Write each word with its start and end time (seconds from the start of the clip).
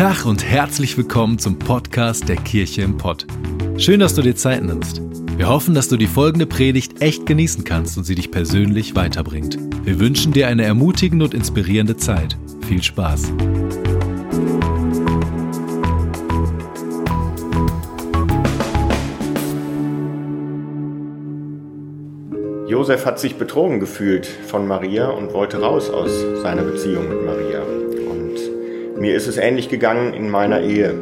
Tag 0.00 0.24
und 0.24 0.42
herzlich 0.42 0.96
willkommen 0.96 1.38
zum 1.38 1.58
Podcast 1.58 2.26
der 2.26 2.36
Kirche 2.36 2.80
im 2.80 2.96
Pott. 2.96 3.26
Schön, 3.76 4.00
dass 4.00 4.14
du 4.14 4.22
dir 4.22 4.34
Zeit 4.34 4.64
nimmst. 4.64 5.02
Wir 5.36 5.46
hoffen, 5.46 5.74
dass 5.74 5.90
du 5.90 5.98
die 5.98 6.06
folgende 6.06 6.46
Predigt 6.46 7.02
echt 7.02 7.26
genießen 7.26 7.64
kannst 7.64 7.98
und 7.98 8.04
sie 8.04 8.14
dich 8.14 8.30
persönlich 8.30 8.96
weiterbringt. 8.96 9.58
Wir 9.84 10.00
wünschen 10.00 10.32
dir 10.32 10.48
eine 10.48 10.64
ermutigende 10.64 11.26
und 11.26 11.34
inspirierende 11.34 11.98
Zeit. 11.98 12.38
Viel 12.66 12.82
Spaß. 12.82 13.30
Josef 22.68 23.04
hat 23.04 23.20
sich 23.20 23.34
betrogen 23.36 23.80
gefühlt 23.80 24.24
von 24.26 24.66
Maria 24.66 25.10
und 25.10 25.34
wollte 25.34 25.60
raus 25.60 25.90
aus 25.90 26.10
seiner 26.40 26.62
Beziehung 26.62 27.06
mit 27.06 27.22
Maria. 27.26 27.89
Mir 29.00 29.14
ist 29.14 29.26
es 29.26 29.38
ähnlich 29.38 29.70
gegangen 29.70 30.12
in 30.12 30.28
meiner 30.28 30.60
Ehe. 30.60 30.92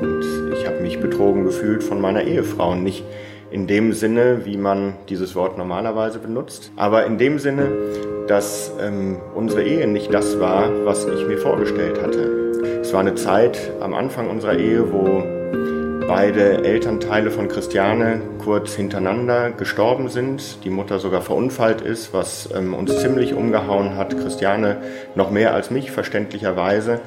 Und 0.00 0.24
ich 0.54 0.66
habe 0.66 0.80
mich 0.80 0.98
betrogen 1.00 1.44
gefühlt 1.44 1.84
von 1.84 2.00
meiner 2.00 2.22
Ehefrau. 2.24 2.74
Nicht 2.74 3.04
in 3.50 3.66
dem 3.66 3.92
Sinne, 3.92 4.46
wie 4.46 4.56
man 4.56 4.94
dieses 5.10 5.34
Wort 5.34 5.58
normalerweise 5.58 6.18
benutzt, 6.18 6.72
aber 6.76 7.04
in 7.04 7.18
dem 7.18 7.38
Sinne, 7.38 7.70
dass 8.26 8.72
ähm, 8.80 9.18
unsere 9.34 9.64
Ehe 9.64 9.86
nicht 9.86 10.14
das 10.14 10.40
war, 10.40 10.70
was 10.86 11.04
ich 11.04 11.26
mir 11.26 11.36
vorgestellt 11.36 12.00
hatte. 12.00 12.80
Es 12.80 12.94
war 12.94 13.00
eine 13.00 13.16
Zeit 13.16 13.70
am 13.80 13.92
Anfang 13.92 14.30
unserer 14.30 14.56
Ehe, 14.56 14.90
wo 14.90 15.22
beide 16.08 16.64
Elternteile 16.64 17.30
von 17.30 17.48
Christiane 17.48 18.22
kurz 18.42 18.74
hintereinander 18.74 19.50
gestorben 19.50 20.08
sind, 20.08 20.64
die 20.64 20.70
Mutter 20.70 20.98
sogar 20.98 21.20
verunfallt 21.20 21.82
ist, 21.82 22.14
was 22.14 22.48
ähm, 22.54 22.72
uns 22.72 22.98
ziemlich 22.98 23.34
umgehauen 23.34 23.96
hat, 23.96 24.16
Christiane 24.16 24.78
noch 25.14 25.30
mehr 25.30 25.52
als 25.52 25.70
mich 25.70 25.90
verständlicherweise. 25.90 27.00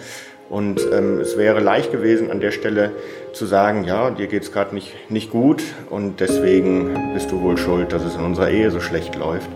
Und 0.49 0.79
ähm, 0.93 1.19
es 1.19 1.37
wäre 1.37 1.59
leicht 1.59 1.91
gewesen, 1.91 2.29
an 2.29 2.39
der 2.39 2.51
Stelle 2.51 2.91
zu 3.33 3.45
sagen, 3.45 3.83
ja, 3.83 4.11
dir 4.11 4.27
geht's 4.27 4.51
gerade 4.51 4.75
nicht, 4.75 4.93
nicht 5.09 5.31
gut 5.31 5.63
und 5.89 6.19
deswegen 6.19 7.13
bist 7.13 7.31
du 7.31 7.41
wohl 7.41 7.57
schuld, 7.57 7.91
dass 7.91 8.03
es 8.03 8.15
in 8.15 8.21
unserer 8.21 8.49
Ehe 8.49 8.69
so 8.69 8.79
schlecht 8.79 9.15
läuft. 9.15 9.49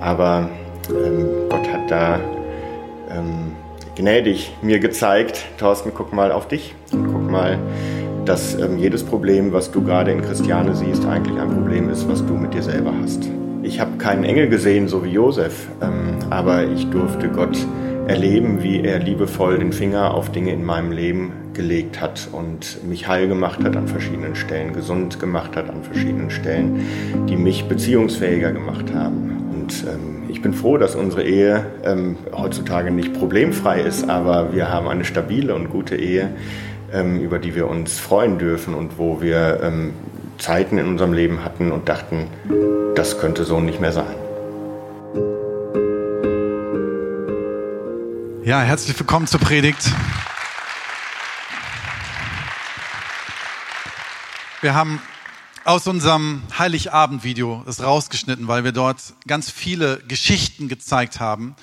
Aber 0.00 0.50
ähm, 0.90 1.26
Gott 1.48 1.66
hat 1.72 1.90
da 1.90 2.20
ähm, 3.10 3.52
gnädig 3.96 4.52
mir 4.62 4.78
gezeigt, 4.78 5.44
Thorsten, 5.58 5.92
guck 5.94 6.12
mal 6.12 6.30
auf 6.30 6.46
dich 6.46 6.74
und 6.92 7.10
guck 7.10 7.30
mal, 7.30 7.58
dass 8.24 8.54
ähm, 8.54 8.78
jedes 8.78 9.02
Problem, 9.02 9.52
was 9.52 9.70
du 9.70 9.82
gerade 9.82 10.12
in 10.12 10.20
Christiane 10.20 10.76
siehst, 10.76 11.06
eigentlich 11.06 11.40
ein 11.40 11.50
Problem 11.50 11.88
ist, 11.88 12.08
was 12.08 12.24
du 12.24 12.34
mit 12.34 12.52
dir 12.52 12.62
selber 12.62 12.92
hast. 13.02 13.28
Ich 13.62 13.80
habe 13.80 13.96
keinen 13.96 14.24
Engel 14.24 14.48
gesehen, 14.48 14.88
so 14.88 15.04
wie 15.04 15.10
Josef, 15.10 15.66
ähm, 15.82 16.18
aber 16.30 16.64
ich 16.64 16.88
durfte 16.90 17.28
Gott 17.28 17.56
erleben, 18.08 18.62
wie 18.62 18.80
er 18.82 18.98
liebevoll 18.98 19.58
den 19.58 19.72
Finger 19.72 20.14
auf 20.14 20.32
Dinge 20.32 20.52
in 20.52 20.64
meinem 20.64 20.92
Leben 20.92 21.32
gelegt 21.52 22.00
hat 22.00 22.28
und 22.32 22.82
mich 22.88 23.06
heil 23.06 23.28
gemacht 23.28 23.62
hat 23.62 23.76
an 23.76 23.86
verschiedenen 23.86 24.34
Stellen, 24.34 24.72
gesund 24.72 25.20
gemacht 25.20 25.56
hat 25.56 25.68
an 25.68 25.82
verschiedenen 25.82 26.30
Stellen, 26.30 26.86
die 27.28 27.36
mich 27.36 27.66
beziehungsfähiger 27.66 28.52
gemacht 28.52 28.94
haben. 28.94 29.36
Und 29.52 29.84
ähm, 29.84 30.30
ich 30.30 30.40
bin 30.40 30.54
froh, 30.54 30.78
dass 30.78 30.94
unsere 30.94 31.24
Ehe 31.24 31.66
ähm, 31.84 32.16
heutzutage 32.32 32.90
nicht 32.90 33.12
problemfrei 33.12 33.82
ist, 33.82 34.08
aber 34.08 34.54
wir 34.54 34.70
haben 34.70 34.88
eine 34.88 35.04
stabile 35.04 35.54
und 35.54 35.68
gute 35.68 35.96
Ehe, 35.96 36.30
ähm, 36.92 37.20
über 37.20 37.38
die 37.38 37.54
wir 37.54 37.68
uns 37.68 37.98
freuen 37.98 38.38
dürfen 38.38 38.72
und 38.72 38.98
wo 38.98 39.20
wir 39.20 39.60
ähm, 39.62 39.92
Zeiten 40.38 40.78
in 40.78 40.86
unserem 40.86 41.12
Leben 41.12 41.44
hatten 41.44 41.72
und 41.72 41.88
dachten, 41.88 42.28
das 42.94 43.18
könnte 43.18 43.44
so 43.44 43.60
nicht 43.60 43.80
mehr 43.80 43.92
sein. 43.92 44.27
Ja, 48.48 48.62
herzlich 48.62 48.98
willkommen 48.98 49.26
zur 49.26 49.40
Predigt. 49.40 49.92
Wir 54.62 54.72
haben 54.72 55.02
aus 55.64 55.86
unserem 55.86 56.42
Heiligabend-Video 56.58 57.62
es 57.66 57.82
rausgeschnitten, 57.82 58.48
weil 58.48 58.64
wir 58.64 58.72
dort 58.72 59.02
ganz 59.26 59.50
viele 59.50 59.98
Geschichten 60.08 60.68
gezeigt 60.68 61.20
haben, 61.20 61.56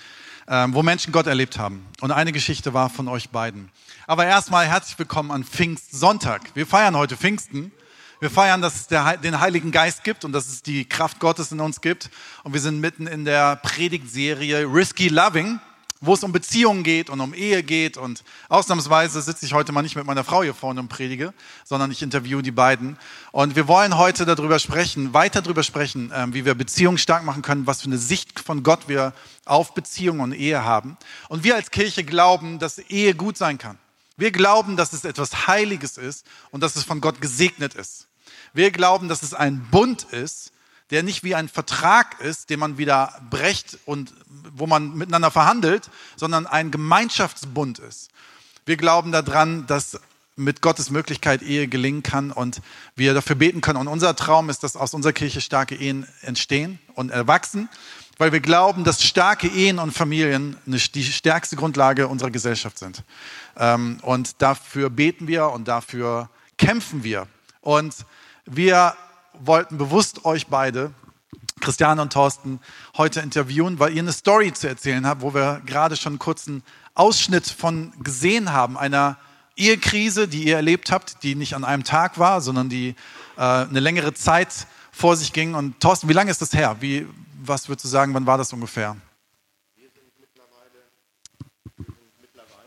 ähm, 0.47 0.75
wo 0.75 0.83
Menschen 0.83 1.11
Gott 1.11 1.25
erlebt 1.25 1.57
haben. 1.57 1.87
Und 2.01 2.11
eine 2.11 2.31
Geschichte 2.31 2.75
war 2.75 2.91
von 2.91 3.07
euch 3.07 3.31
beiden. 3.31 3.71
Aber 4.05 4.27
erstmal 4.27 4.67
herzlich 4.67 4.99
willkommen 4.99 5.31
an 5.31 5.43
Pfingstsonntag. 5.43 6.51
Wir 6.53 6.67
feiern 6.67 6.95
heute 6.95 7.17
Pfingsten. 7.17 7.71
Wir 8.19 8.29
feiern, 8.29 8.61
dass 8.61 8.75
es 8.81 8.87
den 9.23 9.39
Heiligen 9.39 9.71
Geist 9.71 10.03
gibt 10.03 10.23
und 10.23 10.33
dass 10.33 10.49
es 10.49 10.61
die 10.61 10.85
Kraft 10.85 11.19
Gottes 11.19 11.51
in 11.51 11.61
uns 11.61 11.81
gibt. 11.81 12.11
Und 12.43 12.53
wir 12.53 12.61
sind 12.61 12.79
mitten 12.79 13.07
in 13.07 13.25
der 13.25 13.55
Predigtserie 13.55 14.71
Risky 14.71 15.07
Loving, 15.07 15.59
wo 16.01 16.13
es 16.13 16.23
um 16.23 16.31
Beziehungen 16.31 16.83
geht 16.83 17.09
und 17.09 17.19
um 17.21 17.33
Ehe 17.33 17.63
geht. 17.63 17.97
Und 17.97 18.23
ausnahmsweise 18.49 19.21
sitze 19.21 19.45
ich 19.45 19.53
heute 19.53 19.71
mal 19.71 19.81
nicht 19.81 19.95
mit 19.95 20.05
meiner 20.05 20.23
Frau 20.23 20.43
hier 20.43 20.53
vorne 20.53 20.79
und 20.79 20.87
predige, 20.87 21.33
sondern 21.63 21.91
ich 21.91 22.01
interviewe 22.01 22.43
die 22.43 22.51
beiden. 22.51 22.97
Und 23.31 23.55
wir 23.55 23.67
wollen 23.67 23.97
heute 23.97 24.25
darüber 24.25 24.59
sprechen, 24.59 25.13
weiter 25.13 25.41
darüber 25.41 25.63
sprechen, 25.63 26.11
ähm, 26.13 26.33
wie 26.33 26.45
wir 26.45 26.53
Beziehungen 26.53 26.97
stark 26.97 27.23
machen 27.23 27.41
können, 27.41 27.67
was 27.67 27.81
für 27.81 27.87
eine 27.87 27.97
Sicht 27.97 28.39
von 28.39 28.63
Gott 28.63 28.87
wir 28.87 29.13
auf 29.45 29.73
Beziehungen 29.73 30.21
und 30.21 30.33
Ehe 30.33 30.63
haben. 30.63 30.97
Und 31.29 31.43
wir 31.43 31.55
als 31.55 31.71
Kirche 31.71 32.03
glauben, 32.03 32.59
dass 32.59 32.77
Ehe 32.77 33.15
gut 33.15 33.37
sein 33.37 33.57
kann. 33.57 33.77
Wir 34.17 34.31
glauben, 34.31 34.77
dass 34.77 34.93
es 34.93 35.03
etwas 35.03 35.47
Heiliges 35.47 35.97
ist 35.97 36.25
und 36.51 36.61
dass 36.61 36.75
es 36.75 36.83
von 36.83 37.01
Gott 37.01 37.19
gesegnet 37.19 37.73
ist. 37.73 38.07
Wir 38.53 38.71
glauben, 38.71 39.09
dass 39.09 39.23
es 39.23 39.33
ein 39.33 39.67
Bund 39.69 40.03
ist, 40.03 40.53
der 40.91 41.03
nicht 41.03 41.23
wie 41.23 41.35
ein 41.35 41.49
Vertrag 41.49 42.19
ist, 42.21 42.49
den 42.49 42.59
man 42.59 42.77
wieder 42.77 43.13
brecht 43.29 43.77
und 43.85 44.13
wo 44.53 44.67
man 44.67 44.93
miteinander 44.95 45.31
verhandelt, 45.31 45.89
sondern 46.15 46.45
ein 46.45 46.71
Gemeinschaftsbund 46.71 47.79
ist. 47.79 48.09
Wir 48.65 48.77
glauben 48.77 49.11
daran, 49.11 49.67
dass 49.67 49.99
mit 50.35 50.61
Gottes 50.61 50.89
Möglichkeit 50.89 51.41
Ehe 51.41 51.67
gelingen 51.67 52.03
kann 52.03 52.31
und 52.31 52.61
wir 52.95 53.13
dafür 53.13 53.35
beten 53.35 53.61
können. 53.61 53.79
Und 53.79 53.87
unser 53.87 54.15
Traum 54.15 54.49
ist, 54.49 54.63
dass 54.63 54.75
aus 54.75 54.93
unserer 54.93 55.13
Kirche 55.13 55.39
starke 55.39 55.75
Ehen 55.75 56.07
entstehen 56.21 56.79
und 56.93 57.09
erwachsen, 57.09 57.69
weil 58.17 58.31
wir 58.31 58.41
glauben, 58.41 58.83
dass 58.83 59.03
starke 59.03 59.47
Ehen 59.47 59.79
und 59.79 59.91
Familien 59.91 60.57
die 60.65 61.03
stärkste 61.03 61.55
Grundlage 61.55 62.07
unserer 62.07 62.31
Gesellschaft 62.31 62.79
sind. 62.79 63.03
Ähm, 63.57 63.99
und 64.01 64.41
dafür 64.41 64.89
beten 64.89 65.27
wir 65.27 65.49
und 65.49 65.67
dafür 65.67 66.29
kämpfen 66.57 67.03
wir. 67.03 67.27
Und 67.61 67.95
wir 68.45 68.95
wollten 69.41 69.77
bewusst 69.77 70.25
euch 70.25 70.47
beide, 70.47 70.91
Christiane 71.61 72.01
und 72.01 72.13
Thorsten, 72.13 72.59
heute 72.97 73.21
interviewen, 73.21 73.79
weil 73.79 73.93
ihr 73.93 74.01
eine 74.01 74.13
Story 74.13 74.53
zu 74.53 74.67
erzählen 74.67 75.05
habt, 75.07 75.21
wo 75.21 75.33
wir 75.33 75.61
gerade 75.65 75.95
schon 75.95 76.13
einen 76.13 76.19
kurzen 76.19 76.63
Ausschnitt 76.93 77.47
von 77.47 77.93
gesehen 78.03 78.51
haben, 78.51 78.77
einer 78.77 79.17
Ehekrise, 79.55 80.27
die 80.27 80.45
ihr 80.45 80.57
erlebt 80.57 80.91
habt, 80.91 81.23
die 81.23 81.35
nicht 81.35 81.55
an 81.55 81.63
einem 81.63 81.83
Tag 81.83 82.19
war, 82.19 82.41
sondern 82.41 82.69
die 82.69 82.95
äh, 83.37 83.41
eine 83.41 83.79
längere 83.79 84.13
Zeit 84.13 84.67
vor 84.91 85.15
sich 85.15 85.33
ging. 85.33 85.55
Und 85.55 85.79
Thorsten, 85.79 86.09
wie 86.09 86.13
lange 86.13 86.31
ist 86.31 86.41
das 86.41 86.53
her? 86.53 86.77
Wie, 86.79 87.07
was 87.41 87.69
würdest 87.69 87.85
du 87.85 87.89
sagen, 87.89 88.13
wann 88.13 88.25
war 88.25 88.37
das 88.37 88.51
ungefähr? 88.53 88.97
Wir 89.75 89.89
sind 89.93 90.11
mittlerweile, 92.19 92.57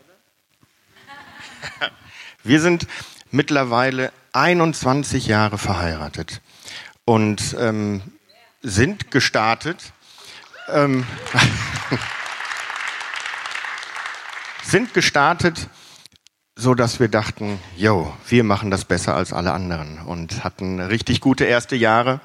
Wir 2.43 2.61
sind 2.61 2.87
mittlerweile 3.31 4.11
21 4.33 5.27
Jahre 5.27 5.57
verheiratet 5.57 6.41
und 7.09 7.55
ähm, 7.59 8.03
sind 8.61 9.09
gestartet. 9.09 9.93
Ähm, 10.71 11.07
sind 14.63 14.93
gestartet, 14.93 15.69
so 16.55 16.75
dass 16.75 16.99
wir 16.99 17.07
dachten, 17.07 17.57
yo, 17.75 18.13
wir 18.27 18.43
machen 18.43 18.69
das 18.69 18.85
besser 18.85 19.15
als 19.15 19.33
alle 19.33 19.53
anderen 19.53 19.97
und 19.97 20.43
hatten 20.43 20.79
richtig 20.79 21.19
gute 21.19 21.45
erste 21.45 21.75
Jahre. 21.75 22.21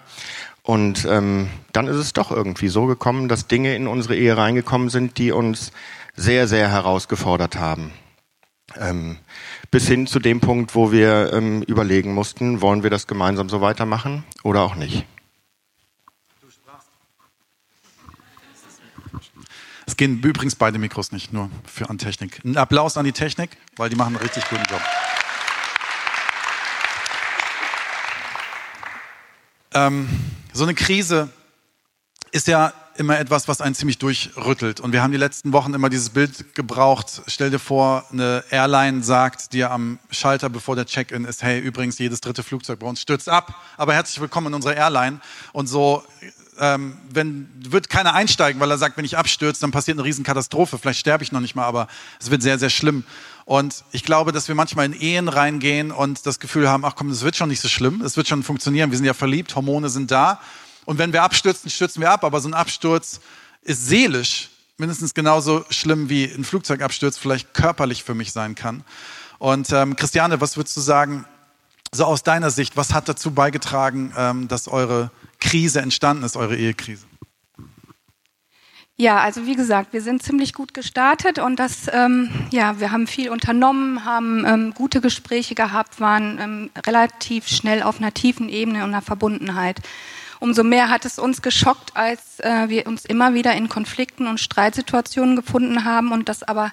Und 0.62 1.06
ähm, 1.06 1.48
dann 1.72 1.86
ist 1.86 1.96
es 1.96 2.12
doch 2.12 2.30
irgendwie 2.30 2.68
so 2.68 2.84
gekommen, 2.84 3.30
dass 3.30 3.46
Dinge 3.46 3.74
in 3.74 3.86
unsere 3.86 4.16
Ehe 4.16 4.36
reingekommen 4.36 4.90
sind, 4.90 5.16
die 5.16 5.32
uns 5.32 5.72
sehr, 6.14 6.46
sehr 6.46 6.68
herausgefordert 6.68 7.56
haben. 7.56 7.90
Ähm, 8.76 9.18
bis 9.70 9.86
hin 9.86 10.06
zu 10.06 10.18
dem 10.18 10.40
Punkt, 10.40 10.74
wo 10.74 10.90
wir 10.90 11.32
ähm, 11.32 11.62
überlegen 11.62 12.14
mussten, 12.14 12.60
wollen 12.60 12.82
wir 12.82 12.90
das 12.90 13.06
gemeinsam 13.06 13.48
so 13.48 13.60
weitermachen 13.60 14.24
oder 14.42 14.62
auch 14.62 14.74
nicht. 14.74 15.06
Es 19.86 19.96
gehen 19.96 20.20
übrigens 20.22 20.56
beide 20.56 20.78
Mikros 20.78 21.12
nicht, 21.12 21.32
nur 21.32 21.50
für 21.66 21.88
an 21.90 21.98
Technik. 21.98 22.42
Ein 22.44 22.56
Applaus 22.56 22.96
an 22.96 23.04
die 23.04 23.12
Technik, 23.12 23.56
weil 23.76 23.90
die 23.90 23.96
machen 23.96 24.16
einen 24.16 24.24
richtig 24.24 24.48
guten 24.48 24.64
Job. 24.64 24.80
Ähm, 29.74 30.08
so 30.52 30.64
eine 30.64 30.74
Krise 30.74 31.28
ist 32.32 32.46
ja 32.46 32.72
immer 32.96 33.18
etwas, 33.18 33.48
was 33.48 33.60
einen 33.60 33.74
ziemlich 33.74 33.98
durchrüttelt. 33.98 34.80
Und 34.80 34.92
wir 34.92 35.02
haben 35.02 35.12
die 35.12 35.18
letzten 35.18 35.52
Wochen 35.52 35.74
immer 35.74 35.90
dieses 35.90 36.10
Bild 36.10 36.54
gebraucht. 36.54 37.22
Stell 37.26 37.50
dir 37.50 37.58
vor, 37.58 38.04
eine 38.12 38.44
Airline 38.50 39.02
sagt 39.02 39.52
dir 39.52 39.70
am 39.70 39.98
Schalter, 40.10 40.48
bevor 40.48 40.76
der 40.76 40.86
Check-in 40.86 41.24
ist, 41.24 41.42
hey, 41.42 41.60
übrigens, 41.60 41.98
jedes 41.98 42.20
dritte 42.20 42.42
Flugzeug 42.42 42.78
bei 42.78 42.86
uns 42.86 43.00
stürzt 43.00 43.28
ab, 43.28 43.54
aber 43.76 43.94
herzlich 43.94 44.20
willkommen 44.20 44.48
in 44.48 44.54
unserer 44.54 44.76
Airline. 44.76 45.20
Und 45.52 45.66
so 45.66 46.02
ähm, 46.58 46.96
wenn, 47.10 47.48
wird 47.56 47.88
keiner 47.88 48.14
einsteigen, 48.14 48.60
weil 48.60 48.70
er 48.70 48.78
sagt, 48.78 48.96
wenn 48.96 49.04
ich 49.04 49.16
abstürze, 49.16 49.60
dann 49.60 49.70
passiert 49.70 49.98
eine 49.98 50.04
Riesenkatastrophe. 50.04 50.78
Vielleicht 50.78 51.00
sterbe 51.00 51.24
ich 51.24 51.32
noch 51.32 51.40
nicht 51.40 51.54
mal, 51.54 51.64
aber 51.64 51.88
es 52.20 52.30
wird 52.30 52.42
sehr, 52.42 52.58
sehr 52.58 52.70
schlimm. 52.70 53.04
Und 53.44 53.84
ich 53.92 54.04
glaube, 54.04 54.32
dass 54.32 54.48
wir 54.48 54.54
manchmal 54.54 54.86
in 54.86 54.92
Ehen 54.92 55.28
reingehen 55.28 55.90
und 55.90 56.26
das 56.26 56.40
Gefühl 56.40 56.68
haben, 56.68 56.84
ach 56.84 56.94
komm, 56.96 57.10
das 57.10 57.22
wird 57.22 57.36
schon 57.36 57.48
nicht 57.48 57.60
so 57.60 57.68
schlimm, 57.68 58.00
es 58.02 58.16
wird 58.16 58.28
schon 58.28 58.42
funktionieren, 58.42 58.90
wir 58.90 58.96
sind 58.96 59.06
ja 59.06 59.14
verliebt, 59.14 59.54
Hormone 59.54 59.88
sind 59.88 60.10
da. 60.10 60.40
Und 60.84 60.98
wenn 60.98 61.12
wir 61.12 61.22
abstürzen, 61.22 61.70
stürzen 61.70 62.02
wir 62.02 62.10
ab, 62.10 62.24
aber 62.24 62.40
so 62.40 62.48
ein 62.48 62.54
Absturz 62.54 63.20
ist 63.62 63.86
seelisch 63.86 64.50
mindestens 64.76 65.14
genauso 65.14 65.64
schlimm 65.70 66.08
wie 66.08 66.24
ein 66.24 66.44
Flugzeugabsturz 66.44 67.16
vielleicht 67.18 67.54
körperlich 67.54 68.02
für 68.02 68.14
mich 68.14 68.32
sein 68.32 68.54
kann. 68.54 68.84
Und 69.38 69.70
ähm, 69.72 69.96
Christiane, 69.96 70.40
was 70.40 70.56
würdest 70.56 70.76
du 70.76 70.80
sagen, 70.80 71.24
so 71.92 72.04
aus 72.04 72.22
deiner 72.22 72.50
Sicht, 72.50 72.76
was 72.76 72.92
hat 72.92 73.08
dazu 73.08 73.30
beigetragen, 73.30 74.12
ähm, 74.16 74.48
dass 74.48 74.68
eure 74.68 75.10
Krise 75.38 75.80
entstanden 75.80 76.24
ist, 76.24 76.36
eure 76.36 76.56
Ehekrise? 76.56 77.06
Ja, 78.96 79.18
also 79.18 79.44
wie 79.46 79.56
gesagt, 79.56 79.92
wir 79.92 80.02
sind 80.02 80.22
ziemlich 80.22 80.54
gut 80.54 80.72
gestartet 80.72 81.40
und 81.40 81.58
das, 81.58 81.88
ähm, 81.92 82.30
ja, 82.50 82.78
wir 82.78 82.92
haben 82.92 83.08
viel 83.08 83.28
unternommen, 83.28 84.04
haben 84.04 84.44
ähm, 84.46 84.72
gute 84.72 85.00
Gespräche 85.00 85.56
gehabt, 85.56 85.98
waren 85.98 86.38
ähm, 86.38 86.70
relativ 86.86 87.48
schnell 87.48 87.82
auf 87.82 87.98
einer 87.98 88.14
tiefen 88.14 88.48
Ebene 88.48 88.84
und 88.84 88.90
einer 88.90 89.02
Verbundenheit. 89.02 89.80
Umso 90.44 90.62
mehr 90.62 90.90
hat 90.90 91.06
es 91.06 91.18
uns 91.18 91.40
geschockt, 91.40 91.96
als 91.96 92.38
äh, 92.40 92.68
wir 92.68 92.86
uns 92.86 93.06
immer 93.06 93.32
wieder 93.32 93.54
in 93.54 93.70
Konflikten 93.70 94.26
und 94.26 94.38
Streitsituationen 94.38 95.36
gefunden 95.36 95.86
haben 95.86 96.12
und 96.12 96.28
das 96.28 96.42
aber 96.42 96.70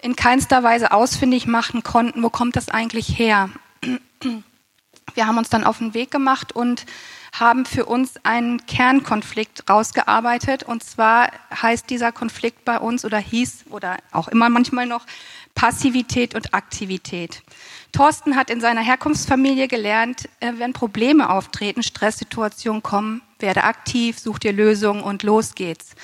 in 0.00 0.14
keinster 0.14 0.62
Weise 0.62 0.92
ausfindig 0.92 1.48
machen 1.48 1.82
konnten, 1.82 2.22
wo 2.22 2.30
kommt 2.30 2.54
das 2.54 2.68
eigentlich 2.68 3.18
her. 3.18 3.50
Wir 5.14 5.26
haben 5.26 5.38
uns 5.38 5.48
dann 5.48 5.64
auf 5.64 5.78
den 5.78 5.92
Weg 5.92 6.12
gemacht 6.12 6.52
und 6.52 6.86
haben 7.32 7.66
für 7.66 7.84
uns 7.84 8.14
einen 8.22 8.64
Kernkonflikt 8.64 9.68
rausgearbeitet. 9.68 10.62
Und 10.62 10.84
zwar 10.84 11.32
heißt 11.50 11.90
dieser 11.90 12.12
Konflikt 12.12 12.64
bei 12.64 12.78
uns 12.78 13.04
oder 13.04 13.18
hieß 13.18 13.64
oder 13.70 13.96
auch 14.12 14.28
immer 14.28 14.48
manchmal 14.50 14.86
noch 14.86 15.04
Passivität 15.56 16.36
und 16.36 16.54
Aktivität. 16.54 17.42
Thorsten 17.94 18.34
hat 18.34 18.50
in 18.50 18.60
seiner 18.60 18.80
Herkunftsfamilie 18.80 19.68
gelernt, 19.68 20.28
äh, 20.40 20.54
wenn 20.56 20.72
Probleme 20.72 21.30
auftreten, 21.30 21.84
Stresssituationen 21.84 22.82
kommen, 22.82 23.22
werde 23.38 23.62
aktiv, 23.62 24.18
such 24.18 24.40
dir 24.40 24.52
Lösungen 24.52 25.02
und 25.02 25.22
los 25.22 25.54
geht's. 25.54 25.94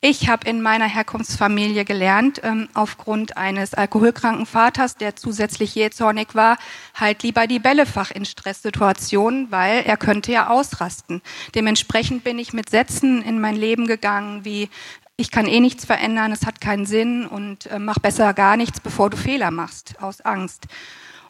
Ich 0.00 0.28
habe 0.28 0.48
in 0.48 0.62
meiner 0.62 0.86
Herkunftsfamilie 0.86 1.84
gelernt, 1.84 2.40
ähm, 2.44 2.68
aufgrund 2.74 3.36
eines 3.36 3.74
alkoholkranken 3.74 4.46
Vaters, 4.46 4.96
der 4.96 5.16
zusätzlich 5.16 5.74
jähzornig 5.74 6.28
war, 6.34 6.58
halt 6.94 7.24
lieber 7.24 7.48
die 7.48 7.58
Bälle 7.58 7.86
fach 7.86 8.12
in 8.12 8.24
Stresssituationen, 8.24 9.50
weil 9.50 9.82
er 9.84 9.96
könnte 9.96 10.30
ja 10.30 10.48
ausrasten. 10.48 11.22
Dementsprechend 11.56 12.22
bin 12.22 12.38
ich 12.38 12.52
mit 12.52 12.70
Sätzen 12.70 13.20
in 13.20 13.40
mein 13.40 13.56
Leben 13.56 13.88
gegangen, 13.88 14.44
wie 14.44 14.70
ich 15.16 15.32
kann 15.32 15.46
eh 15.46 15.60
nichts 15.60 15.84
verändern, 15.84 16.30
es 16.30 16.46
hat 16.46 16.60
keinen 16.60 16.86
Sinn 16.86 17.26
und 17.26 17.66
äh, 17.66 17.80
mach 17.80 17.98
besser 17.98 18.32
gar 18.32 18.56
nichts, 18.56 18.78
bevor 18.78 19.10
du 19.10 19.16
Fehler 19.16 19.50
machst, 19.50 20.00
aus 20.00 20.20
Angst. 20.20 20.68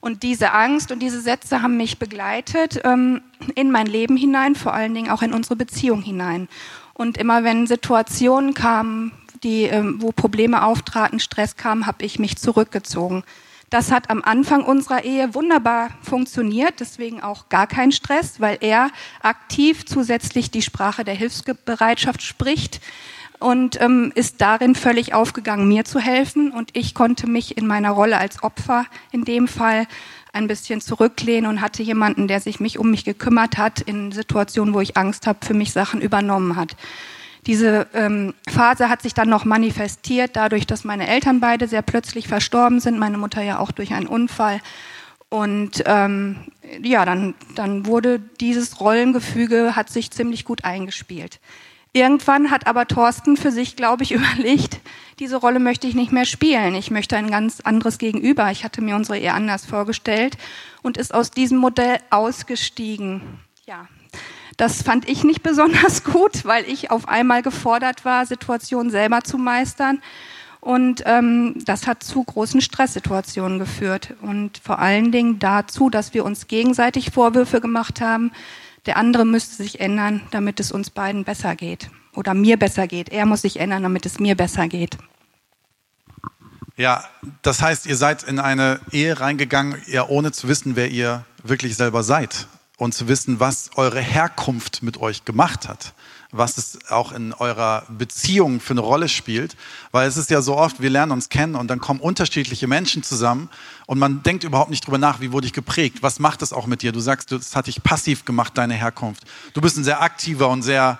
Und 0.02 0.24
diese 0.24 0.52
Angst 0.52 0.90
und 0.90 0.98
diese 0.98 1.20
Sätze 1.20 1.62
haben 1.62 1.76
mich 1.76 2.00
begleitet 2.00 2.80
ähm, 2.82 3.20
in 3.54 3.70
mein 3.70 3.86
Leben 3.86 4.16
hinein, 4.16 4.56
vor 4.56 4.74
allen 4.74 4.94
Dingen 4.94 5.12
auch 5.12 5.22
in 5.22 5.32
unsere 5.32 5.54
Beziehung 5.54 6.02
hinein. 6.02 6.48
Und 6.92 7.16
immer 7.18 7.44
wenn 7.44 7.68
Situationen 7.68 8.52
kamen, 8.52 9.12
die, 9.44 9.62
ähm, 9.62 10.02
wo 10.02 10.10
Probleme 10.10 10.64
auftraten, 10.64 11.20
Stress 11.20 11.54
kam, 11.56 11.86
habe 11.86 12.04
ich 12.04 12.18
mich 12.18 12.36
zurückgezogen. 12.36 13.22
Das 13.70 13.92
hat 13.92 14.10
am 14.10 14.22
Anfang 14.22 14.64
unserer 14.64 15.04
Ehe 15.04 15.36
wunderbar 15.36 15.90
funktioniert, 16.02 16.80
deswegen 16.80 17.22
auch 17.22 17.48
gar 17.48 17.68
kein 17.68 17.92
Stress, 17.92 18.40
weil 18.40 18.58
er 18.60 18.90
aktiv 19.22 19.86
zusätzlich 19.86 20.50
die 20.50 20.62
Sprache 20.62 21.04
der 21.04 21.14
Hilfsbereitschaft 21.14 22.22
spricht 22.22 22.80
und 23.42 23.80
ähm, 23.80 24.12
ist 24.14 24.40
darin 24.40 24.74
völlig 24.74 25.14
aufgegangen, 25.14 25.68
mir 25.68 25.84
zu 25.84 25.98
helfen. 25.98 26.52
Und 26.52 26.70
ich 26.72 26.94
konnte 26.94 27.26
mich 27.26 27.56
in 27.56 27.66
meiner 27.66 27.90
Rolle 27.90 28.18
als 28.18 28.42
Opfer 28.42 28.86
in 29.10 29.24
dem 29.24 29.48
Fall 29.48 29.86
ein 30.32 30.46
bisschen 30.46 30.80
zurücklehnen 30.80 31.50
und 31.50 31.60
hatte 31.60 31.82
jemanden, 31.82 32.26
der 32.28 32.40
sich 32.40 32.60
mich 32.60 32.78
um 32.78 32.90
mich 32.90 33.04
gekümmert 33.04 33.58
hat, 33.58 33.80
in 33.80 34.12
Situationen, 34.12 34.72
wo 34.72 34.80
ich 34.80 34.96
Angst 34.96 35.26
habe, 35.26 35.44
für 35.44 35.54
mich 35.54 35.72
Sachen 35.72 36.00
übernommen 36.00 36.56
hat. 36.56 36.76
Diese 37.46 37.88
ähm, 37.92 38.34
Phase 38.48 38.88
hat 38.88 39.02
sich 39.02 39.14
dann 39.14 39.28
noch 39.28 39.44
manifestiert, 39.44 40.36
dadurch, 40.36 40.66
dass 40.66 40.84
meine 40.84 41.08
Eltern 41.08 41.40
beide 41.40 41.66
sehr 41.66 41.82
plötzlich 41.82 42.28
verstorben 42.28 42.78
sind, 42.80 42.98
meine 42.98 43.18
Mutter 43.18 43.42
ja 43.42 43.58
auch 43.58 43.72
durch 43.72 43.92
einen 43.92 44.06
Unfall. 44.06 44.60
Und 45.28 45.82
ähm, 45.86 46.36
ja, 46.82 47.04
dann, 47.04 47.34
dann 47.54 47.86
wurde 47.86 48.20
dieses 48.40 48.80
Rollengefüge, 48.80 49.74
hat 49.74 49.90
sich 49.90 50.10
ziemlich 50.10 50.44
gut 50.44 50.64
eingespielt. 50.64 51.40
Irgendwann 51.94 52.50
hat 52.50 52.66
aber 52.66 52.88
Thorsten 52.88 53.36
für 53.36 53.52
sich, 53.52 53.76
glaube 53.76 54.02
ich, 54.02 54.12
überlegt, 54.12 54.80
diese 55.18 55.36
Rolle 55.36 55.60
möchte 55.60 55.86
ich 55.86 55.94
nicht 55.94 56.12
mehr 56.12 56.24
spielen. 56.24 56.74
Ich 56.74 56.90
möchte 56.90 57.16
ein 57.16 57.30
ganz 57.30 57.60
anderes 57.60 57.98
Gegenüber. 57.98 58.50
Ich 58.50 58.64
hatte 58.64 58.80
mir 58.82 58.96
unsere 58.96 59.18
Ehe 59.18 59.32
anders 59.32 59.66
vorgestellt 59.66 60.38
und 60.82 60.96
ist 60.96 61.14
aus 61.14 61.30
diesem 61.30 61.58
Modell 61.58 61.98
ausgestiegen. 62.10 63.20
Ja, 63.66 63.88
das 64.56 64.82
fand 64.82 65.08
ich 65.08 65.22
nicht 65.22 65.42
besonders 65.42 66.04
gut, 66.04 66.44
weil 66.44 66.64
ich 66.64 66.90
auf 66.90 67.08
einmal 67.08 67.42
gefordert 67.42 68.04
war, 68.04 68.26
Situationen 68.26 68.90
selber 68.90 69.22
zu 69.22 69.38
meistern. 69.38 70.00
Und 70.60 71.02
ähm, 71.06 71.56
das 71.64 71.88
hat 71.88 72.04
zu 72.04 72.22
großen 72.22 72.60
Stresssituationen 72.60 73.58
geführt 73.58 74.14
und 74.22 74.58
vor 74.58 74.78
allen 74.78 75.10
Dingen 75.10 75.40
dazu, 75.40 75.90
dass 75.90 76.14
wir 76.14 76.24
uns 76.24 76.46
gegenseitig 76.46 77.10
Vorwürfe 77.10 77.60
gemacht 77.60 78.00
haben, 78.00 78.30
der 78.86 78.96
andere 78.96 79.24
müsste 79.24 79.56
sich 79.62 79.80
ändern, 79.80 80.22
damit 80.30 80.60
es 80.60 80.72
uns 80.72 80.90
beiden 80.90 81.24
besser 81.24 81.56
geht. 81.56 81.90
Oder 82.14 82.34
mir 82.34 82.58
besser 82.58 82.86
geht. 82.86 83.08
Er 83.08 83.26
muss 83.26 83.42
sich 83.42 83.58
ändern, 83.58 83.82
damit 83.82 84.06
es 84.06 84.18
mir 84.18 84.36
besser 84.36 84.68
geht. 84.68 84.98
Ja, 86.76 87.04
das 87.42 87.62
heißt, 87.62 87.86
ihr 87.86 87.96
seid 87.96 88.22
in 88.22 88.38
eine 88.38 88.80
Ehe 88.90 89.20
reingegangen, 89.20 89.80
ja 89.86 90.08
ohne 90.08 90.32
zu 90.32 90.48
wissen, 90.48 90.76
wer 90.76 90.90
ihr 90.90 91.24
wirklich 91.42 91.76
selber 91.76 92.02
seid 92.02 92.48
und 92.82 92.92
zu 92.92 93.08
wissen, 93.08 93.40
was 93.40 93.70
eure 93.76 94.00
Herkunft 94.00 94.82
mit 94.82 94.98
euch 94.98 95.24
gemacht 95.24 95.68
hat 95.68 95.94
was 96.32 96.56
es 96.56 96.90
auch 96.90 97.12
in 97.12 97.34
eurer 97.34 97.84
Beziehung 97.90 98.58
für 98.58 98.72
eine 98.72 98.80
Rolle 98.80 99.08
spielt. 99.08 99.54
Weil 99.92 100.08
es 100.08 100.16
ist 100.16 100.30
ja 100.30 100.40
so 100.40 100.56
oft, 100.56 100.80
wir 100.80 100.88
lernen 100.88 101.12
uns 101.12 101.28
kennen 101.28 101.54
und 101.54 101.68
dann 101.68 101.78
kommen 101.78 102.00
unterschiedliche 102.00 102.66
Menschen 102.66 103.02
zusammen 103.02 103.50
und 103.86 103.98
man 103.98 104.22
denkt 104.22 104.42
überhaupt 104.42 104.70
nicht 104.70 104.84
drüber 104.86 104.98
nach, 104.98 105.20
wie 105.20 105.30
wurde 105.30 105.46
ich 105.46 105.52
geprägt, 105.52 105.98
was 106.02 106.18
macht 106.18 106.40
das 106.40 106.54
auch 106.54 106.66
mit 106.66 106.80
dir? 106.80 106.90
Du 106.90 107.00
sagst, 107.00 107.30
das 107.32 107.54
hat 107.54 107.66
dich 107.66 107.82
passiv 107.82 108.24
gemacht, 108.24 108.56
deine 108.56 108.74
Herkunft. 108.74 109.24
Du 109.52 109.60
bist 109.60 109.76
ein 109.76 109.84
sehr 109.84 110.00
aktiver 110.00 110.48
und 110.48 110.62
sehr 110.62 110.98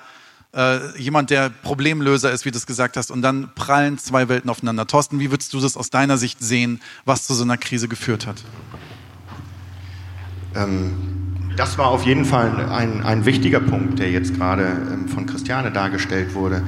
äh, 0.55 0.99
jemand, 1.01 1.31
der 1.31 1.49
Problemlöser 1.49 2.31
ist, 2.31 2.45
wie 2.45 2.51
du 2.51 2.59
es 2.59 2.67
gesagt 2.67 2.99
hast, 2.99 3.11
und 3.11 3.23
dann 3.23 3.55
prallen 3.55 3.97
zwei 3.97 4.29
Welten 4.29 4.51
aufeinander. 4.51 4.87
Thorsten, 4.87 5.19
wie 5.19 5.31
würdest 5.31 5.55
du 5.55 5.61
das 5.61 5.79
aus 5.79 5.89
deiner 5.89 6.19
Sicht 6.19 6.41
sehen, 6.41 6.83
was 7.07 7.27
zu 7.27 7.33
so 7.33 7.43
einer 7.43 7.57
Krise 7.57 7.89
geführt 7.89 8.27
hat? 8.27 8.45
Ähm 10.55 11.22
das 11.57 11.79
war 11.79 11.89
auf 11.89 12.05
jeden 12.05 12.25
Fall 12.25 12.71
ein, 12.71 13.03
ein 13.03 13.25
wichtiger 13.27 13.61
Punkt, 13.61 13.99
der 13.99 14.11
jetzt 14.11 14.37
gerade 14.37 14.65
ähm, 14.65 15.09
von 15.09 15.27
Christiane 15.27 15.71
dargestellt 15.71 16.35
wurde. 16.35 16.63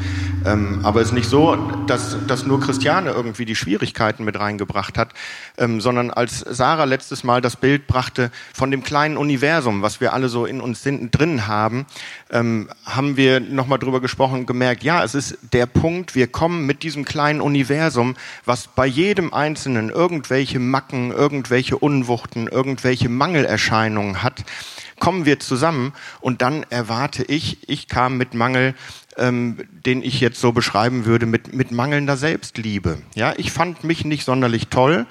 Ähm, 0.44 0.80
aber 0.82 1.00
es 1.00 1.08
ist 1.08 1.14
nicht 1.14 1.28
so, 1.28 1.56
dass, 1.86 2.16
dass 2.26 2.44
nur 2.44 2.60
Christiane 2.60 3.10
irgendwie 3.10 3.44
die 3.44 3.56
Schwierigkeiten 3.56 4.24
mit 4.24 4.38
reingebracht 4.38 4.98
hat, 4.98 5.14
ähm, 5.56 5.80
sondern 5.80 6.10
als 6.10 6.40
Sarah 6.40 6.84
letztes 6.84 7.24
Mal 7.24 7.40
das 7.40 7.56
Bild 7.56 7.86
brachte 7.86 8.30
von 8.52 8.70
dem 8.70 8.82
kleinen 8.82 9.16
Universum, 9.16 9.82
was 9.82 10.00
wir 10.00 10.12
alle 10.12 10.28
so 10.28 10.44
in 10.44 10.60
uns 10.60 10.82
drin 10.82 11.46
haben, 11.46 11.86
ähm, 12.30 12.68
haben 12.84 13.16
wir 13.16 13.40
nochmal 13.40 13.78
drüber 13.78 14.00
gesprochen 14.00 14.40
und 14.40 14.46
gemerkt, 14.46 14.82
ja, 14.82 15.02
es 15.02 15.14
ist 15.14 15.38
der 15.52 15.66
Punkt, 15.66 16.14
wir 16.14 16.26
kommen 16.26 16.66
mit 16.66 16.82
diesem 16.82 17.04
kleinen 17.04 17.40
Universum, 17.40 18.16
was 18.44 18.68
bei 18.68 18.86
jedem 18.86 19.32
Einzelnen 19.32 19.88
irgendwelche 19.88 20.58
Macken, 20.58 21.10
irgendwelche 21.10 21.78
Unwuchten, 21.78 22.48
irgendwelche 22.48 23.08
Mangelerscheinungen 23.08 24.22
hat, 24.22 24.44
kommen 24.98 25.24
wir 25.24 25.40
zusammen 25.40 25.92
und 26.20 26.42
dann 26.42 26.64
erwarte 26.70 27.24
ich, 27.24 27.68
ich 27.68 27.88
kam 27.88 28.16
mit 28.16 28.34
Mangel, 28.34 28.74
ähm, 29.16 29.58
den 29.70 30.02
ich 30.02 30.20
jetzt 30.20 30.40
so 30.40 30.52
beschreiben 30.52 31.04
würde, 31.04 31.26
mit, 31.26 31.54
mit 31.54 31.70
mangelnder 31.70 32.16
Selbstliebe. 32.16 32.98
Ja, 33.14 33.34
ich 33.36 33.52
fand 33.52 33.84
mich 33.84 34.04
nicht 34.04 34.24
sonderlich 34.24 34.68
toll, 34.68 35.06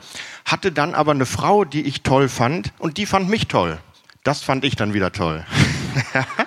hatte 0.46 0.72
dann 0.72 0.94
aber 0.94 1.12
eine 1.12 1.26
Frau, 1.26 1.66
die 1.66 1.82
ich 1.82 2.02
toll 2.02 2.30
fand 2.30 2.74
und 2.80 2.98
die 2.98 3.06
fand 3.06 3.30
mich 3.30 3.48
toll. 3.48 3.80
Das 4.24 4.42
fand 4.42 4.64
ich 4.64 4.76
dann 4.76 4.94
wieder 4.94 5.12
toll. 5.12 5.46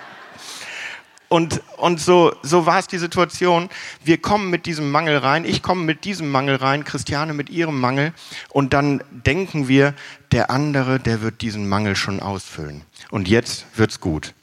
Und, 1.29 1.61
und 1.75 1.99
so, 1.99 2.33
so 2.41 2.65
war 2.65 2.79
es 2.79 2.87
die 2.87 2.97
Situation. 2.97 3.69
Wir 4.03 4.17
kommen 4.17 4.49
mit 4.49 4.65
diesem 4.65 4.91
Mangel 4.91 5.17
rein, 5.17 5.43
ich 5.43 5.61
komme 5.61 5.83
mit 5.83 6.05
diesem 6.05 6.29
Mangel 6.31 6.55
rein, 6.55 6.85
Christiane 6.85 7.33
mit 7.33 7.49
ihrem 7.49 7.79
Mangel. 7.79 8.13
Und 8.49 8.73
dann 8.73 9.03
denken 9.11 9.67
wir, 9.67 9.93
der 10.31 10.49
andere, 10.49 10.99
der 10.99 11.21
wird 11.21 11.41
diesen 11.41 11.67
Mangel 11.67 11.95
schon 11.95 12.21
ausfüllen. 12.21 12.83
Und 13.09 13.27
jetzt 13.27 13.65
wird's 13.75 13.99
gut. 13.99 14.33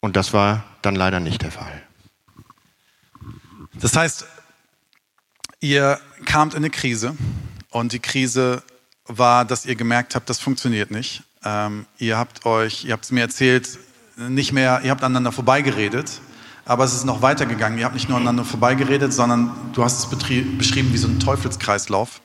Und 0.00 0.16
das 0.16 0.32
war 0.32 0.64
dann 0.82 0.96
leider 0.96 1.20
nicht 1.20 1.42
der 1.42 1.52
Fall. 1.52 1.82
Das 3.74 3.96
heißt, 3.96 4.26
ihr 5.60 5.98
kamt 6.26 6.52
in 6.52 6.58
eine 6.58 6.70
Krise 6.70 7.16
und 7.70 7.92
die 7.92 8.00
Krise 8.00 8.62
war, 9.06 9.44
dass 9.44 9.64
ihr 9.64 9.76
gemerkt 9.76 10.14
habt, 10.14 10.28
das 10.28 10.38
funktioniert 10.38 10.90
nicht. 10.90 11.22
Ähm, 11.44 11.86
ihr 11.98 12.18
habt 12.18 12.44
euch, 12.44 12.84
ihr 12.84 12.92
habt 12.92 13.04
es 13.04 13.10
mir 13.10 13.22
erzählt, 13.22 13.78
nicht 14.16 14.52
mehr, 14.52 14.80
ihr 14.84 14.90
habt 14.90 15.02
aneinander 15.02 15.32
vorbeigeredet, 15.32 16.20
aber 16.64 16.84
es 16.84 16.94
ist 16.94 17.04
noch 17.04 17.22
weitergegangen. 17.22 17.78
Ihr 17.78 17.84
habt 17.84 17.94
nicht 17.94 18.08
nur 18.08 18.16
aneinander 18.16 18.44
vorbeigeredet, 18.44 19.12
sondern 19.12 19.52
du 19.72 19.82
hast 19.82 19.98
es 19.98 20.06
beschrieben 20.06 20.92
wie 20.92 20.98
so 20.98 21.08
ein 21.08 21.18
Teufelskreislauf 21.18 22.20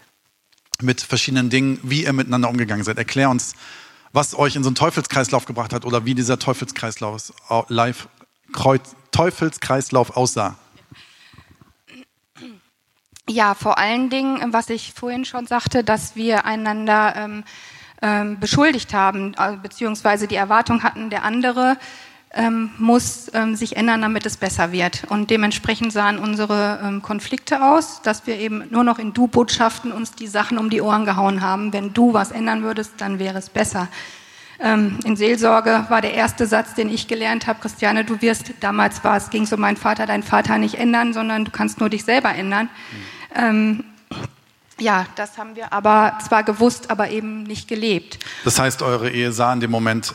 mit 0.82 1.02
verschiedenen 1.02 1.50
Dingen, 1.50 1.80
wie 1.84 2.04
ihr 2.04 2.14
miteinander 2.14 2.50
umgegangen 2.50 2.84
seid. 2.84 2.98
Erklär 2.98 3.30
uns, 3.30 3.56
was 4.14 4.38
euch 4.38 4.56
in 4.56 4.64
so 4.64 4.70
einen 4.70 4.76
Teufelskreislauf 4.76 5.46
gebracht 5.46 5.74
hat 5.74 5.86
oder 5.86 6.06
wie 6.06 6.14
dieser 6.14 6.38
Teufelskreislauf, 6.38 7.34
live, 7.68 8.08
Teufelskreislauf 9.12 10.16
aussah. 10.16 10.56
Ja, 13.30 13.56
vor 13.56 13.78
allen 13.78 14.10
Dingen, 14.10 14.54
was 14.54 14.70
ich 14.70 14.94
vorhin 14.94 15.26
schon 15.26 15.48
sagte, 15.48 15.84
dass 15.84 16.16
wir 16.16 16.46
einander 16.46 17.14
ähm, 17.18 17.44
ähm, 18.02 18.40
beschuldigt 18.40 18.94
haben, 18.94 19.34
äh, 19.38 19.58
beziehungsweise 19.62 20.28
die 20.28 20.36
Erwartung 20.36 20.84
hatten, 20.84 21.10
der 21.10 21.24
andere 21.24 21.78
ähm, 22.34 22.72
muss 22.78 23.32
ähm, 23.34 23.56
sich 23.56 23.78
ändern, 23.78 24.02
damit 24.02 24.26
es 24.26 24.38
besser 24.38 24.72
wird. 24.72 25.04
Und 25.10 25.30
dementsprechend 25.30 25.94
sahen 25.94 26.20
unsere 26.20 26.80
ähm, 26.84 27.02
Konflikte 27.02 27.64
aus, 27.64 28.02
dass 28.02 28.28
wir 28.28 28.38
eben 28.38 28.66
nur 28.70 28.84
noch 28.84 29.00
in 29.00 29.14
Du-Botschaften 29.14 29.92
uns 29.92 30.12
die 30.12 30.28
Sachen 30.28 30.58
um 30.58 30.70
die 30.70 30.82
Ohren 30.82 31.06
gehauen 31.06 31.42
haben. 31.42 31.74
Wenn 31.74 31.94
du 31.94 32.14
was 32.14 32.32
ändern 32.32 32.64
würdest, 32.64 32.94
dann 32.98 33.20
wäre 33.20 33.38
es 33.38 33.50
besser. 33.50 33.88
Ähm, 34.60 35.00
in 35.06 35.16
Seelsorge 35.16 35.86
war 35.90 36.02
der 36.02 36.14
erste 36.14 36.48
Satz, 36.48 36.74
den 36.74 36.90
ich 36.90 37.08
gelernt 37.08 37.48
habe, 37.48 37.60
Christiane, 37.60 38.04
du 38.04 38.22
wirst, 38.22 38.54
damals 38.60 39.04
war 39.04 39.18
es, 39.18 39.30
ging 39.30 39.44
es 39.44 39.54
um 39.54 39.60
meinen 39.60 39.78
Vater, 39.78 40.06
deinen 40.06 40.24
Vater 40.24 40.58
nicht 40.58 40.76
ändern, 40.76 41.14
sondern 41.14 41.46
du 41.46 41.52
kannst 41.52 41.80
nur 41.80 41.90
dich 41.90 42.04
selber 42.04 42.34
ändern. 42.34 42.70
Mhm. 43.36 43.84
Ja, 44.80 45.06
das 45.16 45.38
haben 45.38 45.56
wir 45.56 45.74
aber 45.74 46.18
zwar 46.26 46.44
gewusst, 46.44 46.90
aber 46.92 47.10
eben 47.10 47.44
nicht 47.44 47.68
gelebt. 47.68 48.20
Das 48.44 48.60
heißt, 48.60 48.82
eure 48.82 49.10
Ehe 49.10 49.32
sah 49.32 49.54
in 49.54 49.60
dem 49.60 49.72
Moment, 49.72 50.14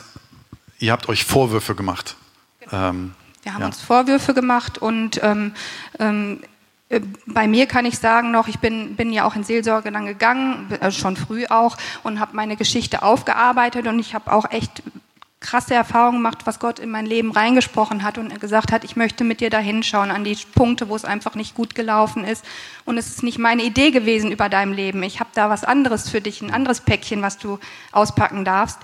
ihr 0.79 0.91
habt 0.91 1.09
euch 1.09 1.23
Vorwürfe 1.23 1.75
gemacht. 1.75 2.15
Genau. 2.59 2.89
Ähm, 2.89 3.15
wir 3.43 3.53
haben 3.53 3.61
ja. 3.61 3.67
uns 3.67 3.81
Vorwürfe 3.81 4.33
gemacht 4.33 4.77
und 4.77 5.21
ähm, 5.21 5.53
ähm, 5.99 6.39
äh, 6.89 7.01
bei 7.25 7.47
mir 7.47 7.65
kann 7.65 7.85
ich 7.85 7.97
sagen 7.99 8.31
noch, 8.31 8.47
ich 8.47 8.59
bin, 8.59 8.95
bin 8.95 9.11
ja 9.11 9.25
auch 9.25 9.35
in 9.35 9.43
Seelsorge 9.43 9.91
dann 9.91 10.05
gegangen, 10.05 10.71
äh, 10.79 10.91
schon 10.91 11.17
früh 11.17 11.45
auch, 11.47 11.77
und 12.03 12.19
habe 12.19 12.35
meine 12.35 12.55
Geschichte 12.55 13.03
aufgearbeitet 13.03 13.87
und 13.87 13.99
ich 13.99 14.13
habe 14.15 14.31
auch 14.31 14.49
echt 14.51 14.83
krasse 15.43 15.75
Erfahrungen 15.75 16.17
gemacht, 16.17 16.39
was 16.45 16.59
Gott 16.59 16.79
in 16.79 16.89
mein 16.89 17.05
Leben 17.05 17.31
reingesprochen 17.31 18.01
hat 18.01 18.17
und 18.17 18.39
gesagt 18.39 18.71
hat, 18.71 18.83
ich 18.83 18.95
möchte 18.95 19.23
mit 19.23 19.39
dir 19.39 19.51
da 19.51 19.59
hinschauen 19.59 20.09
an 20.09 20.23
die 20.23 20.35
Punkte, 20.55 20.89
wo 20.89 20.95
es 20.95 21.05
einfach 21.05 21.35
nicht 21.35 21.53
gut 21.53 21.75
gelaufen 21.75 22.23
ist. 22.23 22.43
Und 22.85 22.97
es 22.97 23.07
ist 23.09 23.23
nicht 23.23 23.37
meine 23.37 23.61
Idee 23.61 23.91
gewesen 23.91 24.31
über 24.31 24.49
deinem 24.49 24.73
Leben. 24.73 25.03
Ich 25.03 25.19
habe 25.19 25.29
da 25.35 25.49
was 25.49 25.63
anderes 25.63 26.09
für 26.09 26.21
dich, 26.21 26.41
ein 26.41 26.51
anderes 26.51 26.81
Päckchen, 26.81 27.21
was 27.21 27.37
du 27.37 27.59
auspacken 27.91 28.45
darfst. 28.45 28.79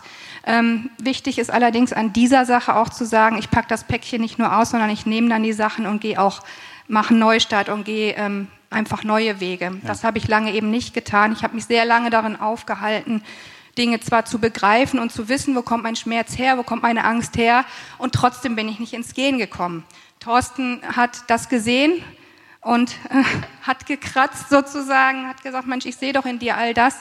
Ähm, 0.46 0.92
wichtig 1.00 1.40
ist 1.40 1.50
allerdings 1.50 1.94
an 1.94 2.14
dieser 2.14 2.46
Sache 2.46 2.76
auch 2.76 2.90
zu 2.90 3.06
sagen, 3.06 3.38
ich 3.40 3.50
packe 3.50 3.68
das 3.68 3.84
Päckchen 3.84 4.22
nicht 4.22 4.38
nur 4.38 4.56
aus, 4.56 4.70
sondern 4.70 4.90
ich 4.90 5.06
nehme 5.06 5.30
dann 5.30 5.44
die 5.44 5.54
Sachen 5.54 5.86
und 5.88 6.02
gehe 6.02 6.20
auch 6.22 6.42
mache 6.88 7.12
einen 7.12 7.20
Neustart 7.20 7.70
und 7.70 7.86
gehe 7.86 8.16
ähm, 8.16 8.48
einfach 8.70 9.04
neue 9.04 9.40
Wege. 9.40 9.66
Ja. 9.66 9.72
Das 9.86 10.04
habe 10.04 10.18
ich 10.18 10.28
lange 10.28 10.54
eben 10.54 10.72
nicht 10.72 10.94
getan. 10.94 11.32
Ich 11.32 11.44
habe 11.44 11.56
mich 11.56 11.66
sehr 11.66 11.86
lange 11.86 12.10
darin 12.10 12.36
aufgehalten, 12.36 13.24
Dinge 13.80 14.00
zwar 14.02 14.26
zu 14.26 14.38
begreifen 14.38 15.00
und 15.00 15.12
zu 15.12 15.30
wissen, 15.30 15.56
wo 15.56 15.64
kommt 15.64 15.84
mein 15.84 15.96
Schmerz 15.96 16.38
her, 16.38 16.58
wo 16.58 16.64
kommt 16.64 16.84
meine 16.84 17.06
Angst 17.06 17.38
her, 17.38 17.66
und 17.98 18.14
trotzdem 18.14 18.56
bin 18.56 18.70
ich 18.70 18.80
nicht 18.80 18.94
ins 18.94 19.14
Gehen 19.14 19.40
gekommen. 19.40 19.86
Thorsten 20.20 20.82
hat 20.84 21.24
das 21.28 21.50
gesehen 21.50 22.04
und 22.62 22.92
äh, 23.10 23.24
hat 23.62 23.86
gekratzt 23.86 24.50
sozusagen, 24.50 25.28
hat 25.28 25.42
gesagt, 25.44 25.66
Mensch, 25.66 25.86
ich 25.86 25.96
sehe 25.96 26.14
doch 26.14 26.26
in 26.26 26.40
dir 26.40 26.58
all 26.58 26.74
das, 26.74 26.96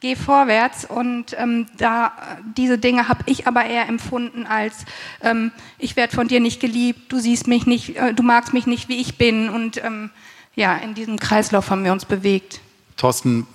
geh 0.00 0.14
vorwärts. 0.14 0.84
Und 0.84 1.36
ähm, 1.38 1.66
da 1.76 2.12
diese 2.56 2.78
Dinge 2.78 3.08
habe 3.08 3.24
ich 3.26 3.48
aber 3.48 3.64
eher 3.64 3.88
empfunden 3.88 4.46
als 4.46 4.84
ähm, 5.22 5.50
ich 5.78 5.96
werde 5.96 6.14
von 6.14 6.28
dir 6.28 6.40
nicht 6.40 6.60
geliebt, 6.60 7.10
du 7.10 7.18
siehst 7.18 7.48
mich 7.48 7.66
nicht, 7.66 7.96
äh, 7.96 8.14
du 8.14 8.22
magst 8.22 8.52
mich 8.52 8.66
nicht, 8.66 8.88
wie 8.88 9.00
ich 9.00 9.18
bin. 9.18 9.48
Und 9.48 9.82
ähm, 9.82 10.10
ja, 10.54 10.76
in 10.76 10.94
diesem 10.94 11.18
Kreislauf 11.18 11.70
haben 11.70 11.82
wir 11.84 11.92
uns 11.92 12.04
bewegt. 12.04 12.60
Thorsten, 12.96 13.46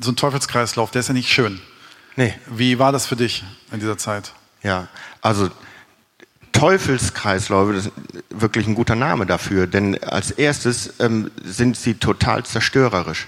so 0.00 0.10
ein 0.10 0.16
Teufelskreislauf, 0.16 0.90
der 0.90 1.00
ist 1.00 1.08
ja 1.08 1.14
nicht 1.14 1.28
schön. 1.28 1.60
Nee. 2.16 2.34
Wie 2.46 2.78
war 2.78 2.92
das 2.92 3.06
für 3.06 3.16
dich 3.16 3.44
in 3.70 3.80
dieser 3.80 3.98
Zeit? 3.98 4.32
Ja, 4.62 4.88
also 5.20 5.50
Teufelskreisläufe, 6.52 7.72
das 7.72 7.86
ist 7.86 7.92
wirklich 8.30 8.66
ein 8.66 8.74
guter 8.74 8.94
Name 8.94 9.26
dafür, 9.26 9.66
denn 9.66 10.02
als 10.04 10.30
erstes 10.30 11.00
ähm, 11.00 11.30
sind 11.42 11.76
sie 11.76 11.94
total 11.94 12.44
zerstörerisch. 12.44 13.26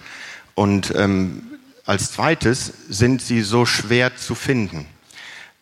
Und 0.55 0.95
ähm, 0.95 1.43
als 1.87 2.13
zweites 2.13 2.73
sind 2.89 3.21
sie 3.23 3.43
so 3.43 3.67
schwer 3.67 4.17
zu 4.17 4.35
finden. 4.35 4.87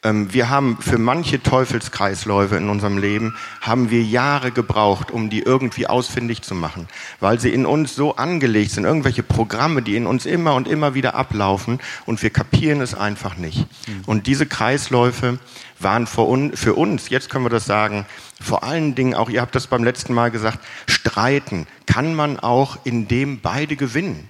Ähm, 0.05 0.33
wir 0.33 0.51
haben 0.51 0.79
für 0.81 0.99
manche 0.99 1.43
Teufelskreisläufe 1.43 2.57
in 2.57 2.69
unserem 2.69 2.99
Leben, 2.99 3.37
haben 3.61 3.91
wir 3.91 4.03
Jahre 4.03 4.51
gebraucht, 4.51 5.11
um 5.11 5.31
die 5.31 5.41
irgendwie 5.41 5.87
ausfindig 5.87 6.43
zu 6.43 6.55
machen, 6.55 6.89
weil 7.21 7.39
sie 7.39 7.51
in 7.51 7.67
uns 7.67 7.95
so 7.95 8.17
angelegt 8.17 8.73
sind, 8.73 8.85
irgendwelche 8.85 9.23
Programme, 9.23 9.83
die 9.83 9.97
in 9.97 10.07
uns 10.07 10.27
immer 10.27 10.55
und 10.55 10.67
immer 10.67 10.95
wieder 10.95 11.15
ablaufen 11.15 11.79
und 12.05 12.23
wir 12.23 12.31
kapieren 12.31 12.81
es 12.81 12.95
einfach 12.95 13.37
nicht. 13.37 13.67
Mhm. 13.87 14.03
Und 14.07 14.27
diese 14.27 14.47
Kreisläufe 14.47 15.39
waren 15.79 16.07
für 16.07 16.75
uns, 16.75 17.09
jetzt 17.09 17.29
können 17.29 17.45
wir 17.45 17.51
das 17.51 17.67
sagen, 17.67 18.07
vor 18.41 18.63
allen 18.63 18.95
Dingen 18.95 19.15
auch, 19.15 19.29
ihr 19.29 19.41
habt 19.41 19.55
das 19.55 19.67
beim 19.67 19.85
letzten 19.85 20.15
Mal 20.15 20.31
gesagt, 20.31 20.61
streiten 20.87 21.67
kann 21.87 22.15
man 22.15 22.39
auch, 22.39 22.79
indem 22.85 23.41
beide 23.41 23.77
gewinnen. 23.77 24.29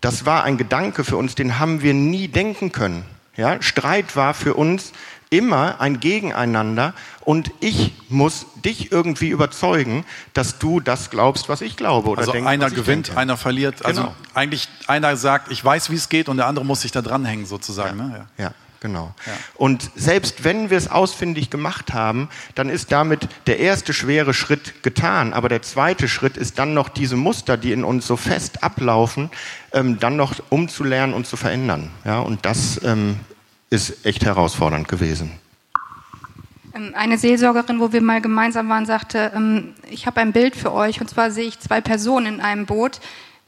Das 0.00 0.26
war 0.26 0.44
ein 0.44 0.58
Gedanke 0.58 1.02
für 1.02 1.16
uns, 1.16 1.34
den 1.34 1.58
haben 1.58 1.82
wir 1.82 1.92
nie 1.92 2.28
denken 2.28 2.70
können. 2.70 3.04
Ja, 3.36 3.60
Streit 3.62 4.16
war 4.16 4.34
für 4.34 4.54
uns 4.54 4.92
immer 5.30 5.80
ein 5.80 5.98
Gegeneinander 6.00 6.94
und 7.20 7.50
ich 7.60 7.94
muss 8.08 8.46
dich 8.64 8.92
irgendwie 8.92 9.28
überzeugen, 9.28 10.04
dass 10.34 10.58
du 10.58 10.80
das 10.80 11.10
glaubst, 11.10 11.48
was 11.48 11.60
ich 11.60 11.76
glaube. 11.76 12.08
Oder 12.10 12.20
also 12.20 12.32
denke, 12.32 12.48
einer 12.48 12.70
gewinnt, 12.70 13.08
denke. 13.08 13.20
einer 13.20 13.36
verliert. 13.36 13.84
Also 13.84 14.02
genau. 14.02 14.14
eigentlich 14.34 14.68
einer 14.86 15.16
sagt, 15.16 15.50
ich 15.50 15.64
weiß, 15.64 15.90
wie 15.90 15.96
es 15.96 16.08
geht 16.08 16.28
und 16.28 16.36
der 16.36 16.46
andere 16.46 16.64
muss 16.64 16.82
sich 16.82 16.92
da 16.92 17.02
dranhängen 17.02 17.46
sozusagen. 17.46 17.98
Ja. 17.98 18.04
Ne? 18.04 18.26
ja. 18.38 18.44
ja. 18.44 18.54
Genau. 18.80 19.14
Ja. 19.26 19.32
Und 19.54 19.90
selbst 19.96 20.44
wenn 20.44 20.70
wir 20.70 20.76
es 20.76 20.90
ausfindig 20.90 21.50
gemacht 21.50 21.94
haben, 21.94 22.28
dann 22.54 22.68
ist 22.68 22.92
damit 22.92 23.26
der 23.46 23.58
erste 23.58 23.92
schwere 23.92 24.34
Schritt 24.34 24.82
getan. 24.82 25.32
Aber 25.32 25.48
der 25.48 25.62
zweite 25.62 26.08
Schritt 26.08 26.36
ist 26.36 26.58
dann 26.58 26.74
noch 26.74 26.88
diese 26.88 27.16
Muster, 27.16 27.56
die 27.56 27.72
in 27.72 27.84
uns 27.84 28.06
so 28.06 28.16
fest 28.16 28.62
ablaufen, 28.62 29.30
ähm, 29.76 29.98
dann 30.00 30.16
noch 30.16 30.34
umzulernen 30.48 31.14
und 31.14 31.26
zu 31.26 31.36
verändern. 31.36 31.90
Ja, 32.04 32.20
und 32.20 32.44
das 32.44 32.82
ähm, 32.82 33.20
ist 33.70 34.04
echt 34.06 34.24
herausfordernd 34.24 34.88
gewesen. 34.88 35.32
Ähm, 36.74 36.92
eine 36.94 37.18
Seelsorgerin, 37.18 37.78
wo 37.78 37.92
wir 37.92 38.00
mal 38.00 38.20
gemeinsam 38.20 38.68
waren, 38.68 38.86
sagte, 38.86 39.32
ähm, 39.34 39.74
ich 39.90 40.06
habe 40.06 40.20
ein 40.20 40.32
Bild 40.32 40.56
für 40.56 40.72
euch. 40.72 41.00
Und 41.00 41.08
zwar 41.08 41.30
sehe 41.30 41.44
ich 41.44 41.60
zwei 41.60 41.80
Personen 41.80 42.26
in 42.26 42.40
einem 42.40 42.66
Boot, 42.66 43.00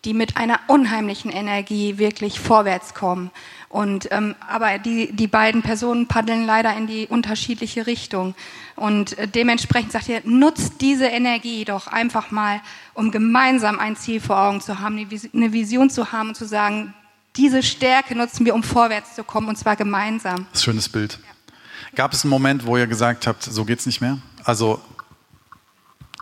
die 0.08 0.14
mit 0.14 0.38
einer 0.38 0.58
unheimlichen 0.68 1.30
Energie 1.30 1.98
wirklich 1.98 2.40
vorwärts 2.40 2.94
kommen. 2.94 3.30
Und, 3.68 4.08
ähm, 4.10 4.34
aber 4.48 4.78
die, 4.78 5.12
die 5.12 5.26
beiden 5.26 5.60
Personen 5.60 6.08
paddeln 6.08 6.46
leider 6.46 6.74
in 6.74 6.86
die 6.86 7.06
unterschiedliche 7.06 7.86
Richtung. 7.86 8.34
Und 8.74 9.18
äh, 9.18 9.28
dementsprechend 9.28 9.92
sagt 9.92 10.08
ihr, 10.08 10.22
nutzt 10.24 10.80
diese 10.80 11.04
Energie 11.04 11.66
doch 11.66 11.88
einfach 11.88 12.30
mal, 12.30 12.62
um 12.94 13.10
gemeinsam 13.10 13.78
ein 13.78 13.96
Ziel 13.96 14.18
vor 14.18 14.40
Augen 14.40 14.62
zu 14.62 14.80
haben, 14.80 14.96
eine 14.96 15.52
Vision 15.52 15.90
zu 15.90 16.10
haben 16.10 16.30
und 16.30 16.36
zu 16.36 16.46
sagen, 16.46 16.94
diese 17.36 17.62
Stärke 17.62 18.16
nutzen 18.16 18.46
wir, 18.46 18.54
um 18.54 18.62
vorwärts 18.62 19.14
zu 19.14 19.24
kommen, 19.24 19.48
und 19.48 19.58
zwar 19.58 19.76
gemeinsam. 19.76 20.46
Das 20.52 20.62
ist 20.62 20.62
ein 20.62 20.64
schönes 20.72 20.88
Bild. 20.88 21.18
Ja. 21.22 21.94
Gab 21.96 22.14
es 22.14 22.24
einen 22.24 22.30
Moment, 22.30 22.64
wo 22.64 22.78
ihr 22.78 22.86
gesagt 22.86 23.26
habt, 23.26 23.42
so 23.42 23.66
geht's 23.66 23.84
nicht 23.84 24.00
mehr? 24.00 24.16
Also 24.42 24.80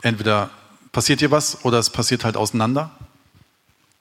entweder 0.02 0.50
passiert 0.90 1.20
hier 1.20 1.30
was 1.30 1.64
oder 1.64 1.78
es 1.78 1.88
passiert 1.88 2.24
halt 2.24 2.36
auseinander? 2.36 2.90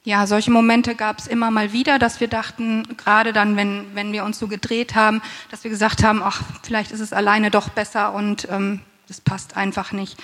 Ja, 0.05 0.27
solche 0.27 0.51
Momente 0.51 0.93
gab 0.93 1.17
es 1.17 1.25
immer 1.25 1.49
mal 1.49 1.73
wieder, 1.73 1.97
dass 1.97 2.19
wir 2.19 2.27
dachten, 2.27 2.83
gerade 2.95 3.33
dann, 3.33 3.55
wenn, 3.55 3.87
wenn 3.95 4.11
wir 4.11 4.23
uns 4.23 4.37
so 4.37 4.47
gedreht 4.47 4.93
haben, 4.93 5.19
dass 5.49 5.63
wir 5.63 5.71
gesagt 5.71 6.03
haben, 6.03 6.21
ach, 6.23 6.43
vielleicht 6.61 6.91
ist 6.91 6.99
es 6.99 7.11
alleine 7.11 7.49
doch 7.49 7.69
besser 7.69 8.13
und 8.13 8.47
ähm, 8.51 8.81
das 9.07 9.19
passt 9.19 9.57
einfach 9.57 9.93
nicht. 9.93 10.21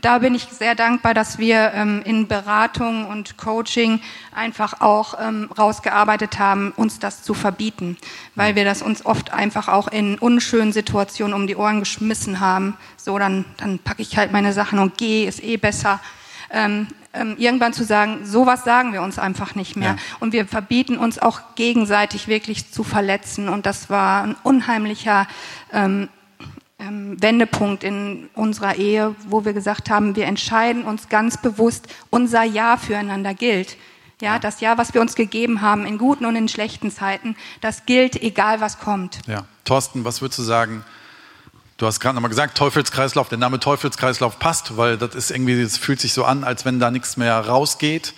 Da 0.00 0.18
bin 0.18 0.34
ich 0.34 0.44
sehr 0.44 0.74
dankbar, 0.74 1.12
dass 1.12 1.38
wir 1.38 1.72
ähm, 1.74 2.00
in 2.06 2.26
Beratung 2.26 3.04
und 3.04 3.36
Coaching 3.36 4.00
einfach 4.34 4.80
auch 4.80 5.18
ähm, 5.20 5.50
rausgearbeitet 5.58 6.38
haben, 6.38 6.72
uns 6.76 6.98
das 6.98 7.22
zu 7.22 7.34
verbieten, 7.34 7.98
weil 8.34 8.54
wir 8.54 8.64
das 8.64 8.80
uns 8.80 9.04
oft 9.04 9.34
einfach 9.34 9.68
auch 9.68 9.88
in 9.88 10.18
unschönen 10.18 10.72
Situationen 10.72 11.34
um 11.34 11.46
die 11.46 11.56
Ohren 11.56 11.80
geschmissen 11.80 12.40
haben. 12.40 12.78
So, 12.96 13.18
dann, 13.18 13.44
dann 13.58 13.78
packe 13.78 14.00
ich 14.00 14.16
halt 14.16 14.32
meine 14.32 14.54
Sachen 14.54 14.78
und 14.78 14.96
gehe, 14.96 15.28
ist 15.28 15.42
eh 15.42 15.58
besser. 15.58 16.00
Ähm, 16.50 16.88
ähm, 17.14 17.36
irgendwann 17.38 17.72
zu 17.72 17.84
sagen, 17.84 18.20
sowas 18.24 18.64
sagen 18.64 18.92
wir 18.92 19.02
uns 19.02 19.18
einfach 19.18 19.54
nicht 19.54 19.76
mehr. 19.76 19.90
Ja. 19.90 19.96
Und 20.20 20.32
wir 20.32 20.46
verbieten 20.46 20.98
uns 20.98 21.18
auch 21.18 21.40
gegenseitig 21.54 22.28
wirklich 22.28 22.70
zu 22.70 22.84
verletzen. 22.84 23.48
Und 23.48 23.66
das 23.66 23.90
war 23.90 24.22
ein 24.22 24.36
unheimlicher, 24.42 25.26
ähm, 25.72 26.08
ähm, 26.78 27.20
Wendepunkt 27.20 27.82
in 27.82 28.28
unserer 28.34 28.76
Ehe, 28.76 29.14
wo 29.26 29.44
wir 29.44 29.52
gesagt 29.52 29.90
haben, 29.90 30.14
wir 30.14 30.26
entscheiden 30.26 30.84
uns 30.84 31.08
ganz 31.08 31.36
bewusst, 31.36 31.88
unser 32.10 32.44
Ja 32.44 32.76
füreinander 32.76 33.34
gilt. 33.34 33.76
Ja, 34.20 34.34
ja, 34.34 34.38
das 34.38 34.60
Ja, 34.60 34.78
was 34.78 34.94
wir 34.94 35.00
uns 35.00 35.14
gegeben 35.14 35.60
haben, 35.60 35.86
in 35.86 35.98
guten 35.98 36.24
und 36.24 36.36
in 36.36 36.48
schlechten 36.48 36.90
Zeiten, 36.90 37.36
das 37.60 37.86
gilt, 37.86 38.20
egal 38.20 38.60
was 38.60 38.78
kommt. 38.78 39.20
Ja, 39.26 39.44
Thorsten, 39.64 40.04
was 40.04 40.20
würdest 40.20 40.38
du 40.40 40.42
sagen? 40.42 40.84
Du 41.78 41.86
hast 41.86 42.00
gerade 42.00 42.16
nochmal 42.16 42.28
gesagt, 42.28 42.58
Teufelskreislauf, 42.58 43.28
der 43.28 43.38
Name 43.38 43.60
Teufelskreislauf 43.60 44.40
passt, 44.40 44.76
weil 44.76 44.98
das 44.98 45.14
ist 45.14 45.30
irgendwie, 45.30 45.52
es 45.60 45.78
fühlt 45.78 46.00
sich 46.00 46.12
so 46.12 46.24
an, 46.24 46.42
als 46.42 46.64
wenn 46.64 46.80
da 46.80 46.90
nichts 46.90 47.16
mehr 47.16 47.38
rausgeht. 47.38 48.14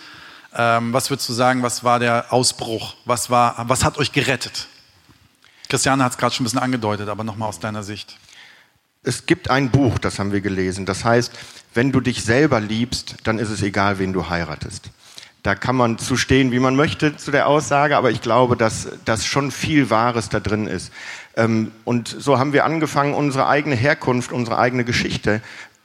Ähm, 0.56 0.94
was 0.94 1.10
würdest 1.10 1.28
du 1.28 1.34
sagen, 1.34 1.62
was 1.62 1.84
war 1.84 1.98
der 1.98 2.32
Ausbruch? 2.32 2.94
Was, 3.04 3.28
war, 3.28 3.68
was 3.68 3.84
hat 3.84 3.98
euch 3.98 4.12
gerettet? 4.12 4.66
Christiane 5.68 6.02
hat 6.02 6.12
es 6.12 6.18
gerade 6.18 6.34
schon 6.34 6.44
ein 6.44 6.46
bisschen 6.46 6.58
angedeutet, 6.58 7.10
aber 7.10 7.22
nochmal 7.22 7.50
aus 7.50 7.60
deiner 7.60 7.82
Sicht. 7.82 8.16
Es 9.02 9.26
gibt 9.26 9.50
ein 9.50 9.70
Buch, 9.70 9.98
das 9.98 10.18
haben 10.18 10.32
wir 10.32 10.40
gelesen. 10.40 10.86
Das 10.86 11.04
heißt, 11.04 11.30
wenn 11.74 11.92
du 11.92 12.00
dich 12.00 12.24
selber 12.24 12.60
liebst, 12.60 13.16
dann 13.24 13.38
ist 13.38 13.50
es 13.50 13.60
egal, 13.60 13.98
wen 13.98 14.14
du 14.14 14.30
heiratest. 14.30 14.90
Da 15.42 15.54
kann 15.54 15.76
man 15.76 15.98
zu 15.98 16.16
stehen, 16.16 16.50
wie 16.50 16.58
man 16.60 16.76
möchte 16.76 17.16
zu 17.16 17.30
der 17.30 17.46
Aussage, 17.46 17.96
aber 17.96 18.10
ich 18.10 18.20
glaube, 18.20 18.56
dass, 18.56 18.88
dass 19.04 19.24
schon 19.24 19.50
viel 19.50 19.90
Wahres 19.90 20.28
da 20.30 20.40
drin 20.40 20.66
ist. 20.66 20.92
Ähm, 21.36 21.72
und 21.84 22.08
so 22.08 22.38
haben 22.38 22.52
wir 22.52 22.64
angefangen, 22.64 23.14
unsere 23.14 23.46
eigene 23.46 23.76
Herkunft, 23.76 24.32
unsere 24.32 24.58
eigene 24.58 24.84
Geschichte 24.84 25.40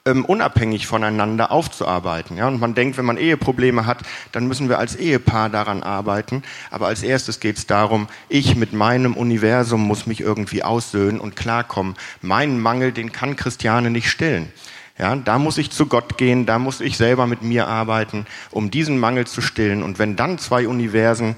ähm, 0.06 0.24
unabhängig 0.24 0.86
voneinander 0.88 1.52
aufzuarbeiten. 1.52 2.38
Ja, 2.38 2.48
und 2.48 2.60
man 2.60 2.76
denkt, 2.76 2.98
wenn 2.98 3.06
man 3.06 3.18
Eheprobleme 3.18 3.86
hat, 3.86 4.04
dann 4.32 4.48
müssen 4.48 4.70
wir 4.70 4.78
als 4.78 4.96
Ehepaar 4.96 5.50
daran 5.50 5.82
arbeiten. 5.84 6.44
Aber 6.70 6.88
als 6.88 7.02
erstes 7.02 7.40
geht 7.40 7.58
es 7.58 7.66
darum, 7.66 8.08
ich 8.30 8.56
mit 8.56 8.72
meinem 8.72 9.16
Universum 9.16 9.82
muss 9.82 10.06
mich 10.06 10.22
irgendwie 10.22 10.64
aussöhnen 10.64 11.20
und 11.20 11.36
klarkommen. 11.36 11.96
Meinen 12.22 12.60
Mangel, 12.60 12.92
den 12.92 13.12
kann 13.12 13.36
Christiane 13.36 13.90
nicht 13.90 14.10
stillen. 14.10 14.52
Ja, 14.98 15.14
da 15.16 15.40
muss 15.40 15.58
ich 15.58 15.72
zu 15.72 15.88
Gott 15.88 16.18
gehen, 16.18 16.46
da 16.46 16.58
muss 16.58 16.80
ich 16.80 16.96
selber 16.96 17.28
mit 17.28 17.42
mir 17.42 17.68
arbeiten, 17.68 18.26
um 18.52 18.72
diesen 18.72 18.98
Mangel 18.98 19.28
zu 19.28 19.42
stillen. 19.42 19.84
Und 19.84 20.00
wenn 20.00 20.16
dann 20.16 20.38
zwei 20.38 20.70
Universen, 20.70 21.36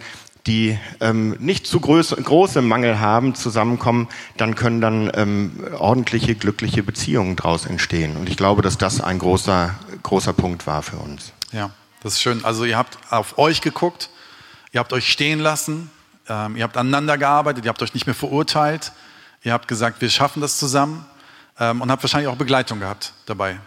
die 0.47 0.79
ähm, 1.01 1.35
nicht 1.39 1.67
zu 1.67 1.79
groß, 1.79 2.15
große 2.23 2.61
Mangel 2.61 2.99
haben, 2.99 3.35
zusammenkommen, 3.35 4.07
dann 4.37 4.55
können 4.55 4.81
dann 4.81 5.11
ähm, 5.13 5.51
ordentliche, 5.77 6.35
glückliche 6.35 6.83
Beziehungen 6.83 7.35
daraus 7.35 7.65
entstehen. 7.65 8.15
Und 8.15 8.29
ich 8.29 8.37
glaube, 8.37 8.61
dass 8.61 8.77
das 8.77 9.01
ein 9.01 9.19
großer, 9.19 9.75
großer 10.03 10.33
Punkt 10.33 10.65
war 10.65 10.81
für 10.81 10.97
uns. 10.97 11.33
Ja, 11.51 11.71
das 12.01 12.13
ist 12.13 12.21
schön. 12.21 12.43
Also 12.45 12.63
ihr 12.63 12.77
habt 12.77 12.97
auf 13.09 13.37
euch 13.37 13.61
geguckt, 13.61 14.09
ihr 14.71 14.79
habt 14.79 14.93
euch 14.93 15.11
stehen 15.11 15.39
lassen, 15.39 15.91
ähm, 16.29 16.55
ihr 16.55 16.63
habt 16.63 16.77
aneinander 16.77 17.17
gearbeitet, 17.17 17.65
ihr 17.65 17.69
habt 17.69 17.81
euch 17.81 17.93
nicht 17.93 18.05
mehr 18.05 18.15
verurteilt, 18.15 18.93
ihr 19.43 19.53
habt 19.53 19.67
gesagt, 19.67 20.01
wir 20.01 20.09
schaffen 20.09 20.41
das 20.41 20.57
zusammen 20.57 21.05
ähm, 21.59 21.81
und 21.81 21.91
habt 21.91 22.03
wahrscheinlich 22.03 22.29
auch 22.29 22.37
Begleitung 22.37 22.79
gehabt 22.79 23.13
dabei. 23.25 23.57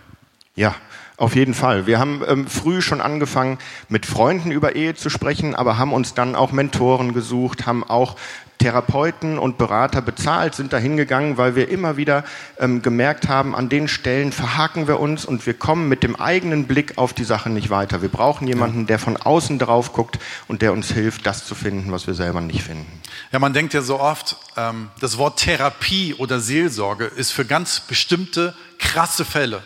Ja, 0.61 0.75
auf 1.17 1.37
jeden 1.37 1.55
Fall. 1.55 1.87
Wir 1.87 1.99
haben 1.99 2.23
ähm, 2.29 2.47
früh 2.47 2.83
schon 2.83 3.01
angefangen, 3.01 3.57
mit 3.89 4.05
Freunden 4.05 4.51
über 4.51 4.77
Ehe 4.77 4.95
zu 4.95 5.09
sprechen, 5.09 5.55
aber 5.55 5.79
haben 5.79 5.95
uns 5.95 6.13
dann 6.13 6.35
auch 6.35 6.53
Mentoren 6.53 7.15
gesucht, 7.15 7.65
haben 7.65 7.83
auch 7.83 8.17
Therapeuten 8.59 9.39
und 9.39 9.57
Berater 9.57 10.03
bezahlt, 10.03 10.55
sind 10.55 10.75
da 10.75 10.77
hingegangen, 10.77 11.39
weil 11.39 11.57
wir 11.57 11.71
immer 11.71 11.97
wieder 11.97 12.25
ähm, 12.59 12.83
gemerkt 12.83 13.27
haben, 13.27 13.55
an 13.55 13.71
den 13.71 13.89
Stellen 13.89 14.33
verhaken 14.33 14.87
wir 14.87 15.01
uns 15.01 15.25
und 15.25 15.47
wir 15.47 15.55
kommen 15.55 15.89
mit 15.89 16.03
dem 16.03 16.15
eigenen 16.15 16.67
Blick 16.67 16.99
auf 16.99 17.15
die 17.15 17.25
Sache 17.25 17.49
nicht 17.49 17.71
weiter. 17.71 18.03
Wir 18.03 18.11
brauchen 18.11 18.47
jemanden, 18.47 18.87
der 18.87 18.99
von 18.99 19.17
außen 19.17 19.59
drauf 19.59 19.95
guckt 19.95 20.19
und 20.47 20.61
der 20.61 20.75
uns 20.75 20.93
hilft, 20.93 21.25
das 21.25 21.47
zu 21.47 21.55
finden, 21.55 21.91
was 21.91 22.07
wir 22.07 22.13
selber 22.13 22.43
nicht 22.43 22.65
finden. 22.65 23.01
Ja, 23.33 23.39
man 23.39 23.55
denkt 23.55 23.73
ja 23.73 23.81
so 23.81 23.99
oft, 23.99 24.37
ähm, 24.59 24.91
das 25.01 25.17
Wort 25.17 25.39
Therapie 25.39 26.13
oder 26.19 26.39
Seelsorge 26.39 27.07
ist 27.07 27.31
für 27.31 27.47
ganz 27.47 27.81
bestimmte 27.81 28.55
krasse 28.79 29.25
Fälle. 29.25 29.63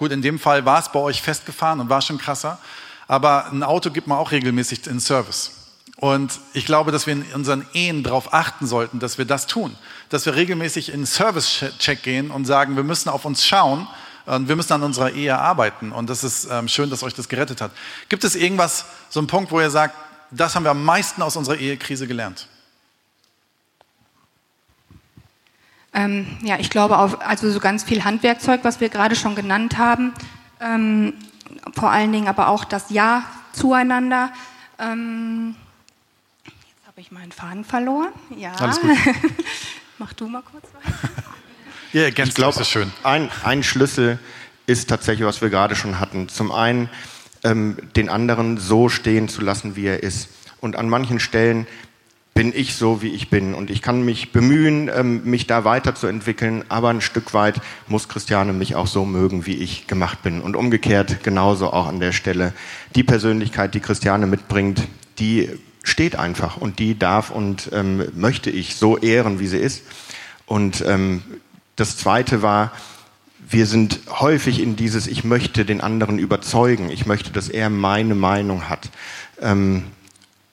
Gut, 0.00 0.12
in 0.12 0.22
dem 0.22 0.38
Fall 0.38 0.64
war 0.64 0.80
es 0.80 0.90
bei 0.90 0.98
euch 0.98 1.20
festgefahren 1.20 1.78
und 1.78 1.90
war 1.90 2.00
schon 2.00 2.16
krasser, 2.16 2.58
aber 3.06 3.52
ein 3.52 3.62
Auto 3.62 3.90
gibt 3.90 4.06
man 4.06 4.16
auch 4.16 4.30
regelmäßig 4.30 4.86
in 4.86 4.98
Service. 4.98 5.50
Und 5.96 6.40
ich 6.54 6.64
glaube, 6.64 6.90
dass 6.90 7.06
wir 7.06 7.12
in 7.12 7.22
unseren 7.34 7.66
Ehen 7.74 8.02
darauf 8.02 8.32
achten 8.32 8.66
sollten, 8.66 8.98
dass 8.98 9.18
wir 9.18 9.26
das 9.26 9.46
tun. 9.46 9.76
Dass 10.08 10.24
wir 10.24 10.36
regelmäßig 10.36 10.94
in 10.94 11.04
Service-Check 11.04 12.02
gehen 12.02 12.30
und 12.30 12.46
sagen, 12.46 12.76
wir 12.76 12.82
müssen 12.82 13.10
auf 13.10 13.26
uns 13.26 13.44
schauen 13.44 13.86
und 14.24 14.48
wir 14.48 14.56
müssen 14.56 14.72
an 14.72 14.82
unserer 14.82 15.10
Ehe 15.10 15.38
arbeiten. 15.38 15.92
Und 15.92 16.08
das 16.08 16.24
ist 16.24 16.48
ähm, 16.50 16.66
schön, 16.68 16.88
dass 16.88 17.02
euch 17.02 17.12
das 17.12 17.28
gerettet 17.28 17.60
hat. 17.60 17.70
Gibt 18.08 18.24
es 18.24 18.36
irgendwas, 18.36 18.86
so 19.10 19.20
einen 19.20 19.26
Punkt, 19.26 19.52
wo 19.52 19.60
ihr 19.60 19.68
sagt, 19.68 19.94
das 20.30 20.54
haben 20.54 20.64
wir 20.64 20.70
am 20.70 20.82
meisten 20.82 21.20
aus 21.20 21.36
unserer 21.36 21.58
Ehekrise 21.58 22.06
gelernt? 22.06 22.46
Ähm, 25.92 26.26
ja, 26.42 26.58
ich 26.58 26.70
glaube, 26.70 26.98
auf, 26.98 27.20
also 27.20 27.50
so 27.50 27.58
ganz 27.60 27.84
viel 27.84 28.04
Handwerkzeug, 28.04 28.60
was 28.62 28.80
wir 28.80 28.88
gerade 28.88 29.16
schon 29.16 29.34
genannt 29.34 29.78
haben. 29.78 30.12
Ähm, 30.60 31.14
vor 31.74 31.90
allen 31.90 32.12
Dingen 32.12 32.28
aber 32.28 32.48
auch 32.48 32.64
das 32.64 32.90
Ja 32.90 33.24
zueinander. 33.52 34.30
Ähm, 34.78 35.56
habe 36.86 37.00
ich 37.00 37.10
meinen 37.10 37.32
Faden 37.32 37.64
verloren? 37.64 38.12
Ja. 38.36 38.52
Alles 38.52 38.80
gut. 38.80 38.96
Mach 39.98 40.12
du 40.12 40.28
mal 40.28 40.42
kurz 40.42 40.66
weiter. 40.74 41.10
ja, 41.92 42.10
ganz 42.10 42.34
glaube, 42.34 42.64
schön. 42.64 42.92
Ein, 43.02 43.28
ein 43.42 43.62
Schlüssel 43.62 44.18
ist 44.66 44.88
tatsächlich, 44.88 45.26
was 45.26 45.42
wir 45.42 45.50
gerade 45.50 45.74
schon 45.74 45.98
hatten. 45.98 46.28
Zum 46.28 46.52
einen 46.52 46.88
ähm, 47.42 47.76
den 47.96 48.08
anderen 48.08 48.58
so 48.58 48.88
stehen 48.88 49.28
zu 49.28 49.40
lassen, 49.40 49.76
wie 49.76 49.86
er 49.86 50.02
ist. 50.02 50.28
Und 50.60 50.76
an 50.76 50.88
manchen 50.88 51.20
Stellen 51.20 51.66
bin 52.34 52.52
ich 52.54 52.74
so, 52.74 53.02
wie 53.02 53.08
ich 53.08 53.28
bin. 53.28 53.54
Und 53.54 53.70
ich 53.70 53.82
kann 53.82 54.02
mich 54.02 54.32
bemühen, 54.32 54.90
ähm, 54.94 55.24
mich 55.24 55.46
da 55.46 55.64
weiterzuentwickeln, 55.64 56.64
aber 56.68 56.88
ein 56.88 57.00
Stück 57.00 57.34
weit 57.34 57.60
muss 57.88 58.08
Christiane 58.08 58.52
mich 58.52 58.74
auch 58.76 58.86
so 58.86 59.04
mögen, 59.04 59.46
wie 59.46 59.56
ich 59.56 59.86
gemacht 59.86 60.22
bin. 60.22 60.40
Und 60.40 60.56
umgekehrt 60.56 61.22
genauso 61.22 61.72
auch 61.72 61.86
an 61.86 62.00
der 62.00 62.12
Stelle. 62.12 62.52
Die 62.94 63.04
Persönlichkeit, 63.04 63.74
die 63.74 63.80
Christiane 63.80 64.26
mitbringt, 64.26 64.86
die 65.18 65.50
steht 65.82 66.16
einfach 66.16 66.56
und 66.56 66.78
die 66.78 66.98
darf 66.98 67.30
und 67.30 67.70
ähm, 67.72 68.04
möchte 68.14 68.50
ich 68.50 68.76
so 68.76 68.96
ehren, 68.98 69.40
wie 69.40 69.46
sie 69.46 69.58
ist. 69.58 69.82
Und 70.46 70.84
ähm, 70.86 71.22
das 71.76 71.96
Zweite 71.96 72.42
war, 72.42 72.72
wir 73.48 73.66
sind 73.66 74.00
häufig 74.08 74.60
in 74.60 74.76
dieses, 74.76 75.06
ich 75.06 75.24
möchte 75.24 75.64
den 75.64 75.80
anderen 75.80 76.18
überzeugen, 76.18 76.90
ich 76.90 77.06
möchte, 77.06 77.32
dass 77.32 77.48
er 77.48 77.70
meine 77.70 78.14
Meinung 78.14 78.68
hat. 78.68 78.90
Ähm, 79.40 79.84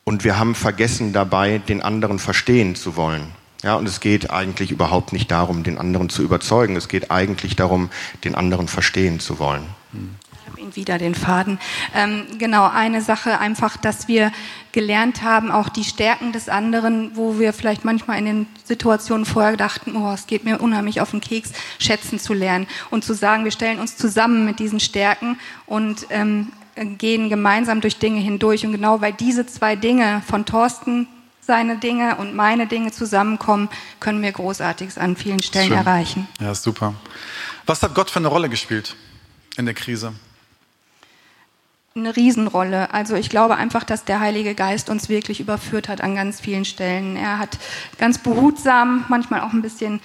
und 0.07 0.23
wir 0.23 0.39
haben 0.39 0.55
vergessen 0.55 1.11
dabei, 1.11 1.57
den 1.57 1.81
anderen 1.81 2.17
verstehen 2.17 2.75
zu 2.75 2.95
wollen. 2.95 3.33
Ja, 3.61 3.75
und 3.75 3.85
es 3.89 3.99
geht 3.99 4.31
eigentlich 4.31 4.71
überhaupt 4.71 5.11
nicht 5.11 5.29
darum, 5.31 5.63
den 5.63 5.77
anderen 5.77 6.07
zu 6.07 6.23
überzeugen. 6.23 6.77
Es 6.77 6.87
geht 6.87 7.11
eigentlich 7.11 7.57
darum, 7.57 7.89
den 8.23 8.33
anderen 8.33 8.69
verstehen 8.69 9.19
zu 9.19 9.37
wollen. 9.37 9.65
Hm 9.91 10.15
ihn 10.57 10.75
wieder 10.75 10.97
den 10.97 11.13
Faden. 11.13 11.59
Ähm, 11.93 12.25
genau, 12.39 12.67
eine 12.67 13.01
Sache 13.01 13.39
einfach, 13.39 13.77
dass 13.77 14.07
wir 14.07 14.31
gelernt 14.71 15.21
haben, 15.21 15.51
auch 15.51 15.69
die 15.69 15.83
Stärken 15.83 16.31
des 16.31 16.49
anderen, 16.49 17.11
wo 17.15 17.37
wir 17.37 17.53
vielleicht 17.53 17.85
manchmal 17.85 18.17
in 18.17 18.25
den 18.25 18.47
Situationen 18.63 19.25
vorher 19.25 19.55
dachten, 19.55 19.95
oh, 19.95 20.11
es 20.13 20.25
geht 20.25 20.45
mir 20.45 20.59
unheimlich 20.59 20.99
auf 20.99 21.11
den 21.11 21.21
Keks, 21.21 21.51
schätzen 21.77 22.17
zu 22.17 22.33
lernen 22.33 22.65
und 22.89 23.03
zu 23.03 23.13
sagen, 23.13 23.43
wir 23.43 23.51
stellen 23.51 23.79
uns 23.79 23.97
zusammen 23.97 24.45
mit 24.45 24.57
diesen 24.57 24.79
Stärken 24.79 25.37
und 25.67 26.07
ähm, 26.09 26.51
gehen 26.97 27.29
gemeinsam 27.29 27.81
durch 27.81 27.97
Dinge 27.97 28.19
hindurch. 28.19 28.65
Und 28.65 28.71
genau 28.71 29.01
weil 29.01 29.13
diese 29.13 29.45
zwei 29.45 29.75
Dinge 29.75 30.21
von 30.27 30.45
Thorsten 30.45 31.07
seine 31.41 31.77
Dinge 31.77 32.17
und 32.17 32.35
meine 32.35 32.67
Dinge 32.67 32.91
zusammenkommen, 32.91 33.69
können 33.99 34.21
wir 34.21 34.31
Großartiges 34.31 34.97
an 34.97 35.15
vielen 35.15 35.41
Stellen 35.41 35.69
Schön. 35.69 35.77
erreichen. 35.77 36.27
Ja, 36.41 36.53
super. 36.53 36.93
Was 37.65 37.81
hat 37.81 37.95
Gott 37.95 38.09
für 38.09 38.19
eine 38.19 38.27
Rolle 38.27 38.49
gespielt 38.49 38.95
in 39.55 39.65
der 39.65 39.73
Krise? 39.73 40.13
eine 41.97 42.15
Riesenrolle. 42.15 42.93
Also 42.93 43.15
ich 43.15 43.29
glaube 43.29 43.55
einfach, 43.55 43.83
dass 43.83 44.05
der 44.05 44.19
Heilige 44.19 44.55
Geist 44.55 44.89
uns 44.89 45.09
wirklich 45.09 45.39
überführt 45.39 45.89
hat 45.89 46.01
an 46.01 46.15
ganz 46.15 46.39
vielen 46.39 46.65
Stellen. 46.65 47.17
Er 47.17 47.39
hat 47.39 47.57
ganz 47.97 48.19
behutsam, 48.19 49.05
manchmal 49.09 49.41
auch 49.41 49.53
ein 49.53 49.61
bisschen 49.61 49.99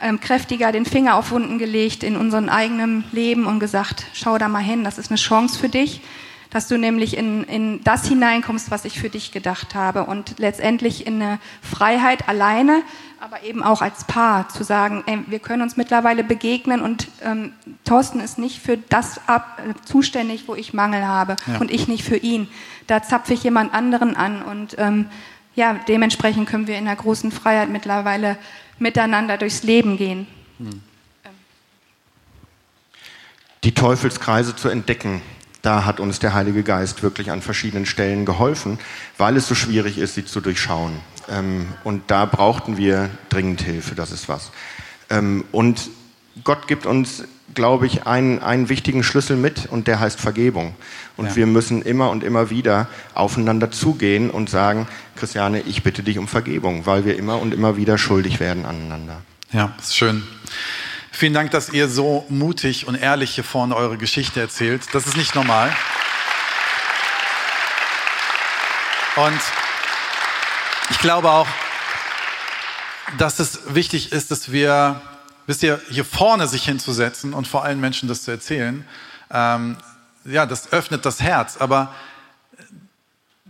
ähm, 0.00 0.20
kräftiger 0.20 0.72
den 0.72 0.84
Finger 0.84 1.16
auf 1.16 1.30
Wunden 1.30 1.58
gelegt 1.58 2.02
in 2.02 2.16
unserem 2.16 2.48
eigenen 2.48 3.04
Leben 3.12 3.46
und 3.46 3.60
gesagt, 3.60 4.06
schau 4.12 4.38
da 4.38 4.48
mal 4.48 4.62
hin, 4.62 4.84
das 4.84 4.98
ist 4.98 5.10
eine 5.10 5.18
Chance 5.18 5.58
für 5.58 5.68
dich 5.68 6.00
dass 6.50 6.68
du 6.68 6.78
nämlich 6.78 7.16
in, 7.16 7.44
in 7.44 7.82
das 7.84 8.06
hineinkommst, 8.06 8.70
was 8.70 8.84
ich 8.84 8.98
für 8.98 9.10
dich 9.10 9.32
gedacht 9.32 9.74
habe 9.74 10.04
und 10.04 10.38
letztendlich 10.38 11.06
in 11.06 11.20
eine 11.20 11.38
Freiheit 11.62 12.28
alleine, 12.28 12.82
aber 13.20 13.42
eben 13.42 13.62
auch 13.62 13.82
als 13.82 14.04
Paar 14.04 14.48
zu 14.48 14.64
sagen, 14.64 15.02
ey, 15.06 15.18
wir 15.26 15.40
können 15.40 15.62
uns 15.62 15.76
mittlerweile 15.76 16.24
begegnen 16.24 16.80
und 16.80 17.08
ähm, 17.22 17.52
Thorsten 17.84 18.20
ist 18.20 18.38
nicht 18.38 18.60
für 18.60 18.78
das 18.78 19.20
ab, 19.26 19.60
äh, 19.66 19.74
zuständig, 19.84 20.44
wo 20.46 20.54
ich 20.54 20.72
Mangel 20.72 21.06
habe 21.06 21.36
ja. 21.46 21.58
und 21.58 21.70
ich 21.70 21.88
nicht 21.88 22.04
für 22.04 22.16
ihn. 22.16 22.48
Da 22.86 23.02
zapfe 23.02 23.34
ich 23.34 23.42
jemand 23.42 23.74
anderen 23.74 24.16
an 24.16 24.42
und 24.42 24.76
ähm, 24.78 25.06
ja, 25.54 25.74
dementsprechend 25.88 26.48
können 26.48 26.68
wir 26.68 26.78
in 26.78 26.86
einer 26.86 26.96
großen 26.96 27.32
Freiheit 27.32 27.68
mittlerweile 27.68 28.38
miteinander 28.78 29.36
durchs 29.38 29.62
Leben 29.62 29.96
gehen. 29.96 30.26
Hm. 30.58 30.82
Die 33.64 33.74
Teufelskreise 33.74 34.54
zu 34.54 34.68
entdecken, 34.68 35.20
da 35.62 35.84
hat 35.84 35.98
uns 36.00 36.20
der 36.20 36.32
Heilige 36.34 36.62
Geist 36.62 37.02
wirklich 37.02 37.30
an 37.30 37.42
verschiedenen 37.42 37.86
Stellen 37.86 38.24
geholfen, 38.24 38.78
weil 39.16 39.36
es 39.36 39.48
so 39.48 39.54
schwierig 39.54 39.98
ist, 39.98 40.14
sie 40.14 40.24
zu 40.24 40.40
durchschauen. 40.40 41.00
Ähm, 41.28 41.66
und 41.84 42.10
da 42.10 42.24
brauchten 42.24 42.76
wir 42.76 43.10
dringend 43.28 43.60
Hilfe, 43.62 43.94
das 43.94 44.12
ist 44.12 44.28
was. 44.28 44.52
Ähm, 45.10 45.44
und 45.50 45.90
Gott 46.44 46.68
gibt 46.68 46.86
uns, 46.86 47.24
glaube 47.58 47.88
ich, 47.88 48.06
einen, 48.06 48.40
einen 48.40 48.68
wichtigen 48.68 49.02
Schlüssel 49.02 49.36
mit 49.36 49.66
und 49.66 49.88
der 49.88 49.98
heißt 49.98 50.20
Vergebung. 50.20 50.76
Und 51.16 51.26
Ja. 51.26 51.34
wir 51.34 51.46
müssen 51.46 51.82
immer 51.82 52.08
und 52.10 52.22
immer 52.22 52.50
wieder 52.50 52.86
aufeinander 53.14 53.72
zugehen 53.72 54.30
und 54.30 54.48
sagen, 54.48 54.86
Christiane, 55.16 55.62
ich 55.62 55.82
bitte 55.82 56.04
dich 56.04 56.18
um 56.18 56.28
Vergebung, 56.28 56.86
weil 56.86 57.04
wir 57.04 57.18
immer 57.18 57.40
und 57.40 57.52
immer 57.52 57.76
wieder 57.76 57.98
schuldig 57.98 58.38
werden 58.38 58.64
aneinander. 58.64 59.22
Ja, 59.50 59.74
ist 59.76 59.96
schön. 59.96 60.22
Vielen 61.10 61.34
Dank, 61.34 61.50
dass 61.50 61.70
ihr 61.70 61.88
so 61.88 62.24
mutig 62.28 62.86
und 62.86 62.94
ehrlich 62.94 63.34
hier 63.34 63.42
vorne 63.42 63.74
eure 63.74 63.98
Geschichte 63.98 64.38
erzählt. 64.40 64.82
Das 64.92 65.08
ist 65.08 65.16
nicht 65.16 65.34
normal. 65.34 65.74
Und 69.16 69.40
ich 70.90 70.98
glaube 71.00 71.28
auch, 71.28 71.48
dass 73.18 73.40
es 73.40 73.74
wichtig 73.74 74.12
ist, 74.12 74.30
dass 74.30 74.52
wir, 74.52 75.02
wisst 75.48 75.62
ihr, 75.62 75.80
hier 75.88 76.04
vorne 76.04 76.46
sich 76.46 76.64
hinzusetzen 76.64 77.32
und 77.32 77.48
vor 77.48 77.64
allen 77.64 77.80
Menschen 77.80 78.06
das 78.06 78.22
zu 78.22 78.30
erzählen, 78.30 78.84
ähm, 79.30 79.78
ja, 80.26 80.44
das 80.44 80.72
öffnet 80.72 81.06
das 81.06 81.22
Herz. 81.22 81.56
Aber 81.56 81.94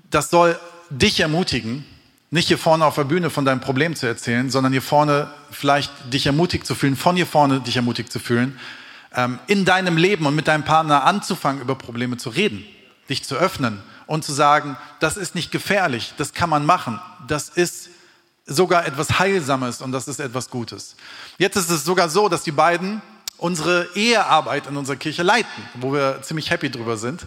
das 0.09 0.31
soll 0.31 0.59
dich 0.91 1.19
ermutigen, 1.19 1.85
nicht 2.31 2.47
hier 2.47 2.57
vorne 2.57 2.85
auf 2.85 2.95
der 2.95 3.05
Bühne 3.05 3.31
von 3.31 3.45
deinem 3.45 3.61
Problem 3.61 3.97
zu 3.97 4.07
erzählen, 4.07 4.49
sondern 4.49 4.73
hier 4.73 4.81
vorne 4.81 5.29
vielleicht 5.51 5.91
dich 6.13 6.25
ermutigt 6.25 6.67
zu 6.67 6.77
fühlen, 6.77 6.95
von 6.95 7.17
hier 7.17 7.27
vorne 7.27 7.61
dich 7.61 7.75
ermutigt 7.75 8.13
zu 8.13 8.21
fühlen, 8.21 8.61
ähm, 9.13 9.41
in 9.49 9.65
deinem 9.65 9.97
Leben 9.97 10.25
und 10.25 10.37
mit 10.37 10.47
deinem 10.47 10.65
Partner 10.65 11.03
anzufangen, 11.03 11.61
über 11.61 11.75
Probleme 11.75 12.17
zu 12.17 12.31
reden, 12.31 12.65
dich 13.11 13.25
zu 13.25 13.35
öffnen 13.35 13.83
und 14.07 14.25
zu 14.25 14.33
sagen, 14.33 14.77
das 15.01 15.17
ist 15.17 15.35
nicht 15.35 15.51
gefährlich, 15.51 16.15
das 16.17 16.33
kann 16.33 16.49
man 16.49 16.65
machen, 16.65 17.01
das 17.27 17.49
ist 17.49 17.91
sogar 18.49 18.87
etwas 18.87 19.19
Heilsames 19.19 19.81
und 19.81 19.93
das 19.93 20.09
ist 20.09 20.19
etwas 20.19 20.51
Gutes. 20.51 20.97
Jetzt 21.37 21.57
ist 21.57 21.71
es 21.71 21.85
sogar 21.85 22.09
so, 22.09 22.29
dass 22.29 22.43
die 22.43 22.53
beiden 22.53 23.01
unsere 23.37 23.87
Ehearbeit 23.95 24.67
in 24.67 24.77
unserer 24.77 24.97
Kirche 24.97 25.23
leiten, 25.23 25.63
wo 25.75 25.93
wir 25.93 26.21
ziemlich 26.23 26.51
happy 26.51 26.71
drüber 26.71 26.97
sind, 26.97 27.25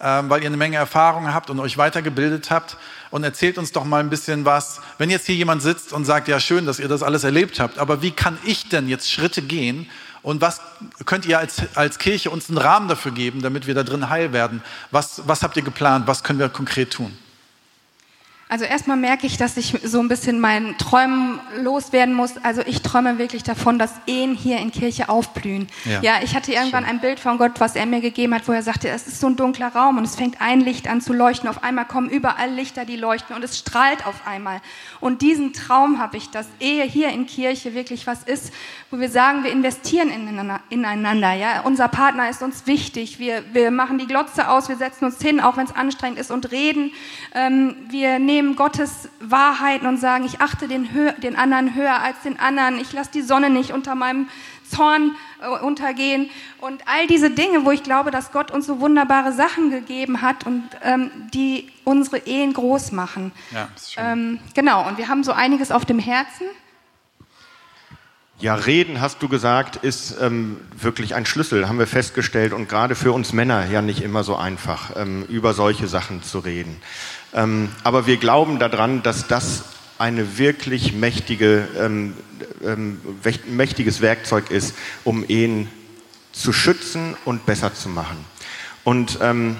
ähm, 0.00 0.28
weil 0.28 0.42
ihr 0.42 0.48
eine 0.48 0.58
Menge 0.58 0.76
Erfahrung 0.76 1.32
habt 1.32 1.48
und 1.48 1.58
euch 1.60 1.78
weitergebildet 1.78 2.50
habt. 2.50 2.76
Und 3.10 3.24
erzählt 3.24 3.56
uns 3.56 3.72
doch 3.72 3.84
mal 3.84 4.00
ein 4.00 4.10
bisschen 4.10 4.44
was, 4.44 4.80
wenn 4.98 5.08
jetzt 5.08 5.26
hier 5.26 5.36
jemand 5.36 5.62
sitzt 5.62 5.92
und 5.92 6.04
sagt, 6.04 6.28
ja 6.28 6.38
schön, 6.40 6.66
dass 6.66 6.80
ihr 6.80 6.88
das 6.88 7.02
alles 7.02 7.24
erlebt 7.24 7.60
habt, 7.60 7.78
aber 7.78 8.02
wie 8.02 8.10
kann 8.10 8.36
ich 8.44 8.68
denn 8.68 8.88
jetzt 8.88 9.10
Schritte 9.10 9.40
gehen 9.40 9.88
und 10.22 10.40
was 10.40 10.60
könnt 11.06 11.26
ihr 11.26 11.38
als, 11.38 11.62
als 11.76 11.98
Kirche 11.98 12.30
uns 12.30 12.48
einen 12.48 12.58
Rahmen 12.58 12.88
dafür 12.88 13.12
geben, 13.12 13.40
damit 13.40 13.66
wir 13.66 13.74
da 13.74 13.84
drin 13.84 14.10
heil 14.10 14.32
werden? 14.32 14.62
Was, 14.90 15.22
was 15.26 15.42
habt 15.42 15.56
ihr 15.56 15.62
geplant? 15.62 16.06
Was 16.06 16.24
können 16.24 16.38
wir 16.38 16.48
konkret 16.48 16.90
tun? 16.90 17.16
Also 18.54 18.66
erstmal 18.66 18.96
merke 18.96 19.26
ich, 19.26 19.36
dass 19.36 19.56
ich 19.56 19.74
so 19.82 19.98
ein 19.98 20.06
bisschen 20.06 20.38
meinen 20.38 20.78
Träumen 20.78 21.40
loswerden 21.60 22.14
muss. 22.14 22.36
Also 22.44 22.62
ich 22.64 22.82
träume 22.82 23.18
wirklich 23.18 23.42
davon, 23.42 23.80
dass 23.80 23.90
Ehen 24.06 24.36
hier 24.36 24.58
in 24.58 24.70
Kirche 24.70 25.08
aufblühen. 25.08 25.66
Ja. 25.84 26.00
Ja, 26.02 26.12
ich 26.22 26.36
hatte 26.36 26.52
irgendwann 26.52 26.84
ein 26.84 27.00
Bild 27.00 27.18
von 27.18 27.36
Gott, 27.36 27.58
was 27.58 27.74
er 27.74 27.84
mir 27.84 28.00
gegeben 28.00 28.32
hat, 28.32 28.46
wo 28.46 28.52
er 28.52 28.62
sagte, 28.62 28.88
es 28.90 29.08
ist 29.08 29.18
so 29.18 29.26
ein 29.26 29.34
dunkler 29.34 29.74
Raum 29.74 29.98
und 29.98 30.04
es 30.04 30.14
fängt 30.14 30.40
ein 30.40 30.60
Licht 30.60 30.86
an 30.86 31.00
zu 31.00 31.12
leuchten. 31.12 31.48
Auf 31.48 31.64
einmal 31.64 31.84
kommen 31.84 32.08
überall 32.08 32.48
Lichter, 32.48 32.84
die 32.84 32.94
leuchten 32.94 33.34
und 33.34 33.42
es 33.42 33.58
strahlt 33.58 34.06
auf 34.06 34.24
einmal. 34.24 34.60
Und 35.00 35.20
diesen 35.20 35.52
Traum 35.52 35.98
habe 35.98 36.16
ich, 36.16 36.30
dass 36.30 36.46
Ehe 36.60 36.84
hier 36.84 37.08
in 37.08 37.26
Kirche 37.26 37.74
wirklich 37.74 38.06
was 38.06 38.22
ist, 38.22 38.52
wo 38.92 39.00
wir 39.00 39.08
sagen, 39.08 39.42
wir 39.42 39.50
investieren 39.50 40.10
ineinander. 40.10 40.60
ineinander 40.68 41.32
ja? 41.32 41.62
Unser 41.62 41.88
Partner 41.88 42.30
ist 42.30 42.40
uns 42.40 42.68
wichtig. 42.68 43.18
Wir, 43.18 43.42
wir 43.52 43.72
machen 43.72 43.98
die 43.98 44.06
Glotze 44.06 44.48
aus, 44.48 44.68
wir 44.68 44.76
setzen 44.76 45.06
uns 45.06 45.20
hin, 45.20 45.40
auch 45.40 45.56
wenn 45.56 45.66
es 45.66 45.74
anstrengend 45.74 46.20
ist 46.20 46.30
und 46.30 46.52
reden. 46.52 46.92
Ähm, 47.34 47.74
wir 47.88 48.20
nehmen 48.20 48.43
Gottes 48.54 49.08
Wahrheiten 49.20 49.86
und 49.86 49.96
sagen, 49.96 50.24
ich 50.24 50.40
achte 50.40 50.68
den, 50.68 50.92
hö 50.92 51.12
den 51.12 51.36
anderen 51.36 51.74
höher 51.74 52.00
als 52.00 52.16
den 52.22 52.38
anderen. 52.38 52.78
Ich 52.78 52.92
lasse 52.92 53.10
die 53.12 53.22
Sonne 53.22 53.50
nicht 53.50 53.72
unter 53.72 53.94
meinem 53.94 54.28
Zorn 54.70 55.16
äh, 55.40 55.48
untergehen 55.64 56.30
und 56.60 56.82
all 56.86 57.06
diese 57.06 57.30
Dinge, 57.30 57.64
wo 57.64 57.70
ich 57.70 57.82
glaube, 57.82 58.10
dass 58.10 58.32
Gott 58.32 58.50
uns 58.50 58.66
so 58.66 58.80
wunderbare 58.80 59.32
Sachen 59.32 59.70
gegeben 59.70 60.22
hat 60.22 60.46
und 60.46 60.62
ähm, 60.82 61.10
die 61.32 61.70
unsere 61.84 62.18
Ehen 62.18 62.52
groß 62.52 62.92
machen. 62.92 63.32
Ja, 63.50 63.68
ist 63.74 63.94
schön. 63.94 64.04
Ähm, 64.04 64.38
genau, 64.54 64.86
und 64.86 64.98
wir 64.98 65.08
haben 65.08 65.24
so 65.24 65.32
einiges 65.32 65.70
auf 65.70 65.84
dem 65.84 65.98
Herzen. 65.98 66.46
Ja, 68.40 68.56
reden, 68.56 69.00
hast 69.00 69.22
du 69.22 69.28
gesagt, 69.28 69.76
ist 69.76 70.16
ähm, 70.20 70.60
wirklich 70.76 71.14
ein 71.14 71.24
Schlüssel, 71.24 71.68
haben 71.68 71.78
wir 71.78 71.86
festgestellt. 71.86 72.52
Und 72.52 72.68
gerade 72.68 72.96
für 72.96 73.12
uns 73.12 73.32
Männer 73.32 73.64
ja 73.66 73.80
nicht 73.80 74.02
immer 74.02 74.24
so 74.24 74.34
einfach, 74.36 74.96
ähm, 74.96 75.24
über 75.28 75.54
solche 75.54 75.86
Sachen 75.86 76.22
zu 76.22 76.40
reden. 76.40 76.76
Ähm, 77.34 77.70
aber 77.82 78.06
wir 78.06 78.16
glauben 78.16 78.58
daran, 78.58 79.02
dass 79.02 79.26
das 79.26 79.64
eine 79.98 80.38
wirklich 80.38 80.92
mächtige, 80.92 81.68
ähm, 81.78 82.14
ähm, 82.64 83.00
mächtiges 83.46 84.00
Werkzeug 84.00 84.50
ist, 84.50 84.74
um 85.04 85.24
Ehen 85.28 85.68
zu 86.32 86.52
schützen 86.52 87.16
und 87.24 87.46
besser 87.46 87.74
zu 87.74 87.88
machen. 87.88 88.24
Und 88.82 89.18
ähm, 89.20 89.56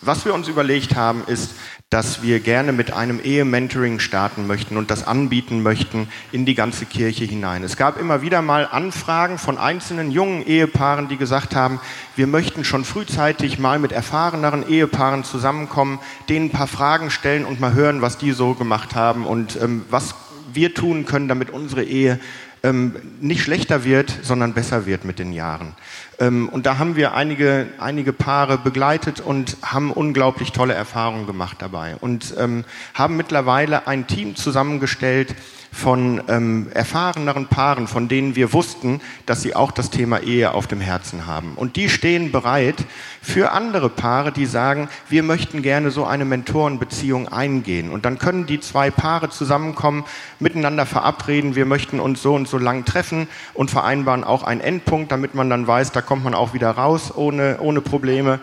was 0.00 0.24
wir 0.24 0.34
uns 0.34 0.48
überlegt 0.48 0.96
haben, 0.96 1.24
ist, 1.26 1.52
dass 1.92 2.22
wir 2.22 2.40
gerne 2.40 2.72
mit 2.72 2.90
einem 2.94 3.20
Ehe-Mentoring 3.22 3.98
starten 3.98 4.46
möchten 4.46 4.78
und 4.78 4.90
das 4.90 5.06
anbieten 5.06 5.62
möchten 5.62 6.08
in 6.32 6.46
die 6.46 6.54
ganze 6.54 6.86
Kirche 6.86 7.26
hinein. 7.26 7.62
Es 7.64 7.76
gab 7.76 8.00
immer 8.00 8.22
wieder 8.22 8.40
mal 8.40 8.66
Anfragen 8.66 9.36
von 9.36 9.58
einzelnen 9.58 10.10
jungen 10.10 10.42
Ehepaaren, 10.46 11.08
die 11.08 11.18
gesagt 11.18 11.54
haben, 11.54 11.80
wir 12.16 12.26
möchten 12.26 12.64
schon 12.64 12.86
frühzeitig 12.86 13.58
mal 13.58 13.78
mit 13.78 13.92
erfahreneren 13.92 14.66
Ehepaaren 14.66 15.22
zusammenkommen, 15.22 15.98
denen 16.30 16.46
ein 16.46 16.50
paar 16.50 16.66
Fragen 16.66 17.10
stellen 17.10 17.44
und 17.44 17.60
mal 17.60 17.74
hören, 17.74 18.00
was 18.00 18.16
die 18.16 18.32
so 18.32 18.54
gemacht 18.54 18.94
haben 18.94 19.26
und 19.26 19.60
ähm, 19.60 19.84
was 19.90 20.14
wir 20.50 20.72
tun 20.72 21.04
können, 21.04 21.28
damit 21.28 21.50
unsere 21.50 21.84
Ehe 21.84 22.18
ähm, 22.62 22.96
nicht 23.20 23.42
schlechter 23.42 23.84
wird, 23.84 24.18
sondern 24.22 24.54
besser 24.54 24.86
wird 24.86 25.04
mit 25.04 25.18
den 25.18 25.32
Jahren. 25.34 25.74
Ähm, 26.22 26.48
und 26.48 26.66
da 26.66 26.78
haben 26.78 26.94
wir 26.94 27.14
einige, 27.14 27.66
einige 27.78 28.12
Paare 28.12 28.56
begleitet 28.56 29.20
und 29.20 29.56
haben 29.62 29.90
unglaublich 29.90 30.52
tolle 30.52 30.72
Erfahrungen 30.72 31.26
gemacht 31.26 31.56
dabei. 31.60 31.96
Und 32.00 32.34
ähm, 32.38 32.64
haben 32.94 33.16
mittlerweile 33.16 33.88
ein 33.88 34.06
Team 34.06 34.36
zusammengestellt 34.36 35.34
von 35.72 36.22
ähm, 36.28 36.68
erfahreneren 36.74 37.46
Paaren, 37.46 37.88
von 37.88 38.06
denen 38.06 38.36
wir 38.36 38.52
wussten, 38.52 39.00
dass 39.24 39.40
sie 39.40 39.56
auch 39.56 39.72
das 39.72 39.88
Thema 39.88 40.20
Ehe 40.20 40.52
auf 40.52 40.66
dem 40.66 40.82
Herzen 40.82 41.26
haben. 41.26 41.54
Und 41.56 41.76
die 41.76 41.88
stehen 41.88 42.30
bereit 42.30 42.84
für 43.22 43.52
andere 43.52 43.88
Paare, 43.88 44.32
die 44.32 44.44
sagen, 44.44 44.88
wir 45.08 45.22
möchten 45.22 45.62
gerne 45.62 45.90
so 45.90 46.04
eine 46.04 46.26
Mentorenbeziehung 46.26 47.28
eingehen. 47.28 47.90
Und 47.90 48.04
dann 48.04 48.18
können 48.18 48.44
die 48.44 48.60
zwei 48.60 48.90
Paare 48.90 49.30
zusammenkommen, 49.30 50.04
miteinander 50.38 50.84
verabreden, 50.84 51.56
wir 51.56 51.64
möchten 51.64 52.00
uns 52.00 52.20
so 52.20 52.34
und 52.34 52.46
so 52.46 52.58
lang 52.58 52.84
treffen 52.84 53.26
und 53.54 53.70
vereinbaren 53.70 54.24
auch 54.24 54.42
einen 54.42 54.60
Endpunkt, 54.60 55.10
damit 55.10 55.34
man 55.34 55.48
dann 55.48 55.66
weiß, 55.66 55.92
da 55.92 56.02
kommt 56.02 56.22
man 56.22 56.34
auch 56.34 56.52
wieder 56.52 56.70
raus 56.70 57.12
ohne, 57.16 57.58
ohne 57.60 57.80
Probleme. 57.80 58.40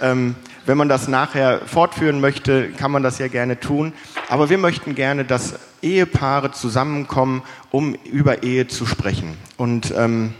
Ähm, 0.00 0.34
wenn 0.66 0.78
man 0.78 0.88
das 0.88 1.08
nachher 1.08 1.60
fortführen 1.66 2.20
möchte, 2.20 2.70
kann 2.70 2.90
man 2.90 3.02
das 3.02 3.18
ja 3.18 3.28
gerne 3.28 3.58
tun. 3.58 3.92
Aber 4.30 4.48
wir 4.48 4.58
möchten 4.58 4.94
gerne, 4.94 5.24
dass 5.24 5.58
Ehepaare 5.82 6.52
zusammenkommen, 6.52 7.42
um 7.72 7.96
über 8.04 8.44
Ehe 8.44 8.68
zu 8.68 8.86
sprechen. 8.86 9.36
Und 9.56 9.92
ähm, 9.96 10.34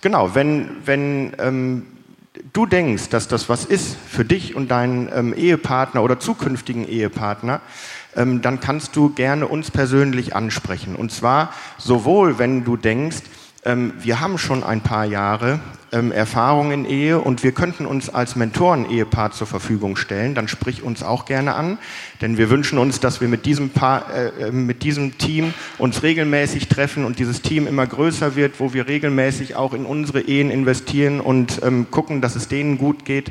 genau, 0.00 0.34
wenn, 0.34 0.70
wenn 0.86 1.34
ähm, 1.38 1.86
du 2.54 2.64
denkst, 2.64 3.10
dass 3.10 3.28
das 3.28 3.50
was 3.50 3.66
ist 3.66 3.98
für 4.08 4.24
dich 4.24 4.56
und 4.56 4.70
deinen 4.70 5.10
ähm, 5.14 5.34
Ehepartner 5.36 6.02
oder 6.02 6.18
zukünftigen 6.18 6.88
Ehepartner, 6.88 7.60
ähm, 8.16 8.40
dann 8.40 8.60
kannst 8.60 8.96
du 8.96 9.10
gerne 9.10 9.46
uns 9.46 9.70
persönlich 9.70 10.34
ansprechen. 10.34 10.96
Und 10.96 11.12
zwar 11.12 11.52
sowohl, 11.76 12.38
wenn 12.38 12.64
du 12.64 12.78
denkst, 12.78 13.24
ähm, 13.66 13.92
wir 13.98 14.20
haben 14.20 14.38
schon 14.38 14.64
ein 14.64 14.80
paar 14.80 15.04
Jahre 15.04 15.60
ähm, 15.94 16.12
Erfahrung 16.12 16.72
in 16.72 16.84
Ehe 16.84 17.20
und 17.20 17.42
wir 17.42 17.52
könnten 17.52 17.86
uns 17.86 18.10
als 18.10 18.36
Mentoren-Ehepaar 18.36 19.30
zur 19.30 19.46
Verfügung 19.46 19.96
stellen, 19.96 20.34
dann 20.34 20.48
sprich 20.48 20.82
uns 20.82 21.02
auch 21.02 21.24
gerne 21.24 21.54
an, 21.54 21.78
denn 22.20 22.36
wir 22.36 22.50
wünschen 22.50 22.78
uns, 22.78 23.00
dass 23.00 23.20
wir 23.20 23.28
mit 23.28 23.46
diesem, 23.46 23.70
Paar, 23.70 24.12
äh, 24.12 24.48
äh, 24.48 24.52
mit 24.52 24.82
diesem 24.82 25.16
Team 25.16 25.54
uns 25.78 26.02
regelmäßig 26.02 26.68
treffen 26.68 27.04
und 27.04 27.18
dieses 27.18 27.40
Team 27.40 27.66
immer 27.66 27.86
größer 27.86 28.36
wird, 28.36 28.60
wo 28.60 28.74
wir 28.74 28.88
regelmäßig 28.88 29.56
auch 29.56 29.72
in 29.72 29.86
unsere 29.86 30.20
Ehen 30.20 30.50
investieren 30.50 31.20
und 31.20 31.60
ähm, 31.62 31.90
gucken, 31.90 32.20
dass 32.20 32.36
es 32.36 32.48
denen 32.48 32.76
gut 32.76 33.04
geht. 33.04 33.30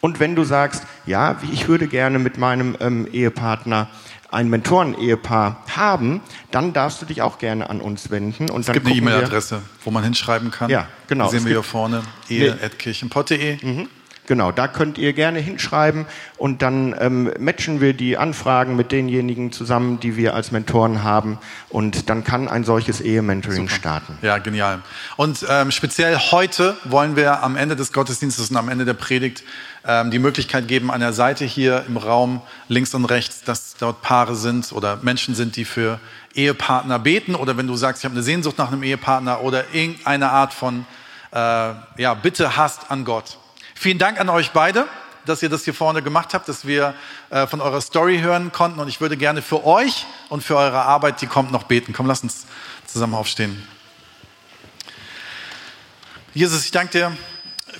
Und 0.00 0.20
wenn 0.20 0.36
du 0.36 0.44
sagst, 0.44 0.84
ja, 1.06 1.38
ich 1.50 1.66
würde 1.66 1.88
gerne 1.88 2.18
mit 2.18 2.36
meinem 2.38 2.76
ähm, 2.78 3.08
Ehepartner 3.10 3.88
ein 4.34 4.50
Mentoren-Ehepaar 4.50 5.62
haben, 5.74 6.20
dann 6.50 6.72
darfst 6.72 7.00
du 7.00 7.06
dich 7.06 7.22
auch 7.22 7.38
gerne 7.38 7.70
an 7.70 7.80
uns 7.80 8.10
wenden. 8.10 8.50
Und 8.50 8.60
Es 8.60 8.66
dann 8.66 8.74
gibt 8.74 8.86
eine 8.86 8.96
E-Mail-Adresse, 8.96 9.62
wo 9.84 9.90
man 9.90 10.02
hinschreiben 10.02 10.50
kann. 10.50 10.70
Ja, 10.70 10.88
genau. 11.06 11.26
Die 11.26 11.38
sehen 11.38 11.44
wir 11.44 11.52
hier 11.52 11.62
vorne. 11.62 12.02
Ehe.kirchenpott.de. 12.28 13.64
Mhm. 13.64 13.88
Genau, 14.26 14.52
da 14.52 14.68
könnt 14.68 14.96
ihr 14.96 15.12
gerne 15.12 15.38
hinschreiben 15.38 16.06
und 16.38 16.62
dann 16.62 16.94
ähm, 16.98 17.30
matchen 17.38 17.82
wir 17.82 17.92
die 17.92 18.16
Anfragen 18.16 18.74
mit 18.74 18.90
denjenigen 18.90 19.52
zusammen, 19.52 20.00
die 20.00 20.16
wir 20.16 20.34
als 20.34 20.50
Mentoren 20.50 21.02
haben 21.02 21.38
und 21.68 22.08
dann 22.08 22.24
kann 22.24 22.48
ein 22.48 22.64
solches 22.64 23.02
Ehe-Mentoring 23.02 23.68
starten. 23.68 24.16
Ja, 24.22 24.38
genial. 24.38 24.80
Und 25.16 25.44
ähm, 25.50 25.70
speziell 25.70 26.16
heute 26.16 26.76
wollen 26.84 27.16
wir 27.16 27.42
am 27.42 27.56
Ende 27.56 27.76
des 27.76 27.92
Gottesdienstes 27.92 28.50
und 28.50 28.56
am 28.56 28.70
Ende 28.70 28.86
der 28.86 28.94
Predigt 28.94 29.44
ähm, 29.86 30.10
die 30.10 30.18
Möglichkeit 30.18 30.68
geben, 30.68 30.90
an 30.90 31.00
der 31.00 31.12
Seite 31.12 31.44
hier 31.44 31.84
im 31.86 31.98
Raum 31.98 32.40
links 32.68 32.94
und 32.94 33.04
rechts, 33.04 33.42
dass 33.42 33.76
dort 33.78 34.00
Paare 34.00 34.36
sind 34.36 34.72
oder 34.72 34.98
Menschen 35.02 35.34
sind, 35.34 35.56
die 35.56 35.66
für 35.66 36.00
Ehepartner 36.34 36.98
beten 36.98 37.34
oder 37.34 37.58
wenn 37.58 37.66
du 37.66 37.76
sagst, 37.76 38.02
ich 38.02 38.04
habe 38.06 38.14
eine 38.14 38.22
Sehnsucht 38.22 38.56
nach 38.56 38.72
einem 38.72 38.82
Ehepartner 38.82 39.42
oder 39.42 39.64
irgendeine 39.74 40.30
Art 40.30 40.54
von 40.54 40.86
äh, 41.32 41.36
ja, 41.36 42.14
Bitte 42.14 42.56
hast 42.56 42.90
an 42.90 43.04
Gott. 43.04 43.38
Vielen 43.74 43.98
Dank 43.98 44.20
an 44.20 44.28
euch 44.28 44.52
beide, 44.52 44.86
dass 45.26 45.42
ihr 45.42 45.48
das 45.48 45.64
hier 45.64 45.74
vorne 45.74 46.02
gemacht 46.02 46.32
habt, 46.32 46.48
dass 46.48 46.66
wir 46.66 46.94
äh, 47.30 47.46
von 47.46 47.60
eurer 47.60 47.80
Story 47.80 48.20
hören 48.20 48.52
konnten. 48.52 48.80
Und 48.80 48.88
ich 48.88 49.00
würde 49.00 49.16
gerne 49.16 49.42
für 49.42 49.64
euch 49.64 50.06
und 50.28 50.42
für 50.42 50.56
eure 50.56 50.82
Arbeit, 50.82 51.20
die 51.20 51.26
kommt, 51.26 51.50
noch 51.50 51.64
beten. 51.64 51.92
Komm, 51.92 52.06
lass 52.06 52.22
uns 52.22 52.46
zusammen 52.86 53.14
aufstehen. 53.14 53.66
Jesus, 56.34 56.64
ich 56.64 56.70
danke 56.70 56.90
dir 56.92 57.16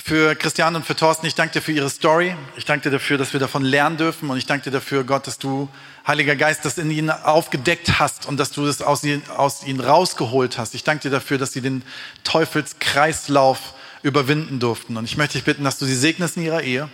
für 0.02 0.34
Christian 0.34 0.76
und 0.76 0.84
für 0.84 0.96
Thorsten. 0.96 1.26
Ich 1.26 1.34
danke 1.34 1.54
dir 1.54 1.60
für 1.62 1.72
ihre 1.72 1.88
Story. 1.90 2.36
Ich 2.56 2.64
danke 2.64 2.84
dir 2.84 2.90
dafür, 2.90 3.16
dass 3.16 3.32
wir 3.32 3.40
davon 3.40 3.62
lernen 3.62 3.96
dürfen. 3.96 4.30
Und 4.30 4.36
ich 4.36 4.46
danke 4.46 4.64
dir 4.64 4.70
dafür, 4.70 5.04
Gott, 5.04 5.26
dass 5.26 5.38
du, 5.38 5.68
Heiliger 6.06 6.36
Geist, 6.36 6.64
das 6.64 6.76
in 6.76 6.90
ihnen 6.90 7.10
aufgedeckt 7.10 7.98
hast 7.98 8.26
und 8.26 8.38
dass 8.38 8.50
du 8.50 8.66
das 8.66 8.82
aus 8.82 9.04
ihnen, 9.04 9.22
aus 9.30 9.64
ihnen 9.64 9.80
rausgeholt 9.80 10.58
hast. 10.58 10.74
Ich 10.74 10.84
danke 10.84 11.04
dir 11.04 11.10
dafür, 11.10 11.38
dass 11.38 11.52
sie 11.52 11.62
den 11.62 11.82
Teufelskreislauf 12.24 13.74
überwinden 14.04 14.60
durften. 14.60 14.96
Und 14.96 15.04
ich 15.04 15.16
möchte 15.16 15.38
dich 15.38 15.44
bitten, 15.44 15.64
dass 15.64 15.78
du 15.78 15.86
sie 15.86 15.96
segnest 15.96 16.36
in 16.36 16.44
ihrer 16.44 16.62
Ehe. 16.62 16.88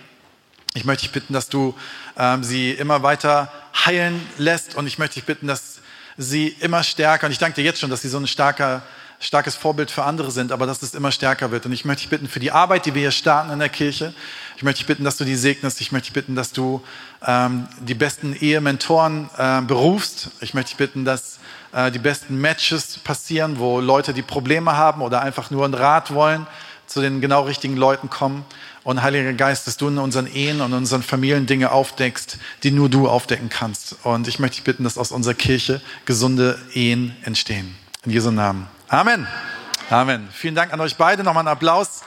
Ich 0.75 0.85
möchte 0.85 1.03
dich 1.03 1.13
bitten, 1.13 1.35
dass 1.35 1.49
du 1.49 1.75
ähm, 2.17 2.45
sie 2.45 2.71
immer 2.71 3.03
weiter 3.03 3.53
heilen 3.85 4.25
lässt. 4.39 4.77
Und 4.77 4.87
ich 4.87 4.99
möchte 4.99 5.15
dich 5.15 5.25
bitten, 5.25 5.49
dass 5.49 5.81
sie 6.17 6.49
immer 6.61 6.85
stärker, 6.85 7.27
und 7.27 7.33
ich 7.33 7.39
danke 7.39 7.57
dir 7.57 7.65
jetzt 7.65 7.81
schon, 7.81 7.91
dass 7.91 8.03
sie 8.03 8.09
so 8.09 8.19
ein 8.19 8.27
starker 8.27 8.83
starkes 9.23 9.55
Vorbild 9.55 9.91
für 9.91 10.05
andere 10.05 10.31
sind, 10.31 10.51
aber 10.51 10.67
dass 10.67 10.83
es 10.83 10.95
immer 10.95 11.13
stärker 11.13 11.51
wird. 11.51 11.67
Und 11.67 11.73
ich 11.73 11.85
möchte 11.85 12.01
dich 12.01 12.09
bitten 12.09 12.27
für 12.27 12.41
die 12.41 12.53
Arbeit, 12.53 12.87
die 12.87 12.95
wir 12.95 13.03
hier 13.03 13.11
starten 13.11 13.51
in 13.51 13.59
der 13.59 13.69
Kirche. 13.69 14.15
Ich 14.57 14.63
möchte 14.63 14.79
dich 14.79 14.87
bitten, 14.87 15.05
dass 15.05 15.19
du 15.19 15.25
die 15.25 15.37
segnest. 15.37 15.83
Ich 15.83 15.93
möchte 15.93 16.07
dich 16.07 16.15
bitten, 16.15 16.35
dass 16.35 16.53
du 16.53 16.83
ähm, 17.27 17.69
die 17.81 17.95
besten 17.95 18.35
Ehementoren 18.35 19.29
äh, 19.37 19.61
berufst. 19.61 20.31
Ich 20.41 20.55
möchte 20.55 20.71
dich 20.71 20.79
bitten, 20.79 21.05
dass 21.05 21.39
äh, 21.73 21.91
die 21.91 21.99
besten 21.99 22.41
Matches 22.41 22.99
passieren, 22.99 23.59
wo 23.59 23.81
Leute, 23.81 24.15
die 24.15 24.23
Probleme 24.23 24.77
haben 24.77 25.03
oder 25.03 25.21
einfach 25.21 25.51
nur 25.51 25.67
einen 25.67 25.75
Rat 25.75 26.15
wollen, 26.15 26.47
zu 26.91 27.01
den 27.01 27.21
genau 27.21 27.43
richtigen 27.43 27.77
Leuten 27.77 28.11
kommen. 28.11 28.45
Und 28.83 29.03
Heiliger 29.03 29.33
Geist, 29.33 29.67
dass 29.67 29.77
du 29.77 29.89
in 29.89 29.99
unseren 29.99 30.27
Ehen 30.27 30.61
und 30.61 30.73
unseren 30.73 31.03
Familien 31.03 31.47
Dinge 31.47 31.71
aufdeckst, 31.71 32.39
die 32.63 32.71
nur 32.71 32.89
du 32.89 33.09
aufdecken 33.09 33.49
kannst. 33.49 33.97
Und 34.03 34.27
ich 34.27 34.39
möchte 34.39 34.57
dich 34.57 34.65
bitten, 34.65 34.85
dass 34.85 34.99
aus 34.99 35.13
unserer 35.13 35.35
Kirche 35.35 35.81
gesunde 36.05 36.59
Ehen 36.75 37.15
entstehen. 37.23 37.77
In 38.05 38.13
Jesu 38.13 38.31
Namen. 38.31 38.67
Amen. 38.89 39.27
Amen. 39.91 40.29
Vielen 40.33 40.55
Dank 40.55 40.73
an 40.73 40.81
euch 40.81 40.97
beide. 40.97 41.23
Nochmal 41.23 41.43
einen 41.43 41.49
Applaus. 41.49 42.01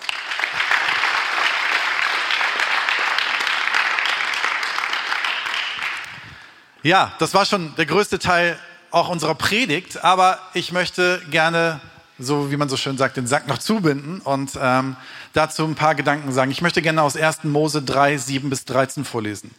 Ja, 6.81 7.13
das 7.19 7.33
war 7.33 7.45
schon 7.45 7.73
der 7.77 7.85
größte 7.85 8.19
Teil 8.19 8.59
auch 8.91 9.07
unserer 9.07 9.35
Predigt, 9.35 10.03
aber 10.03 10.39
ich 10.53 10.73
möchte 10.73 11.21
gerne, 11.31 11.79
so 12.23 12.51
wie 12.51 12.57
man 12.57 12.69
so 12.69 12.77
schön 12.77 12.97
sagt, 12.97 13.17
den 13.17 13.27
Sack 13.27 13.47
noch 13.47 13.57
zubinden 13.57 14.19
und 14.21 14.51
ähm, 14.59 14.95
dazu 15.33 15.63
ein 15.65 15.75
paar 15.75 15.95
Gedanken 15.95 16.31
sagen. 16.31 16.51
Ich 16.51 16.61
möchte 16.61 16.81
gerne 16.81 17.01
aus 17.01 17.15
1. 17.15 17.43
Mose 17.43 17.81
3, 17.81 18.17
7 18.17 18.49
bis 18.49 18.65
13 18.65 19.05
vorlesen. 19.05 19.51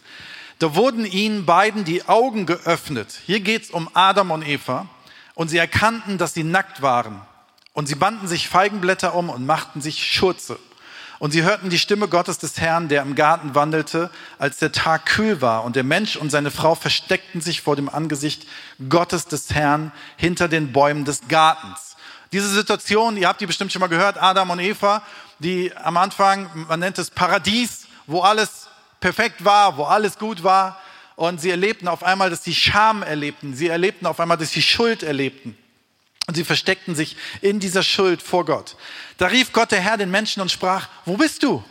Da 0.58 0.74
wurden 0.74 1.04
ihnen 1.04 1.46
beiden 1.46 1.84
die 1.84 2.06
Augen 2.08 2.46
geöffnet. 2.46 3.20
Hier 3.26 3.40
geht 3.40 3.64
es 3.64 3.70
um 3.70 3.88
Adam 3.94 4.30
und 4.30 4.46
Eva. 4.46 4.86
Und 5.34 5.48
sie 5.48 5.58
erkannten, 5.58 6.16
dass 6.16 6.32
sie 6.32 6.44
nackt 6.44 6.80
waren. 6.80 7.20
Und 7.72 7.86
sie 7.86 7.96
banden 7.96 8.28
sich 8.28 8.48
Feigenblätter 8.48 9.14
um 9.14 9.30
und 9.30 9.46
machten 9.46 9.80
sich 9.80 10.04
Schurze. 10.04 10.58
Und 11.18 11.32
sie 11.32 11.42
hörten 11.42 11.70
die 11.70 11.78
Stimme 11.78 12.06
Gottes 12.06 12.38
des 12.38 12.60
Herrn, 12.60 12.88
der 12.88 13.02
im 13.02 13.14
Garten 13.14 13.54
wandelte, 13.54 14.10
als 14.38 14.58
der 14.58 14.72
Tag 14.72 15.06
kühl 15.06 15.40
war. 15.40 15.64
Und 15.64 15.74
der 15.74 15.82
Mensch 15.82 16.16
und 16.16 16.30
seine 16.30 16.50
Frau 16.50 16.74
versteckten 16.74 17.40
sich 17.40 17.62
vor 17.62 17.76
dem 17.76 17.88
Angesicht 17.88 18.46
Gottes 18.88 19.26
des 19.26 19.52
Herrn 19.54 19.92
hinter 20.16 20.48
den 20.48 20.72
Bäumen 20.72 21.04
des 21.04 21.26
Gartens. 21.28 21.93
Diese 22.32 22.48
Situation, 22.48 23.16
ihr 23.16 23.28
habt 23.28 23.40
die 23.40 23.46
bestimmt 23.46 23.72
schon 23.72 23.80
mal 23.80 23.88
gehört, 23.88 24.20
Adam 24.20 24.50
und 24.50 24.58
Eva, 24.58 25.02
die 25.38 25.74
am 25.76 25.96
Anfang, 25.96 26.50
man 26.68 26.80
nennt 26.80 26.98
es 26.98 27.10
Paradies, 27.10 27.86
wo 28.06 28.20
alles 28.20 28.68
perfekt 29.00 29.44
war, 29.44 29.76
wo 29.76 29.84
alles 29.84 30.18
gut 30.18 30.42
war. 30.42 30.80
Und 31.16 31.40
sie 31.40 31.50
erlebten 31.50 31.86
auf 31.86 32.02
einmal, 32.02 32.30
dass 32.30 32.42
sie 32.42 32.54
Scham 32.54 33.02
erlebten. 33.02 33.54
Sie 33.54 33.68
erlebten 33.68 34.06
auf 34.06 34.18
einmal, 34.18 34.36
dass 34.36 34.50
sie 34.50 34.62
Schuld 34.62 35.02
erlebten. 35.02 35.56
Und 36.26 36.34
sie 36.34 36.44
versteckten 36.44 36.94
sich 36.94 37.16
in 37.40 37.60
dieser 37.60 37.82
Schuld 37.82 38.22
vor 38.22 38.44
Gott. 38.44 38.76
Da 39.18 39.26
rief 39.26 39.52
Gott 39.52 39.70
der 39.70 39.80
Herr 39.80 39.96
den 39.96 40.10
Menschen 40.10 40.40
und 40.40 40.50
sprach, 40.50 40.88
wo 41.04 41.16
bist 41.16 41.42
du? 41.42 41.62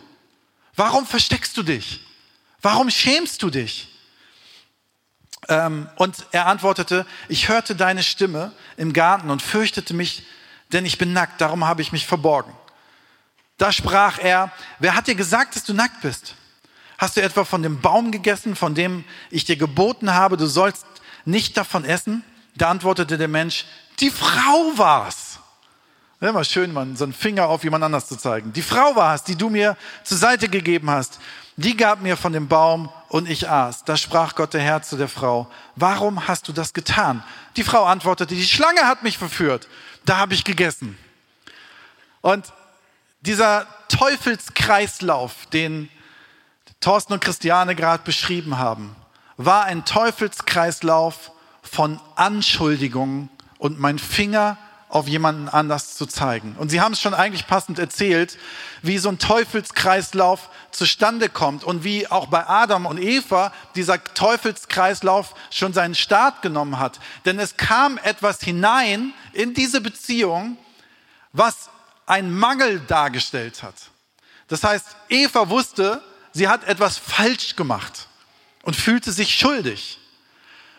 Warum 0.76 1.06
versteckst 1.06 1.58
du 1.58 1.64
dich? 1.64 2.02
Warum 2.62 2.90
schämst 2.90 3.42
du 3.42 3.50
dich? 3.50 3.90
Ähm, 5.50 5.90
und 5.98 6.16
er 6.32 6.48
antwortete, 6.48 7.06
ich 7.28 7.50
hörte 7.50 7.76
deine 7.76 8.04
Stimme 8.04 8.54
im 8.78 8.94
Garten 8.94 9.30
und 9.30 9.42
fürchtete 9.42 9.94
mich, 9.94 10.24
denn 10.74 10.86
ich 10.86 10.98
bin 10.98 11.14
nackt, 11.14 11.40
darum 11.42 11.66
habe 11.66 11.82
ich 11.82 11.92
mich 11.92 12.06
verborgen. 12.06 12.54
Da 13.58 13.72
sprach 13.72 14.20
er, 14.20 14.52
wer 14.80 14.96
hat 14.96 15.08
dir 15.08 15.16
gesagt, 15.16 15.56
dass 15.56 15.64
du 15.64 15.74
nackt 15.74 16.02
bist? 16.02 16.36
Hast 16.98 17.18
du 17.18 17.22
etwa 17.22 17.44
von 17.44 17.64
dem 17.64 17.82
Baum 17.82 18.12
gegessen, 18.12 18.56
von 18.56 18.76
dem 18.76 19.04
ich 19.30 19.46
dir 19.46 19.56
geboten 19.56 20.14
habe, 20.14 20.38
du 20.38 20.48
sollst 20.48 20.86
nicht 21.26 21.58
davon 21.58 21.86
essen? 21.86 22.24
Da 22.56 22.70
antwortete 22.70 23.18
der 23.18 23.28
Mensch, 23.28 23.66
die 24.00 24.10
Frau 24.10 24.78
war's. 24.78 25.40
Ja, 26.22 26.30
immer 26.30 26.44
schön, 26.44 26.72
man, 26.72 26.96
so 26.96 27.04
einen 27.04 27.14
Finger 27.14 27.50
auf 27.50 27.64
jemand 27.64 27.84
anders 27.84 28.08
zu 28.08 28.16
zeigen. 28.16 28.54
Die 28.54 28.62
Frau 28.62 28.96
war 28.96 29.14
es, 29.14 29.24
die 29.24 29.36
du 29.36 29.50
mir 29.50 29.76
zur 30.04 30.18
Seite 30.18 30.48
gegeben 30.48 30.90
hast. 30.90 31.20
Die 31.58 31.76
gab 31.76 32.02
mir 32.02 32.16
von 32.16 32.34
dem 32.34 32.48
Baum 32.48 32.90
und 33.10 33.30
ich 33.30 33.50
aß. 33.50 33.84
Da 33.84 33.98
sprach 33.98 34.34
Gott 34.34 34.54
der 34.54 34.62
Herr 34.62 34.82
zu 34.82 34.96
der 34.96 35.10
Frau, 35.10 35.52
warum 35.76 36.28
hast 36.28 36.48
du 36.48 36.54
das 36.54 36.74
getan? 36.74 37.24
Die 37.58 37.64
Frau 37.64 37.84
antwortete, 37.84 38.34
die 38.34 38.46
Schlange 38.46 38.88
hat 38.88 39.04
mich 39.04 39.18
verführt. 39.18 39.68
Da 40.06 40.18
habe 40.18 40.34
ich 40.34 40.44
gegessen. 40.44 40.98
Und 42.22 42.52
dieser 43.22 43.68
Teufelskreislauf, 43.88 45.46
den 45.48 45.90
Thorsten 46.82 47.14
und 47.14 47.24
Christiane 47.24 47.76
gerade 47.76 48.04
beschrieben 48.04 48.58
haben, 48.58 48.96
war 49.38 49.66
ein 49.66 49.86
Teufelskreislauf 49.86 51.32
von 51.62 52.00
Anschuldigungen 52.16 53.30
und 53.58 53.80
mein 53.80 54.00
Finger 54.00 54.58
auf 54.94 55.08
jemanden 55.08 55.50
anders 55.50 55.96
zu 55.96 56.06
zeigen. 56.06 56.56
Und 56.60 56.70
Sie 56.70 56.80
haben 56.80 56.94
es 56.94 57.02
schon 57.02 57.16
eigentlich 57.16 57.48
passend 57.48 57.80
erzählt, 57.80 58.38
wie 58.84 59.00
so 59.00 59.10
ein 59.10 59.18
Teufelskreislauf 59.18 60.52
zustande 60.70 61.30
kommt 61.30 61.64
und 61.64 61.84
wie 61.84 62.06
auch 62.06 62.28
bei 62.28 62.48
Adam 62.48 62.86
und 62.86 63.00
Eva 63.00 63.52
dieser 63.74 64.04
Teufelskreislauf 64.04 65.34
schon 65.50 65.74
seinen 65.74 65.96
Start 65.96 66.44
genommen 66.44 66.78
hat. 66.78 67.00
Denn 67.26 67.40
es 67.40 67.58
kam 67.58 67.98
etwas 67.98 68.42
hinein 68.42 69.16
in 69.34 69.56
diese 69.56 69.82
Beziehung, 69.82 70.58
was 71.32 71.72
einen 72.06 72.32
Mangel 72.38 72.80
dargestellt 72.82 73.64
hat. 73.64 73.74
Das 74.48 74.64
heißt, 74.64 74.86
Eva 75.10 75.50
wusste, 75.50 76.04
sie 76.34 76.48
hat 76.48 76.66
etwas 76.66 77.00
falsch 77.00 77.56
gemacht 77.56 78.10
und 78.62 78.76
fühlte 78.76 79.12
sich 79.12 79.34
schuldig. 79.34 79.98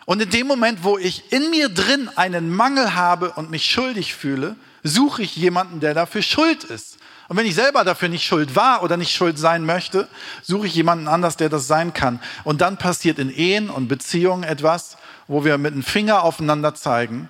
Und 0.05 0.21
in 0.21 0.29
dem 0.29 0.47
Moment, 0.47 0.83
wo 0.83 0.97
ich 0.97 1.31
in 1.31 1.49
mir 1.49 1.69
drin 1.69 2.09
einen 2.15 2.53
Mangel 2.55 2.95
habe 2.95 3.31
und 3.31 3.49
mich 3.49 3.65
schuldig 3.65 4.13
fühle, 4.13 4.55
suche 4.83 5.23
ich 5.23 5.35
jemanden, 5.35 5.79
der 5.79 5.93
dafür 5.93 6.21
schuld 6.21 6.63
ist. 6.63 6.97
Und 7.27 7.37
wenn 7.37 7.47
ich 7.47 7.55
selber 7.55 7.83
dafür 7.83 8.07
nicht 8.07 8.23
schuld 8.23 8.55
war 8.55 8.83
oder 8.83 8.97
nicht 8.97 9.15
schuld 9.15 9.39
sein 9.39 9.65
möchte, 9.65 10.07
suche 10.43 10.67
ich 10.67 10.75
jemanden 10.75 11.07
anders, 11.07 11.37
der 11.37 11.49
das 11.49 11.65
sein 11.65 11.91
kann. 11.93 12.19
Und 12.43 12.61
dann 12.61 12.77
passiert 12.77 13.17
in 13.17 13.35
Ehen 13.35 13.71
und 13.71 13.87
Beziehungen 13.87 14.43
etwas, 14.43 14.97
wo 15.27 15.43
wir 15.43 15.57
mit 15.57 15.73
dem 15.73 15.81
Finger 15.81 16.23
aufeinander 16.23 16.75
zeigen, 16.75 17.29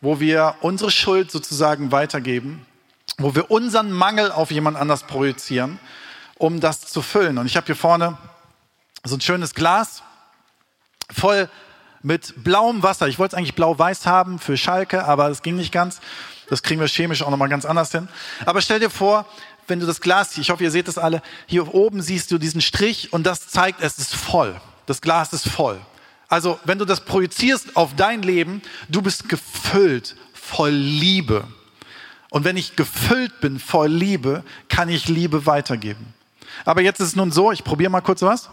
wo 0.00 0.18
wir 0.18 0.54
unsere 0.62 0.90
Schuld 0.90 1.30
sozusagen 1.30 1.92
weitergeben, 1.92 2.64
wo 3.18 3.34
wir 3.34 3.50
unseren 3.50 3.92
Mangel 3.92 4.32
auf 4.32 4.50
jemand 4.50 4.78
anders 4.78 5.02
projizieren 5.02 5.78
um 6.38 6.60
das 6.60 6.80
zu 6.80 7.02
füllen. 7.02 7.38
Und 7.38 7.46
ich 7.46 7.56
habe 7.56 7.66
hier 7.66 7.76
vorne 7.76 8.18
so 9.04 9.16
ein 9.16 9.20
schönes 9.20 9.54
Glas 9.54 10.02
voll 11.10 11.48
mit 12.04 12.44
blauem 12.44 12.82
Wasser. 12.82 13.08
Ich 13.08 13.18
wollte 13.18 13.34
es 13.34 13.38
eigentlich 13.38 13.54
blau-weiß 13.54 14.06
haben 14.06 14.38
für 14.38 14.56
Schalke, 14.56 15.04
aber 15.04 15.30
es 15.30 15.42
ging 15.42 15.56
nicht 15.56 15.72
ganz. 15.72 16.00
Das 16.48 16.62
kriegen 16.62 16.80
wir 16.80 16.86
chemisch 16.86 17.22
auch 17.22 17.30
nochmal 17.30 17.48
ganz 17.48 17.64
anders 17.64 17.90
hin. 17.90 18.08
Aber 18.44 18.60
stell 18.60 18.78
dir 18.78 18.90
vor, 18.90 19.24
wenn 19.66 19.80
du 19.80 19.86
das 19.86 20.02
Glas, 20.02 20.36
ich 20.36 20.50
hoffe, 20.50 20.62
ihr 20.62 20.70
seht 20.70 20.86
das 20.86 20.98
alle, 20.98 21.22
hier 21.46 21.74
oben 21.74 22.02
siehst 22.02 22.30
du 22.30 22.38
diesen 22.38 22.60
Strich 22.60 23.12
und 23.14 23.24
das 23.24 23.48
zeigt, 23.48 23.80
es 23.80 23.98
ist 23.98 24.14
voll. 24.14 24.54
Das 24.84 25.00
Glas 25.00 25.32
ist 25.32 25.48
voll. 25.48 25.80
Also, 26.28 26.60
wenn 26.64 26.78
du 26.78 26.84
das 26.84 27.00
projizierst 27.00 27.74
auf 27.74 27.96
dein 27.96 28.22
Leben, 28.22 28.60
du 28.90 29.00
bist 29.00 29.30
gefüllt 29.30 30.14
voll 30.34 30.70
Liebe. 30.70 31.46
Und 32.28 32.44
wenn 32.44 32.58
ich 32.58 32.76
gefüllt 32.76 33.40
bin 33.40 33.58
voll 33.58 33.88
Liebe, 33.88 34.44
kann 34.68 34.90
ich 34.90 35.08
Liebe 35.08 35.46
weitergeben. 35.46 36.12
Aber 36.66 36.82
jetzt 36.82 37.00
ist 37.00 37.08
es 37.08 37.16
nun 37.16 37.32
so, 37.32 37.50
ich 37.50 37.64
probiere 37.64 37.90
mal 37.90 38.02
kurz 38.02 38.20
was. 38.20 38.50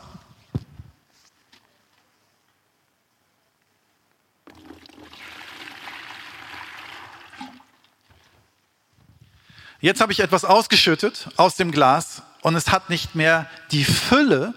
Jetzt 9.82 10.00
habe 10.00 10.12
ich 10.12 10.20
etwas 10.20 10.46
ausgeschüttet 10.46 11.28
aus 11.38 11.56
dem 11.56 11.72
Glas 11.72 12.22
und 12.42 12.56
es 12.56 12.70
hat 12.70 12.92
nicht 12.92 13.16
mehr 13.16 13.50
die 13.72 13.84
Fülle, 13.84 14.54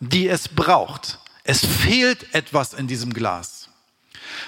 die 0.00 0.28
es 0.28 0.48
braucht. 0.48 1.18
Es 1.44 1.64
fehlt 1.64 2.34
etwas 2.34 2.72
in 2.72 2.86
diesem 2.86 3.12
Glas. 3.12 3.68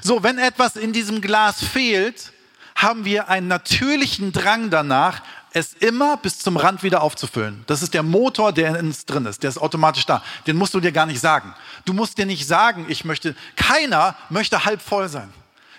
So, 0.00 0.22
wenn 0.22 0.38
etwas 0.38 0.76
in 0.76 0.94
diesem 0.94 1.20
Glas 1.20 1.62
fehlt, 1.62 2.32
haben 2.74 3.04
wir 3.04 3.28
einen 3.28 3.48
natürlichen 3.48 4.32
Drang 4.32 4.70
danach, 4.70 5.20
es 5.52 5.74
immer 5.74 6.16
bis 6.16 6.38
zum 6.38 6.56
Rand 6.56 6.82
wieder 6.82 7.02
aufzufüllen. 7.02 7.62
Das 7.66 7.82
ist 7.82 7.94
der 7.94 8.02
Motor, 8.02 8.52
der 8.52 8.70
in 8.70 8.86
uns 8.86 9.04
drin 9.04 9.26
ist. 9.26 9.42
Der 9.42 9.50
ist 9.50 9.58
automatisch 9.58 10.06
da. 10.06 10.22
Den 10.46 10.56
musst 10.56 10.74
du 10.74 10.80
dir 10.80 10.90
gar 10.90 11.06
nicht 11.06 11.20
sagen. 11.20 11.54
Du 11.84 11.92
musst 11.92 12.18
dir 12.18 12.26
nicht 12.26 12.46
sagen, 12.46 12.86
ich 12.88 13.04
möchte, 13.04 13.36
keiner 13.56 14.16
möchte 14.30 14.64
halb 14.64 14.82
voll 14.82 15.08
sein. 15.08 15.32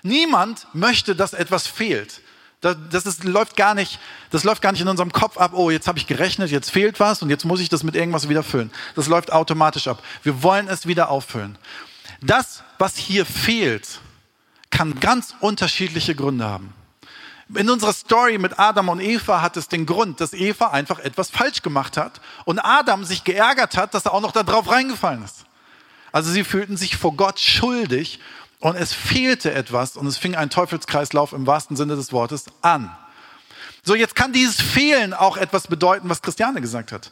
Niemand 0.04 0.68
möchte, 0.74 1.16
dass 1.16 1.34
etwas 1.34 1.68
fehlt. 1.68 2.22
Das, 2.62 2.78
das 2.89 3.06
ist, 3.06 3.24
läuft 3.24 3.56
gar 3.56 3.76
nicht, 3.76 4.00
das 4.32 4.44
läuft 4.44 4.62
gar 4.62 4.72
nicht 4.72 4.82
in 4.82 4.88
unserem 4.88 5.12
Kopf 5.12 5.38
ab, 5.38 5.52
oh, 5.54 5.70
jetzt 5.70 5.88
habe 5.88 6.00
ich 6.00 6.08
gerechnet, 6.08 6.50
jetzt 6.52 6.72
fehlt 6.72 7.00
was 7.00 7.22
und 7.22 7.30
jetzt 7.30 7.46
muss 7.46 7.60
ich 7.60 7.70
das 7.70 7.84
mit 7.84 7.96
irgendwas 7.96 8.30
wieder 8.30 8.44
füllen. 8.44 8.72
Das 8.96 9.08
läuft 9.08 9.32
automatisch 9.32 9.88
ab. 9.88 10.02
Wir 10.24 10.41
wollen 10.41 10.68
es 10.68 10.88
wieder 10.88 11.10
auffüllen. 11.10 11.58
Das, 12.22 12.63
was 12.78 12.96
hier 12.98 13.26
fehlt, 13.26 14.00
kann 14.70 15.00
ganz 15.00 15.36
unterschiedliche 15.39 16.15
Gründe 16.15 16.46
haben. 16.46 16.74
In 17.54 17.70
unserer 17.70 17.94
Story 17.94 18.39
mit 18.39 18.58
Adam 18.58 18.89
und 18.89 19.00
Eva 19.00 19.41
hat 19.41 19.56
es 19.56 19.68
den 19.68 19.86
Grund, 19.86 20.20
dass 20.20 20.34
Eva 20.34 20.72
einfach 20.72 20.98
etwas 21.00 21.30
falsch 21.30 21.62
gemacht 21.62 21.96
hat 21.96 22.20
und 22.44 22.60
Adam 22.60 23.04
sich 23.04 23.24
geärgert 23.24 23.78
hat, 23.78 23.94
dass 23.94 24.06
er 24.06 24.13
auch 24.13 24.22
noch 24.22 24.32
da 24.32 24.41
drauf 24.41 24.72
reingefallen 24.72 25.24
ist. 25.24 25.46
Also 26.12 26.32
sie 26.32 26.44
fühlten 26.44 26.78
sich 26.78 26.98
vor 26.98 27.13
Gott 27.15 27.39
schuldig 27.39 28.20
und 28.65 28.75
es 28.75 28.93
fehlte 28.93 29.54
etwas 29.54 29.95
und 29.95 30.08
es 30.08 30.17
fing 30.17 30.34
ein 30.34 30.49
Teufelskreislauf 30.49 31.34
im 31.34 31.45
wahrsten 31.45 31.78
Sinne 31.78 31.95
des 31.95 32.12
Wortes 32.12 32.45
an. 32.63 32.89
So, 33.84 33.93
jetzt 33.93 34.15
kann 34.15 34.34
dieses 34.34 34.60
Fehlen 34.60 35.13
auch 35.13 35.38
etwas 35.38 35.67
bedeuten, 35.67 36.10
was 36.10 36.23
Christiane 36.23 36.62
gesagt 36.62 36.91
hat. 36.91 37.12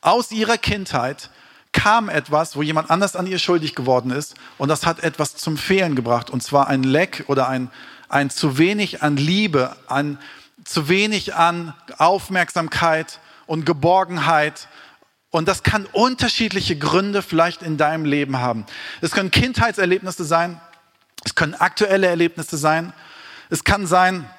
Aus 0.00 0.32
ihrer 0.32 0.56
Kindheit 0.56 1.28
kam 1.72 2.08
etwas, 2.08 2.56
wo 2.56 2.62
jemand 2.62 2.90
anders 2.90 3.14
an 3.14 3.26
ihr 3.26 3.38
schuldig 3.38 3.74
geworden 3.74 4.10
ist 4.10 4.36
und 4.56 4.70
das 4.70 4.86
hat 4.86 5.00
etwas 5.00 5.36
zum 5.36 5.58
Fehlen 5.58 5.96
gebracht 5.96 6.30
und 6.30 6.42
zwar 6.42 6.66
ein 6.68 6.82
Leck 6.82 7.24
oder 7.26 7.46
ein, 7.46 7.70
ein 8.08 8.30
zu 8.30 8.56
wenig 8.56 9.02
an 9.02 9.18
Liebe, 9.18 9.76
ein 9.88 10.16
zu 10.64 10.88
wenig 10.88 11.34
an 11.34 11.74
Aufmerksamkeit 11.98 13.20
und 13.44 13.66
Geborgenheit 13.66 14.66
und 15.28 15.46
das 15.46 15.62
kann 15.62 15.84
unterschiedliche 15.92 16.78
Gründe 16.78 17.20
vielleicht 17.20 17.60
in 17.60 17.76
deinem 17.76 18.06
Leben 18.06 18.38
haben. 18.38 18.64
Es 19.02 19.10
können 19.10 19.30
Kindheitserlebnisse 19.30 20.24
sein, 20.24 20.58
es 21.26 21.34
können 21.34 21.54
aktuelle 21.54 22.06
Erlebnisse 22.06 22.56
sein. 22.56 22.92
Es 23.50 23.64
kann 23.64 23.88
sein, 23.88 24.30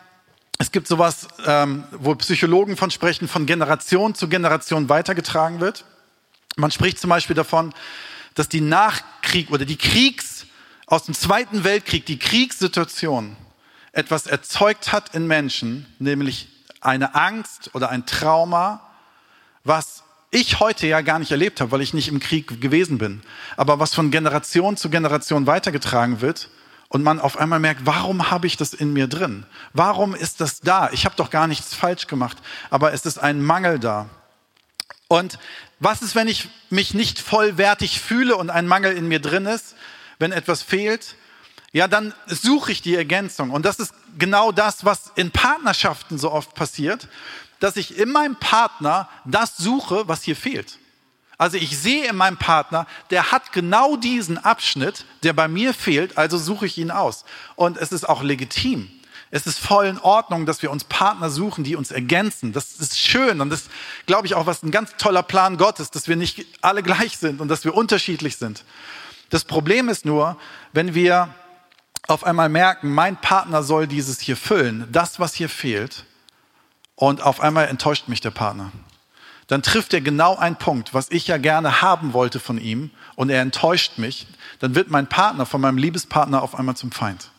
es 0.57 0.71
gibt 0.71 0.87
sowas, 0.87 1.27
ähm, 1.45 1.83
wo 1.91 2.15
Psychologen 2.15 2.77
von 2.77 2.91
sprechen, 2.91 3.27
von 3.27 3.45
Generation 3.45 4.15
zu 4.15 4.29
Generation 4.29 4.87
weitergetragen 4.87 5.59
wird. 5.59 5.83
Man 6.55 6.71
spricht 6.71 6.97
zum 6.97 7.09
Beispiel 7.09 7.35
davon, 7.35 7.73
dass 8.35 8.47
die 8.47 8.61
Nachkrieg 8.61 9.51
oder 9.51 9.65
die 9.65 9.75
Kriegs 9.75 10.45
aus 10.85 11.03
dem 11.03 11.13
Zweiten 11.13 11.65
Weltkrieg, 11.65 12.05
die 12.05 12.19
Kriegssituation 12.19 13.35
etwas 13.91 14.25
erzeugt 14.25 14.93
hat 14.93 15.13
in 15.13 15.27
Menschen, 15.27 15.93
nämlich 15.99 16.47
eine 16.79 17.15
Angst 17.15 17.71
oder 17.73 17.89
ein 17.89 18.05
Trauma, 18.05 18.79
was 19.65 20.03
ich 20.31 20.61
heute 20.61 20.87
ja 20.87 21.01
gar 21.01 21.19
nicht 21.19 21.31
erlebt 21.31 21.59
habe, 21.59 21.71
weil 21.71 21.81
ich 21.81 21.93
nicht 21.93 22.07
im 22.07 22.21
Krieg 22.21 22.61
gewesen 22.61 22.97
bin, 22.97 23.23
aber 23.57 23.77
was 23.77 23.93
von 23.93 24.09
Generation 24.09 24.77
zu 24.77 24.89
Generation 24.89 25.47
weitergetragen 25.47 26.21
wird 26.21 26.49
und 26.89 27.03
man 27.03 27.19
auf 27.19 27.37
einmal 27.37 27.59
merkt, 27.59 27.85
warum 27.85 28.31
habe 28.31 28.47
ich 28.47 28.57
das 28.57 28.73
in 28.73 28.93
mir 28.93 29.07
drin? 29.07 29.45
Warum 29.73 30.15
ist 30.15 30.41
das 30.41 30.61
da? 30.61 30.89
Ich 30.91 31.05
habe 31.05 31.15
doch 31.15 31.29
gar 31.29 31.47
nichts 31.47 31.73
falsch 31.73 32.07
gemacht, 32.07 32.37
aber 32.69 32.93
es 32.93 33.05
ist 33.05 33.17
ein 33.17 33.41
Mangel 33.41 33.79
da. 33.79 34.09
Und 35.07 35.39
was 35.79 36.01
ist, 36.01 36.15
wenn 36.15 36.27
ich 36.27 36.49
mich 36.69 36.93
nicht 36.93 37.19
vollwertig 37.19 38.01
fühle 38.01 38.35
und 38.35 38.49
ein 38.49 38.67
Mangel 38.67 38.93
in 38.93 39.07
mir 39.07 39.19
drin 39.19 39.45
ist, 39.45 39.75
wenn 40.19 40.31
etwas 40.31 40.63
fehlt? 40.63 41.15
Ja, 41.71 41.87
dann 41.87 42.13
suche 42.25 42.71
ich 42.71 42.81
die 42.81 42.95
Ergänzung. 42.95 43.51
Und 43.51 43.65
das 43.65 43.79
ist 43.79 43.93
genau 44.17 44.51
das, 44.51 44.85
was 44.85 45.11
in 45.15 45.31
Partnerschaften 45.31 46.17
so 46.17 46.31
oft 46.31 46.55
passiert, 46.55 47.07
dass 47.59 47.75
ich 47.75 47.97
in 47.97 48.11
meinem 48.11 48.35
Partner 48.35 49.09
das 49.25 49.57
suche, 49.57 50.07
was 50.07 50.23
hier 50.23 50.35
fehlt. 50.35 50.79
Also 51.37 51.57
ich 51.57 51.77
sehe 51.77 52.09
in 52.09 52.15
meinem 52.15 52.37
Partner, 52.37 52.87
der 53.11 53.31
hat 53.31 53.51
genau 53.51 53.95
diesen 53.95 54.37
Abschnitt, 54.37 55.05
der 55.23 55.33
bei 55.33 55.47
mir 55.47 55.73
fehlt, 55.73 56.17
also 56.17 56.37
suche 56.37 56.65
ich 56.65 56.77
ihn 56.77 56.89
aus. 56.89 57.25
Und 57.55 57.77
es 57.77 57.91
ist 57.91 58.09
auch 58.09 58.23
legitim. 58.23 58.89
Es 59.29 59.45
ist 59.45 59.59
voll 59.59 59.87
in 59.87 59.99
Ordnung, 59.99 60.45
dass 60.45 60.61
wir 60.61 60.71
uns 60.71 60.85
Partner 60.85 61.29
suchen, 61.29 61.63
die 61.63 61.75
uns 61.75 61.91
ergänzen. 61.91 62.53
Das 62.53 62.73
ist 62.73 62.97
schön 62.97 63.41
und 63.41 63.49
das 63.49 63.65
glaube 64.05 64.25
ich 64.25 64.35
auch, 64.35 64.45
was 64.45 64.63
ein 64.63 64.71
ganz 64.71 64.95
toller 64.97 65.21
Plan 65.21 65.57
Gottes, 65.57 65.91
dass 65.91 66.07
wir 66.07 66.15
nicht 66.15 66.45
alle 66.61 66.81
gleich 66.81 67.17
sind 67.17 67.41
und 67.41 67.49
dass 67.49 67.65
wir 67.65 67.75
unterschiedlich 67.75 68.37
sind. 68.37 68.63
Das 69.29 69.43
Problem 69.43 69.89
ist 69.89 70.05
nur, 70.05 70.37
wenn 70.71 70.95
wir 70.95 71.29
auf 72.07 72.23
einmal 72.23 72.47
merken, 72.47 72.93
mein 72.93 73.17
Partner 73.17 73.63
soll 73.63 73.85
dieses 73.85 74.21
hier 74.21 74.37
füllen, 74.37 74.87
das, 74.91 75.19
was 75.19 75.33
hier 75.33 75.49
fehlt, 75.49 76.05
und 76.95 77.21
auf 77.21 77.41
einmal 77.41 77.67
enttäuscht 77.67 78.07
mich 78.07 78.21
der 78.21 78.31
Partner 78.31 78.71
dann 79.47 79.63
trifft 79.63 79.93
er 79.93 80.01
genau 80.01 80.35
einen 80.35 80.57
Punkt, 80.57 80.93
was 80.93 81.09
ich 81.09 81.27
ja 81.27 81.37
gerne 81.37 81.81
haben 81.81 82.13
wollte 82.13 82.39
von 82.39 82.57
ihm 82.57 82.91
und 83.15 83.29
er 83.29 83.41
enttäuscht 83.41 83.97
mich, 83.97 84.27
dann 84.59 84.75
wird 84.75 84.91
mein 84.91 85.07
Partner 85.07 85.45
von 85.45 85.61
meinem 85.61 85.77
Liebespartner 85.77 86.41
auf 86.41 86.55
einmal 86.55 86.75
zum 86.75 86.91
Feind. 86.91 87.29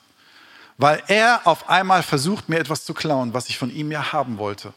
Weil 0.79 1.03
er 1.09 1.47
auf 1.47 1.69
einmal 1.69 2.03
versucht, 2.03 2.49
mir 2.49 2.59
etwas 2.59 2.85
zu 2.85 2.95
klauen, 2.95 3.35
was 3.35 3.49
ich 3.49 3.59
von 3.59 3.71
ihm 3.71 3.91
ja 3.91 4.13
haben 4.13 4.39
wollte. 4.39 4.73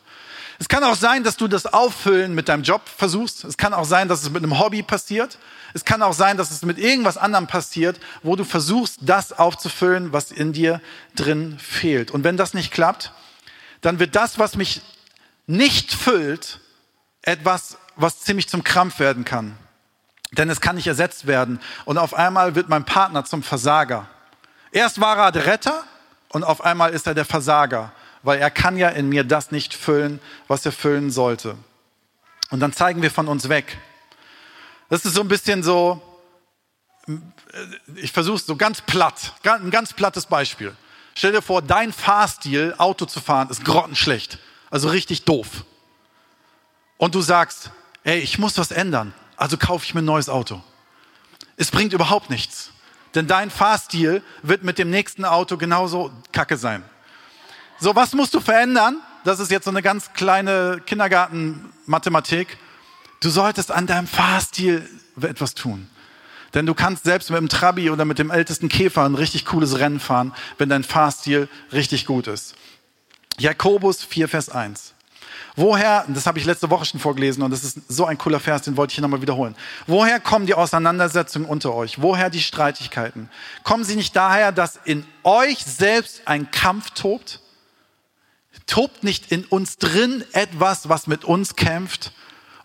Es 0.60 0.68
kann 0.68 0.84
auch 0.84 0.96
sein, 0.96 1.24
dass 1.24 1.38
du 1.38 1.48
das 1.48 1.66
Auffüllen 1.66 2.36
mit 2.36 2.50
deinem 2.50 2.62
Job 2.62 2.82
versuchst. 2.86 3.46
Es 3.46 3.58
kann 3.58 3.74
auch 3.74 3.86
sein, 3.86 4.08
dass 4.08 4.22
es 4.22 4.30
mit 4.30 4.44
einem 4.44 4.60
Hobby 4.60 4.84
passiert. 4.84 5.40
Es 5.74 5.86
kann 5.86 6.04
auch 6.04 6.14
sein, 6.14 6.38
dass 6.38 6.52
es 6.52 6.62
mit 6.62 6.78
irgendwas 6.78 7.18
anderem 7.18 7.48
passiert, 7.48 8.00
wo 8.22 8.36
du 8.36 8.44
versuchst, 8.44 9.00
das 9.02 9.34
aufzufüllen, 9.34 10.14
was 10.14 10.32
in 10.32 10.54
dir 10.54 10.80
drin 11.16 11.58
fehlt. 11.58 12.12
Und 12.12 12.24
wenn 12.24 12.38
das 12.38 12.54
nicht 12.54 12.72
klappt, 12.72 13.12
dann 13.82 13.98
wird 13.98 14.16
das, 14.16 14.38
was 14.38 14.56
mich 14.56 14.82
nicht 15.48 15.94
füllt, 15.94 16.60
etwas, 17.24 17.78
was 17.96 18.22
ziemlich 18.22 18.50
zum 18.50 18.64
Krampf 18.64 19.00
werden 19.00 19.26
kann. 19.26 19.58
Denn 20.32 20.50
es 20.50 20.62
kann 20.62 20.76
nicht 20.76 20.88
ersetzt 20.88 21.28
werden. 21.28 21.60
Und 21.86 21.98
auf 21.98 22.14
einmal 22.14 22.56
wird 22.56 22.70
mein 22.70 22.86
Partner 22.86 23.26
zum 23.26 23.44
Versager. 23.44 24.08
Erst 24.72 25.02
war 25.02 25.18
er 25.18 25.32
der 25.32 25.46
Retter 25.46 25.84
und 26.30 26.44
auf 26.44 26.64
einmal 26.64 26.92
ist 26.92 27.06
er 27.08 27.14
der 27.14 27.26
Versager, 27.26 27.92
weil 28.24 28.40
er 28.40 28.50
kann 28.50 28.78
ja 28.78 28.90
in 28.90 29.10
mir 29.10 29.26
das 29.26 29.52
nicht 29.52 29.74
füllen, 29.74 30.22
was 30.48 30.66
er 30.66 30.72
füllen 30.72 31.12
sollte. 31.12 31.58
Und 32.50 32.62
dann 32.62 32.72
zeigen 32.72 33.02
wir 33.02 33.12
von 33.12 33.28
uns 33.28 33.50
weg. 33.50 33.78
Das 34.90 35.06
ist 35.06 35.14
so 35.14 35.22
ein 35.22 35.28
bisschen 35.28 35.64
so, 35.64 36.02
ich 37.96 38.14
versuche 38.14 38.38
es 38.38 38.46
so 38.46 38.56
ganz 38.56 38.82
platt, 38.82 39.34
ein 39.44 39.72
ganz 39.72 39.92
plattes 39.92 40.26
Beispiel. 40.26 40.76
Stell 41.16 41.34
dir 41.34 41.42
vor, 41.42 41.62
dein 41.62 41.92
Fahrstil, 41.92 42.74
Auto 42.78 43.06
zu 43.06 43.20
fahren, 43.20 43.50
ist 43.50 43.66
grottenschlecht. 43.66 44.40
Also 44.70 44.88
richtig 44.88 45.26
doof 45.26 45.66
und 47.02 47.16
du 47.16 47.22
sagst, 47.22 47.72
ey, 48.04 48.20
ich 48.20 48.38
muss 48.38 48.60
was 48.60 48.70
ändern, 48.70 49.12
also 49.36 49.58
kaufe 49.58 49.84
ich 49.84 49.96
mir 49.96 50.04
ein 50.04 50.06
neues 50.06 50.30
Auto. 50.30 50.62
Es 51.58 51.72
bringt 51.72 51.94
überhaupt 51.94 52.30
nichts, 52.30 52.70
denn 53.16 53.26
dein 53.26 53.50
Fahrstil 53.50 54.22
wird 54.44 54.64
mit 54.64 54.78
dem 54.78 54.92
nächsten 54.92 55.26
Auto 55.26 55.58
genauso 55.58 56.12
kacke 56.32 56.58
sein. 56.58 56.84
So, 57.80 57.96
was 57.96 58.14
musst 58.14 58.36
du 58.36 58.40
verändern? 58.40 59.02
Das 59.24 59.40
ist 59.40 59.50
jetzt 59.50 59.66
so 59.66 59.72
eine 59.72 59.82
ganz 59.82 60.14
kleine 60.14 60.80
Kindergarten-Mathematik. 60.86 62.60
Du 63.20 63.32
solltest 63.32 63.72
an 63.72 63.88
deinem 63.88 64.06
Fahrstil 64.06 64.88
etwas 65.20 65.56
tun. 65.56 65.90
Denn 66.54 66.68
du 66.68 66.76
kannst 66.76 67.06
selbst 67.06 67.32
mit 67.32 67.40
dem 67.40 67.50
Trabi 67.50 67.90
oder 67.90 68.06
mit 68.06 68.20
dem 68.20 68.30
ältesten 68.30 68.70
Käfer 68.70 69.06
ein 69.06 69.16
richtig 69.16 69.46
cooles 69.46 69.80
Rennen 69.80 70.00
fahren, 70.00 70.34
wenn 70.60 70.70
dein 70.70 70.84
Fahrstil 70.84 71.50
richtig 71.74 72.06
gut 72.06 72.28
ist. 72.28 72.54
Jakobus 73.40 74.04
4, 74.04 74.30
Vers 74.30 74.50
1. 74.50 74.94
Woher, 75.56 76.06
das 76.08 76.26
habe 76.28 76.40
ich 76.40 76.46
letzte 76.46 76.70
Woche 76.70 76.86
schon 76.86 77.00
vorgelesen 77.00 77.44
und 77.44 77.52
das 77.52 77.64
ist 77.64 77.80
so 77.92 78.06
ein 78.06 78.18
cooler 78.18 78.40
Vers, 78.40 78.62
den 78.62 78.78
wollte 78.78 78.92
ich 78.92 78.96
hier 78.96 79.02
nochmal 79.02 79.22
wiederholen. 79.22 79.56
Woher 79.86 80.20
kommen 80.20 80.46
die 80.46 80.54
Auseinandersetzungen 80.54 81.48
unter 81.48 81.74
euch? 81.74 82.02
Woher 82.02 82.30
die 82.30 82.42
Streitigkeiten? 82.42 83.30
Kommen 83.64 83.84
sie 83.84 83.96
nicht 83.96 84.16
daher, 84.16 84.52
dass 84.52 84.80
in 84.86 85.06
euch 85.24 85.60
selbst 85.60 86.22
ein 86.26 86.52
Kampf 86.52 86.92
tobt? 86.92 87.42
Tobt 88.66 89.04
nicht 89.04 89.32
in 89.32 89.44
uns 89.46 89.78
drin 89.78 90.24
etwas, 90.32 90.88
was 90.88 91.08
mit 91.08 91.26
uns 91.26 91.56
kämpft 91.58 92.14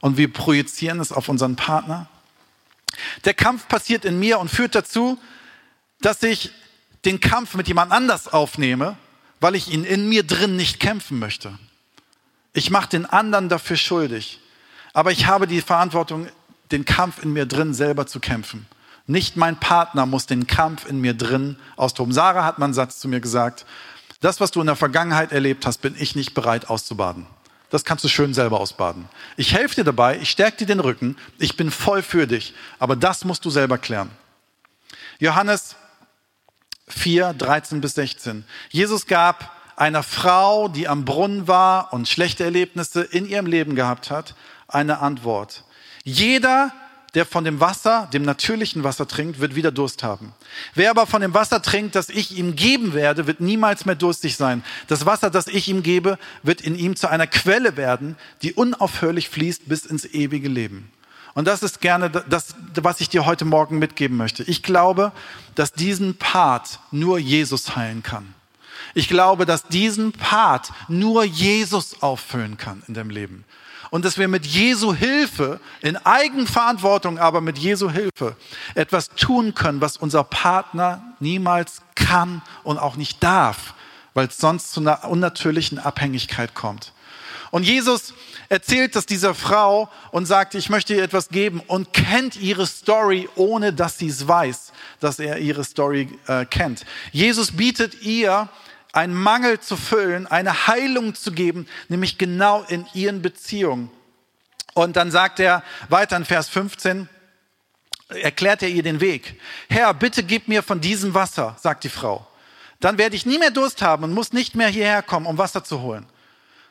und 0.01 0.17
wir 0.17 0.33
projizieren 0.33 1.01
es 1.01 1.11
auf 1.11 1.29
unseren 1.29 1.57
Partner? 1.57 2.09
Der 3.25 3.35
Kampf 3.35 3.67
passiert 3.67 4.05
in 4.05 4.19
mir 4.19 4.39
und 4.39 4.49
führt 4.49 4.75
dazu, 4.75 5.19
dass 6.01 6.23
ich 6.23 6.53
den 7.05 7.21
Kampf 7.21 7.55
mit 7.55 7.67
jemand 7.67 7.91
anders 7.93 8.29
aufnehme, 8.29 8.97
weil 9.41 9.55
ich 9.55 9.73
ihn 9.73 9.85
in 9.85 10.09
mir 10.09 10.23
drin 10.23 10.57
nicht 10.57 10.79
kämpfen 10.81 11.19
möchte. 11.19 11.59
Ich 12.57 12.71
mache 12.71 12.89
den 12.89 13.05
anderen 13.05 13.51
dafür 13.51 13.77
schuldig. 13.77 14.41
Aber 14.95 15.13
ich 15.13 15.27
habe 15.27 15.47
die 15.47 15.61
Verantwortung, 15.61 16.27
den 16.71 16.87
Kampf 16.87 17.23
in 17.23 17.35
mir 17.35 17.45
drin 17.45 17.75
selber 17.75 18.07
zu 18.07 18.19
kämpfen. 18.19 18.65
Nicht 19.07 19.37
mein 19.37 19.61
Partner 19.61 20.07
muss 20.07 20.25
den 20.25 20.47
Kampf 20.47 20.89
in 20.89 20.99
mir 20.99 21.13
drin 21.13 21.59
austoben. 21.77 22.15
Sarah 22.15 22.45
hat 22.45 22.59
mal 22.59 22.65
einen 22.65 22.75
Satz 22.75 22.99
zu 22.99 23.09
mir 23.09 23.21
gesagt, 23.21 23.67
das, 24.23 24.41
was 24.41 24.53
du 24.53 24.63
in 24.63 24.67
der 24.67 24.75
Vergangenheit 24.75 25.33
erlebt 25.33 25.67
hast, 25.67 25.83
bin 25.83 25.95
ich 25.99 26.17
nicht 26.17 26.33
bereit 26.33 26.71
auszubaden. 26.71 27.27
Das 27.69 27.85
kannst 27.85 28.05
du 28.05 28.09
schön 28.09 28.33
selber 28.33 28.59
ausbaden. 28.59 29.07
Ich 29.37 29.53
helfe 29.53 29.75
dir 29.75 29.85
dabei, 29.85 30.19
ich 30.19 30.31
stärke 30.31 30.57
dir 30.57 30.67
den 30.67 30.81
Rücken, 30.81 31.19
ich 31.39 31.59
bin 31.59 31.71
voll 31.71 32.01
für 32.01 32.27
dich, 32.27 32.55
aber 32.79 32.97
das 32.97 33.27
musst 33.27 33.45
du 33.45 33.51
selber 33.51 33.77
klären. 33.77 34.11
Johannes 35.19 35.77
4, 36.89 37.35
13 37.35 37.83
bis 37.83 37.97
16. 37.97 38.47
Jesus 38.71 39.07
gab 39.07 39.56
einer 39.77 40.03
Frau, 40.03 40.69
die 40.69 40.89
am 40.89 41.05
Brunnen 41.05 41.47
war 41.47 41.93
und 41.93 42.09
schlechte 42.09 42.45
Erlebnisse 42.45 43.03
in 43.03 43.29
ihrem 43.29 43.47
Leben 43.47 43.77
gehabt 43.77 44.11
hat, 44.11 44.35
eine 44.69 45.01
Antwort. 45.01 45.65
Jeder, 46.03 46.73
der 47.15 47.27
von 47.27 47.45
dem 47.45 47.61
Wasser, 47.61 48.09
dem 48.13 48.23
natürlichen 48.23 48.85
Wasser 48.85 49.07
trinkt, 49.07 49.41
wird 49.41 49.55
wieder 49.55 49.71
Durst 49.71 50.03
haben. 50.03 50.33
Wer 50.75 50.91
aber 50.91 51.07
von 51.07 51.21
dem 51.21 51.35
Wasser 51.35 51.63
trinkt, 51.63 51.95
das 51.95 52.09
ich 52.09 52.37
ihm 52.37 52.57
geben 52.57 52.95
werde, 52.95 53.27
wird 53.27 53.41
niemals 53.41 53.85
mehr 53.85 53.95
durstig 53.95 54.37
sein. 54.37 54.65
Das 54.87 55.07
Wasser, 55.07 55.31
das 55.31 55.47
ich 55.47 55.69
ihm 55.69 55.83
gebe, 55.83 56.19
wird 56.43 56.61
in 56.61 56.79
ihm 56.79 56.97
zu 56.97 57.09
einer 57.09 57.27
Quelle 57.27 57.77
werden, 57.77 58.17
die 58.43 58.55
unaufhörlich 58.55 59.29
fließt 59.29 59.69
bis 59.69 59.85
ins 59.85 60.05
ewige 60.05 60.49
Leben. 60.49 60.91
Und 61.35 61.47
das 61.47 61.63
ist 61.63 61.83
gerne 61.83 62.09
das, 62.09 62.55
was 62.75 63.01
ich 63.03 63.11
dir 63.11 63.27
heute 63.27 63.45
Morgen 63.45 63.79
mitgeben 63.79 64.17
möchte. 64.17 64.43
Ich 64.45 64.63
glaube, 64.63 65.13
dass 65.55 65.73
diesen 65.73 66.17
Part 66.17 66.81
nur 66.91 67.19
Jesus 67.19 67.77
heilen 67.77 68.03
kann. 68.03 68.36
Ich 68.97 69.09
glaube, 69.09 69.45
dass 69.45 69.65
diesen 69.65 70.13
Part 70.13 70.73
nur 70.89 71.23
Jesus 71.23 72.01
auffüllen 72.01 72.57
kann 72.57 72.83
in 72.89 72.95
dem 72.95 73.11
Leben. 73.11 73.45
Und 73.91 74.07
dass 74.07 74.17
wir 74.17 74.27
mit 74.27 74.47
Jesu 74.47 74.95
Hilfe, 74.95 75.61
in 75.83 75.99
Eigenverantwortung, 75.99 77.19
aber 77.19 77.43
mit 77.43 77.59
Jesu 77.59 77.91
Hilfe, 77.91 78.37
etwas 78.75 79.11
tun 79.11 79.53
können, 79.55 79.83
was 79.83 79.99
unser 79.99 80.25
Partner 80.25 81.15
niemals 81.21 81.83
kann 81.95 82.41
und 82.63 82.79
auch 82.79 82.97
nicht 82.97 83.23
darf, 83.23 83.75
weil 84.15 84.29
es 84.29 84.39
sonst 84.39 84.73
zu 84.73 84.81
einer 84.81 85.05
unnatürlichen 85.05 85.79
Abhängigkeit 85.79 86.55
kommt. 86.55 86.95
Und 87.51 87.65
Jesus 87.65 88.15
erzählt 88.49 88.97
das 88.97 89.05
dieser 89.05 89.35
Frau 89.35 89.91
und 90.11 90.25
sagt, 90.25 90.55
ich 90.55 90.71
möchte 90.71 90.95
ihr 90.95 91.03
etwas 91.03 91.29
geben 91.29 91.61
und 91.67 91.93
kennt 91.93 92.37
ihre 92.37 92.67
Story, 92.67 93.29
ohne 93.37 93.75
dass 93.75 93.99
sie 93.99 94.09
es 94.09 94.27
weiß, 94.27 94.73
dass 95.01 95.19
er 95.19 95.37
ihre 95.37 95.65
Story 95.65 96.19
äh, 96.29 96.47
kennt. 96.47 96.87
Jesus 97.13 97.53
bietet 97.53 98.01
ihr 98.01 98.49
einen 98.97 99.15
Mangel 99.15 99.61
zu 99.61 99.77
füllen, 99.77 100.27
eine 100.27 100.67
Heilung 100.67 101.15
zu 101.15 101.33
geben, 101.33 101.69
nämlich 101.89 102.17
genau 102.17 102.63
in 102.63 102.87
ihren 102.95 103.21
Beziehungen. 103.21 103.91
Und 104.75 104.97
dann 104.97 105.11
sagt 105.11 105.39
er 105.39 105.63
weiter 105.89 106.17
in 106.17 106.25
Vers 106.25 106.49
15, 106.49 107.09
erklärt 108.09 108.63
er 108.63 108.69
ihr 108.69 108.83
den 108.83 109.01
Weg. 109.01 109.41
Herr, 109.69 109.93
bitte 109.93 110.23
gib 110.23 110.49
mir 110.49 110.63
von 110.63 110.81
diesem 110.81 111.15
Wasser, 111.15 111.57
sagt 111.61 111.85
die 111.85 111.89
Frau. 111.89 112.27
Dann 112.81 112.99
werde 112.99 113.17
ich 113.17 113.27
nie 113.27 113.39
mehr 113.39 113.51
Durst 113.51 113.83
haben 113.83 114.05
und 114.05 114.13
muss 114.13 114.33
nicht 114.33 114.55
mehr 114.55 114.69
hierher 114.69 115.03
kommen, 115.03 115.27
um 115.27 115.39
Wasser 115.39 115.63
zu 115.63 115.81
holen. 115.81 116.07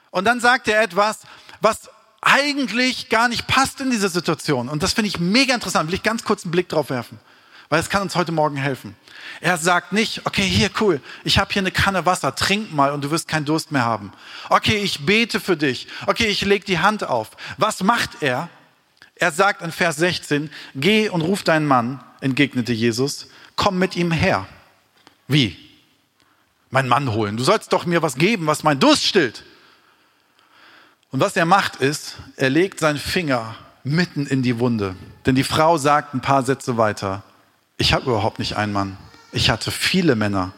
Und 0.09 0.25
dann 0.25 0.39
sagt 0.39 0.67
er 0.67 0.81
etwas, 0.81 1.19
was 1.61 1.89
eigentlich 2.21 3.09
gar 3.09 3.27
nicht 3.27 3.45
passt 3.45 3.81
in 3.81 3.91
diese 3.91 4.09
Situation. 4.09 4.69
Und 4.69 4.81
das 4.81 4.93
finde 4.93 5.09
ich 5.09 5.19
mega 5.19 5.53
interessant. 5.53 5.89
Will 5.89 5.95
ich 5.95 6.03
ganz 6.03 6.23
kurz 6.23 6.43
einen 6.43 6.51
Blick 6.51 6.69
drauf 6.69 6.89
werfen, 6.89 7.19
weil 7.69 7.79
es 7.79 7.89
kann 7.89 8.01
uns 8.01 8.15
heute 8.15 8.31
Morgen 8.31 8.57
helfen. 8.57 8.95
Er 9.41 9.57
sagt 9.57 9.91
nicht, 9.91 10.25
okay, 10.25 10.43
hier 10.43 10.69
cool, 10.79 11.01
ich 11.23 11.39
habe 11.39 11.51
hier 11.51 11.61
eine 11.61 11.71
Kanne 11.71 12.05
Wasser, 12.05 12.35
trink 12.35 12.73
mal 12.73 12.91
und 12.91 13.03
du 13.03 13.11
wirst 13.11 13.27
keinen 13.27 13.45
Durst 13.45 13.71
mehr 13.71 13.85
haben. 13.85 14.11
Okay, 14.49 14.77
ich 14.77 15.05
bete 15.05 15.39
für 15.39 15.57
dich. 15.57 15.87
Okay, 16.05 16.27
ich 16.27 16.41
leg 16.41 16.65
die 16.65 16.79
Hand 16.79 17.03
auf. 17.03 17.31
Was 17.57 17.83
macht 17.83 18.21
er? 18.21 18.49
Er 19.15 19.31
sagt 19.31 19.61
in 19.61 19.71
Vers 19.71 19.95
16, 19.97 20.49
geh 20.75 21.09
und 21.09 21.21
ruf 21.21 21.43
deinen 21.43 21.65
Mann, 21.65 22.03
entgegnete 22.21 22.73
Jesus, 22.73 23.27
komm 23.55 23.79
mit 23.79 23.95
ihm 23.95 24.11
her. 24.11 24.45
Wie? 25.27 25.57
Mein 26.69 26.87
Mann 26.87 27.11
holen. 27.13 27.37
Du 27.37 27.43
sollst 27.43 27.71
doch 27.71 27.85
mir 27.85 28.01
was 28.01 28.15
geben, 28.15 28.47
was 28.47 28.63
mein 28.63 28.79
Durst 28.79 29.05
stillt. 29.05 29.43
Und 31.11 31.21
was 31.21 31.37
er 31.37 31.45
macht 31.45 31.77
ist, 31.77 32.17
er 32.35 32.49
legt 32.49 32.79
seinen 32.79 32.97
Finger 32.97 33.55
mitten 33.85 34.25
in 34.25 34.41
die 34.41 34.59
Wunde. 34.59 34.95
Denn 35.25 35.35
die 35.35 35.43
Frau 35.43 35.77
sagt 35.77 36.13
ein 36.13 36.21
paar 36.21 36.43
Sätze 36.43 36.75
weiter, 36.75 37.23
ich 37.77 37.93
habe 37.93 38.05
überhaupt 38.05 38.39
nicht 38.39 38.55
einen 38.55 38.73
Mann. 38.73 38.97
Ich 39.31 39.49
hatte 39.49 39.71
viele 39.71 40.15
Männer. 40.15 40.53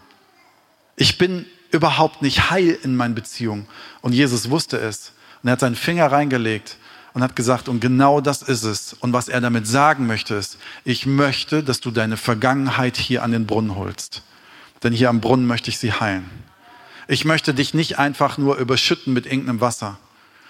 Ich 0.95 1.17
bin 1.17 1.45
überhaupt 1.71 2.21
nicht 2.21 2.49
heil 2.49 2.77
in 2.83 2.95
meinen 2.95 3.15
Beziehungen. 3.15 3.67
Und 4.01 4.13
Jesus 4.13 4.49
wusste 4.49 4.77
es. 4.77 5.13
Und 5.41 5.49
er 5.49 5.53
hat 5.53 5.59
seinen 5.59 5.75
Finger 5.75 6.11
reingelegt 6.11 6.77
und 7.13 7.23
hat 7.23 7.35
gesagt, 7.35 7.69
und 7.69 7.79
genau 7.79 8.21
das 8.21 8.41
ist 8.41 8.63
es. 8.63 8.93
Und 8.93 9.13
was 9.13 9.27
er 9.27 9.41
damit 9.41 9.67
sagen 9.67 10.07
möchte, 10.07 10.35
ist, 10.35 10.57
ich 10.83 11.05
möchte, 11.05 11.63
dass 11.63 11.79
du 11.79 11.91
deine 11.91 12.17
Vergangenheit 12.17 12.97
hier 12.97 13.23
an 13.23 13.31
den 13.31 13.47
Brunnen 13.47 13.75
holst. 13.75 14.21
Denn 14.83 14.93
hier 14.93 15.09
am 15.09 15.21
Brunnen 15.21 15.47
möchte 15.47 15.69
ich 15.69 15.79
sie 15.79 15.93
heilen. 15.93 16.29
Ich 17.07 17.25
möchte 17.25 17.53
dich 17.53 17.73
nicht 17.73 17.97
einfach 17.97 18.37
nur 18.37 18.57
überschütten 18.57 19.13
mit 19.13 19.25
irgendeinem 19.25 19.61
Wasser. 19.61 19.97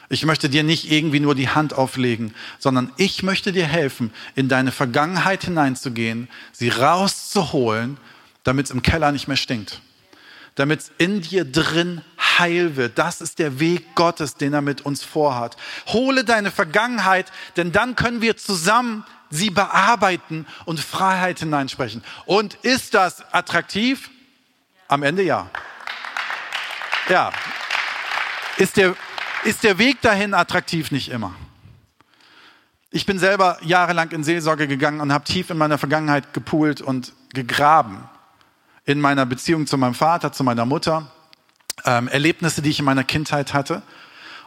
Ich 0.10 0.26
möchte 0.26 0.48
dir 0.48 0.64
nicht 0.64 0.90
irgendwie 0.90 1.20
nur 1.20 1.36
die 1.36 1.50
Hand 1.50 1.74
auflegen, 1.74 2.34
sondern 2.60 2.92
ich 2.98 3.24
möchte 3.24 3.52
dir 3.52 3.66
helfen, 3.66 4.14
in 4.36 4.48
deine 4.48 4.72
Vergangenheit 4.72 5.44
hineinzugehen, 5.44 6.30
sie 6.54 6.70
rauszuholen, 6.70 7.98
damit 8.44 8.68
es 8.68 8.72
im 8.72 8.82
Keller 8.82 9.12
nicht 9.12 9.28
mehr 9.28 9.38
stinkt. 9.38 9.82
Damit 10.56 10.80
es 10.80 10.92
in 10.98 11.22
dir 11.22 11.44
drin 11.44 12.02
heil 12.40 12.78
wird. 12.78 12.98
Das 12.98 13.22
ist 13.22 13.40
der 13.40 13.60
Weg 13.60 13.96
Gottes, 13.96 14.36
den 14.36 14.54
er 14.54 14.62
mit 14.62 14.82
uns 14.82 15.04
vorhat. 15.04 15.58
Hole 15.88 16.24
deine 16.24 16.52
Vergangenheit, 16.52 17.32
denn 17.58 17.72
dann 17.72 17.96
können 17.96 18.22
wir 18.22 18.38
zusammen 18.38 19.04
sie 19.30 19.50
bearbeiten 19.50 20.46
und 20.66 20.80
Freiheit 20.80 21.40
hineinsprechen. 21.40 22.04
Und 22.26 22.56
ist 22.56 22.94
das 22.94 23.22
attraktiv? 23.34 24.10
Am 24.88 25.04
Ende 25.04 25.24
ja. 25.24 25.50
Ja. 27.10 27.32
Ist 28.58 28.78
der, 28.78 28.96
ist 29.44 29.64
der 29.64 29.78
Weg 29.78 30.02
dahin 30.02 30.34
attraktiv 30.34 30.92
nicht 30.92 31.10
immer. 31.10 31.34
Ich 32.90 33.06
bin 33.06 33.20
selber 33.20 33.58
jahrelang 33.62 34.12
in 34.12 34.24
Seelsorge 34.24 34.68
gegangen 34.68 35.02
und 35.02 35.12
habe 35.12 35.26
tief 35.26 35.50
in 35.50 35.58
meiner 35.58 35.78
Vergangenheit 35.78 36.34
gepoolt 36.34 36.82
und 36.82 37.14
gegraben. 37.34 38.10
In 38.86 39.02
meiner 39.02 39.26
Beziehung 39.26 39.68
zu 39.68 39.78
meinem 39.78 39.94
Vater, 39.94 40.32
zu 40.32 40.44
meiner 40.44 40.66
Mutter, 40.66 41.12
ähm, 41.86 42.08
Erlebnisse, 42.08 42.62
die 42.62 42.70
ich 42.70 42.80
in 42.80 42.86
meiner 42.86 43.04
Kindheit 43.04 43.54
hatte. 43.54 43.82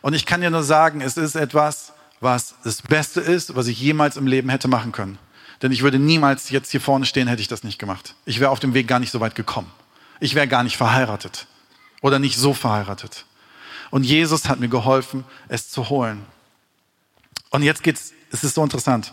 Und 0.01 0.15
ich 0.15 0.25
kann 0.25 0.41
dir 0.41 0.51
nur 0.51 0.63
sagen, 0.63 1.03
es 1.03 1.17
ist 1.17 1.35
etwas, 1.35 1.93
was 2.21 2.55
das 2.65 2.83
Beste 2.83 3.21
ist, 3.21 3.55
was 3.55 3.67
ich 3.67 3.79
jemals 3.81 4.17
im 4.17 4.27
Leben 4.27 4.49
hätte 4.49 4.69
machen 4.69 4.93
können. 4.93 5.19
Denn 5.63 5.73
ich 5.73 5.83
würde 5.83 5.99
niemals 5.99 6.49
jetzt 6.51 6.71
hier 6.71 6.81
vorne 6.81 7.05
stehen, 7.05 7.29
hätte 7.29 7.43
ich 7.43 7.49
das 7.49 7.65
nicht 7.65 7.79
gemacht. 7.79 8.15
Ich 8.25 8.41
wäre 8.41 8.51
auf 8.51 8.61
dem 8.61 8.73
Weg 8.73 8.89
gar 8.89 8.99
nicht 8.99 9.11
so 9.11 9.21
weit 9.21 9.35
gekommen. 9.35 9.71
Ich 10.19 10.35
wäre 10.35 10.49
gar 10.49 10.65
nicht 10.65 10.77
verheiratet 10.77 11.47
oder 12.01 12.19
nicht 12.19 12.39
so 12.39 12.55
verheiratet. 12.55 13.27
Und 13.91 14.05
Jesus 14.05 14.49
hat 14.49 14.61
mir 14.61 14.69
geholfen, 14.69 15.25
es 15.49 15.69
zu 15.71 15.89
holen. 15.89 16.25
Und 17.51 17.63
jetzt 17.63 17.83
geht's, 17.83 18.13
es 18.31 18.45
ist 18.45 18.55
so 18.55 18.63
interessant. 18.63 19.13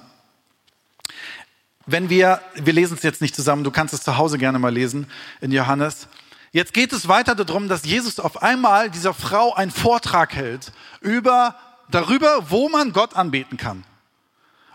Wenn 1.86 2.09
wir, 2.09 2.41
wir 2.55 2.73
lesen 2.73 2.95
es 2.95 3.03
jetzt 3.03 3.21
nicht 3.21 3.36
zusammen, 3.36 3.63
du 3.63 3.71
kannst 3.71 3.93
es 3.93 4.01
zu 4.01 4.17
Hause 4.17 4.38
gerne 4.38 4.59
mal 4.59 4.73
lesen 4.73 5.07
in 5.41 5.51
Johannes. 5.51 6.07
Jetzt 6.51 6.73
geht 6.73 6.93
es 6.93 7.07
weiter 7.07 7.34
darum, 7.34 7.67
dass 7.67 7.86
Jesus 7.86 8.19
auf 8.19 8.43
einmal 8.43 8.89
dieser 8.91 9.13
Frau 9.13 9.53
einen 9.53 9.71
Vortrag 9.71 10.36
hält 10.36 10.71
über, 11.01 11.55
darüber, 11.89 12.49
wo 12.49 12.69
man 12.69 12.93
Gott 12.93 13.15
anbeten 13.15 13.57
kann. 13.57 13.84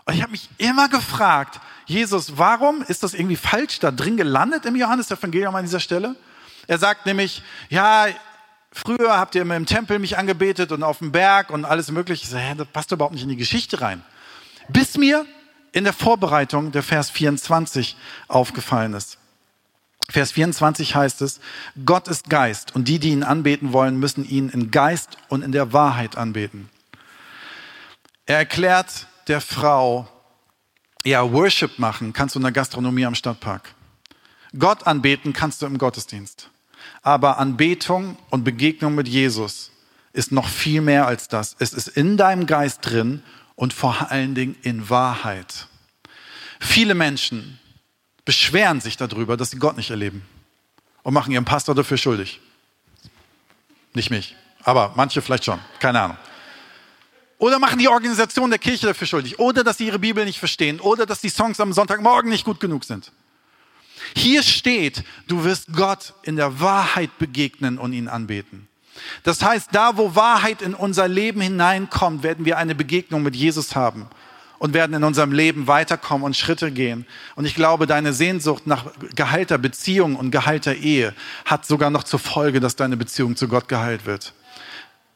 Und 0.05 0.15
ich 0.15 0.21
habe 0.21 0.31
mich 0.31 0.49
immer 0.57 0.89
gefragt, 0.89 1.61
Jesus, 1.85 2.37
warum 2.37 2.81
ist 2.83 3.03
das 3.03 3.13
irgendwie 3.13 3.37
falsch 3.37 3.79
da 3.79 3.91
drin 3.91 4.17
gelandet 4.17 4.65
im 4.65 4.75
Johannes-Evangelium 4.75 5.55
an 5.55 5.63
dieser 5.63 5.79
Stelle? 5.79 6.15
Er 6.67 6.77
sagt 6.77 7.05
nämlich, 7.05 7.43
ja, 7.69 8.07
früher 8.73 9.17
habt 9.17 9.35
ihr 9.35 9.43
immer 9.43 9.55
im 9.55 9.65
Tempel 9.65 9.99
mich 9.99 10.17
angebetet 10.17 10.71
und 10.71 10.83
auf 10.83 10.99
dem 10.99 11.11
Berg 11.11 11.49
und 11.49 11.65
alles 11.65 11.91
mögliche. 11.91 12.23
Ich 12.23 12.29
so, 12.29 12.37
hä, 12.37 12.55
das 12.57 12.67
passt 12.67 12.91
überhaupt 12.91 13.13
nicht 13.13 13.23
in 13.23 13.29
die 13.29 13.37
Geschichte 13.37 13.81
rein. 13.81 14.03
Bis 14.69 14.97
mir 14.97 15.25
in 15.71 15.83
der 15.83 15.93
Vorbereitung 15.93 16.71
der 16.71 16.83
Vers 16.83 17.09
24 17.09 17.97
aufgefallen 18.27 18.93
ist. 18.93 19.17
Vers 20.09 20.33
24 20.33 20.95
heißt 20.95 21.21
es, 21.21 21.39
Gott 21.85 22.07
ist 22.07 22.29
Geist 22.29 22.75
und 22.75 22.87
die, 22.87 22.99
die 22.99 23.09
ihn 23.09 23.23
anbeten 23.23 23.73
wollen, 23.73 23.97
müssen 23.97 24.27
ihn 24.27 24.49
in 24.49 24.69
Geist 24.69 25.17
und 25.29 25.43
in 25.43 25.51
der 25.51 25.73
Wahrheit 25.73 26.17
anbeten. 26.17 26.69
Er 28.25 28.37
erklärt 28.37 29.07
der 29.27 29.41
Frau, 29.41 30.07
ja, 31.05 31.31
Worship 31.31 31.79
machen 31.79 32.13
kannst 32.13 32.35
du 32.35 32.39
in 32.39 32.43
der 32.43 32.51
Gastronomie 32.51 33.05
am 33.05 33.15
Stadtpark. 33.15 33.73
Gott 34.57 34.85
anbeten 34.85 35.33
kannst 35.33 35.61
du 35.61 35.65
im 35.65 35.77
Gottesdienst. 35.77 36.49
Aber 37.03 37.37
Anbetung 37.37 38.17
und 38.29 38.43
Begegnung 38.43 38.95
mit 38.95 39.07
Jesus 39.07 39.71
ist 40.13 40.31
noch 40.31 40.47
viel 40.47 40.81
mehr 40.81 41.05
als 41.05 41.27
das. 41.27 41.55
Es 41.59 41.73
ist 41.73 41.89
in 41.89 42.17
deinem 42.17 42.47
Geist 42.47 42.79
drin 42.81 43.21
und 43.55 43.73
vor 43.73 44.09
allen 44.09 44.35
Dingen 44.35 44.55
in 44.63 44.89
Wahrheit. 44.89 45.67
Viele 46.59 46.95
Menschen 46.95 47.59
beschweren 48.25 48.79
sich 48.79 48.95
darüber, 48.95 49.37
dass 49.37 49.51
sie 49.51 49.59
Gott 49.59 49.75
nicht 49.75 49.89
erleben 49.89 50.25
und 51.03 51.13
machen 51.13 51.31
ihren 51.31 51.45
Pastor 51.45 51.75
dafür 51.75 51.97
schuldig. 51.97 52.39
Nicht 53.93 54.09
mich, 54.09 54.35
aber 54.63 54.93
manche 54.95 55.21
vielleicht 55.21 55.45
schon, 55.45 55.59
keine 55.79 56.01
Ahnung. 56.01 56.17
Oder 57.37 57.59
machen 57.59 57.77
die 57.77 57.89
Organisation 57.89 58.49
der 58.51 58.59
Kirche 58.59 58.87
dafür 58.87 59.05
schuldig. 59.05 59.37
Oder 59.37 59.65
dass 59.65 59.77
sie 59.77 59.87
ihre 59.87 59.99
Bibel 59.99 60.23
nicht 60.23 60.39
verstehen. 60.39 60.79
Oder 60.79 61.05
dass 61.05 61.19
die 61.19 61.27
Songs 61.27 61.59
am 61.59 61.73
Sonntagmorgen 61.73 62.29
nicht 62.29 62.45
gut 62.45 62.61
genug 62.61 62.85
sind. 62.85 63.11
Hier 64.15 64.43
steht, 64.43 65.03
du 65.27 65.43
wirst 65.43 65.73
Gott 65.73 66.13
in 66.23 66.35
der 66.35 66.59
Wahrheit 66.59 67.17
begegnen 67.19 67.77
und 67.77 67.93
ihn 67.93 68.07
anbeten. 68.07 68.67
Das 69.23 69.43
heißt, 69.43 69.69
da 69.71 69.97
wo 69.97 70.15
Wahrheit 70.15 70.61
in 70.61 70.73
unser 70.73 71.07
Leben 71.07 71.41
hineinkommt, 71.41 72.23
werden 72.23 72.45
wir 72.45 72.57
eine 72.57 72.75
Begegnung 72.75 73.23
mit 73.23 73.35
Jesus 73.35 73.75
haben. 73.75 74.07
und 74.59 74.73
werden 74.73 74.93
in 74.95 75.03
unserem 75.03 75.33
Leben 75.33 75.67
weiterkommen 75.67 76.23
und 76.23 76.37
Schritte 76.37 76.71
gehen. 76.71 77.05
Und 77.35 77.43
ich 77.43 77.53
glaube, 77.53 77.85
deine 77.85 78.13
Sehnsucht 78.13 78.65
nach 78.65 78.85
geheilter 79.13 79.57
Beziehung 79.57 80.15
und 80.15 80.31
geheilter 80.31 80.73
Ehe 80.73 81.13
hat 81.43 81.65
sogar 81.65 81.89
noch 81.89 82.05
zur 82.05 82.19
Folge, 82.19 82.61
dass 82.61 82.77
deine 82.77 82.95
Beziehung 82.95 83.35
zu 83.35 83.49
Gott 83.49 83.67
geheilt 83.67 84.05
wird. 84.05 84.31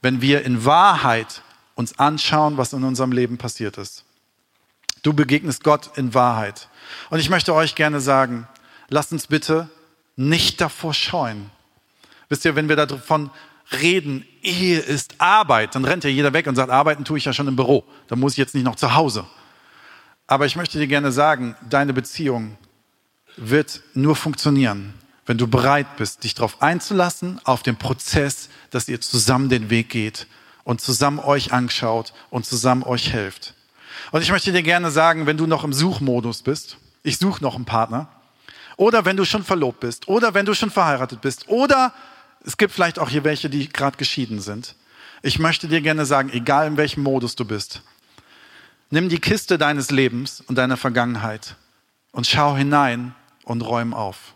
Wenn 0.02 0.22
wir 0.22 0.44
in 0.44 0.66
Wahrheit 0.66 1.44
uns 1.76 1.98
anschauen, 1.98 2.58
was 2.58 2.74
in 2.74 2.84
unserem 2.84 3.14
Leben 3.14 3.38
passiert 3.38 3.78
ist. 3.78 4.04
Du 5.04 5.14
begegnest 5.14 5.64
Gott 5.64 5.92
in 5.96 6.14
Wahrheit. 6.14 6.68
Und 7.10 7.20
ich 7.20 7.30
möchte 7.30 7.54
euch 7.54 7.76
gerne 7.76 8.02
sagen, 8.02 8.48
lasst 8.90 9.12
uns 9.12 9.28
bitte 9.28 9.70
nicht 10.16 10.62
davor 10.62 10.94
scheuen. 10.94 11.50
Wisst 12.30 12.46
ihr, 12.46 12.56
wenn 12.56 12.70
wir 12.70 12.76
davon 12.76 13.30
reden, 13.72 14.26
Ehe 14.42 14.80
ist 14.80 15.16
Arbeit, 15.20 15.76
dann 15.76 15.86
rennt 15.86 16.04
ja 16.04 16.10
jeder 16.10 16.34
weg 16.34 16.48
und 16.48 16.56
sagt, 16.56 16.72
arbeiten 16.72 17.06
tue 17.06 17.18
ich 17.18 17.26
ja 17.26 17.34
schon 17.34 17.48
im 17.48 17.56
Büro, 17.56 17.84
da 18.08 18.16
muss 18.16 18.34
ich 18.34 18.38
jetzt 18.38 18.56
nicht 18.56 18.64
noch 18.64 18.76
zu 18.76 18.96
Hause. 18.96 19.26
Aber 20.26 20.46
ich 20.46 20.56
möchte 20.56 20.78
dir 20.78 20.88
gerne 20.88 21.12
sagen, 21.12 21.56
deine 21.70 21.94
Beziehung 21.94 22.58
wird 23.38 23.82
nur 23.94 24.16
funktionieren, 24.16 24.94
wenn 25.26 25.38
du 25.38 25.48
bereit 25.48 25.98
bist, 25.98 26.24
dich 26.24 26.34
darauf 26.34 26.62
einzulassen, 26.62 27.40
auf 27.44 27.64
den 27.64 27.78
Prozess, 27.78 28.50
dass 28.72 28.90
ihr 28.90 29.00
zusammen 29.00 29.50
den 29.50 29.70
Weg 29.70 29.90
geht 29.90 30.28
und 30.64 30.82
zusammen 30.82 31.20
euch 31.20 31.54
anschaut 31.54 32.14
und 32.30 32.46
zusammen 32.46 32.84
euch 32.84 33.14
helft. 33.14 33.54
Und 34.12 34.22
ich 34.22 34.32
möchte 34.32 34.52
dir 34.52 34.64
gerne 34.64 34.92
sagen, 34.92 35.26
wenn 35.26 35.38
du 35.38 35.48
noch 35.48 35.64
im 35.64 35.74
Suchmodus 35.74 36.42
bist, 36.42 36.78
ich 37.04 37.18
suche 37.18 37.44
noch 37.44 37.56
einen 37.56 37.66
Partner, 37.66 38.10
oder 38.78 39.04
wenn 39.04 39.18
du 39.18 39.26
schon 39.26 39.44
verlobt 39.44 39.82
bist, 39.82 40.08
oder 40.08 40.34
wenn 40.34 40.46
du 40.46 40.54
schon 40.54 40.72
verheiratet 40.72 41.22
bist, 41.22 41.50
oder 41.50 41.94
es 42.46 42.56
gibt 42.56 42.72
vielleicht 42.72 43.00
auch 43.00 43.10
hier 43.10 43.24
welche, 43.24 43.50
die 43.50 43.68
gerade 43.68 43.98
geschieden 43.98 44.40
sind. 44.40 44.76
Ich 45.24 45.40
möchte 45.40 45.68
dir 45.68 45.82
gerne 45.82 46.06
sagen, 46.06 46.30
egal 46.32 46.68
in 46.68 46.78
welchem 46.78 47.04
Modus 47.04 47.36
du 47.36 47.44
bist, 47.44 47.82
nimm 48.90 49.10
die 49.10 49.20
Kiste 49.20 49.58
deines 49.58 49.92
Lebens 49.92 50.42
und 50.42 50.58
deiner 50.58 50.78
Vergangenheit 50.78 51.56
und 52.12 52.28
schau 52.28 52.56
hinein 52.56 53.14
und 53.44 53.62
räum 53.62 53.94
auf. 53.94 54.36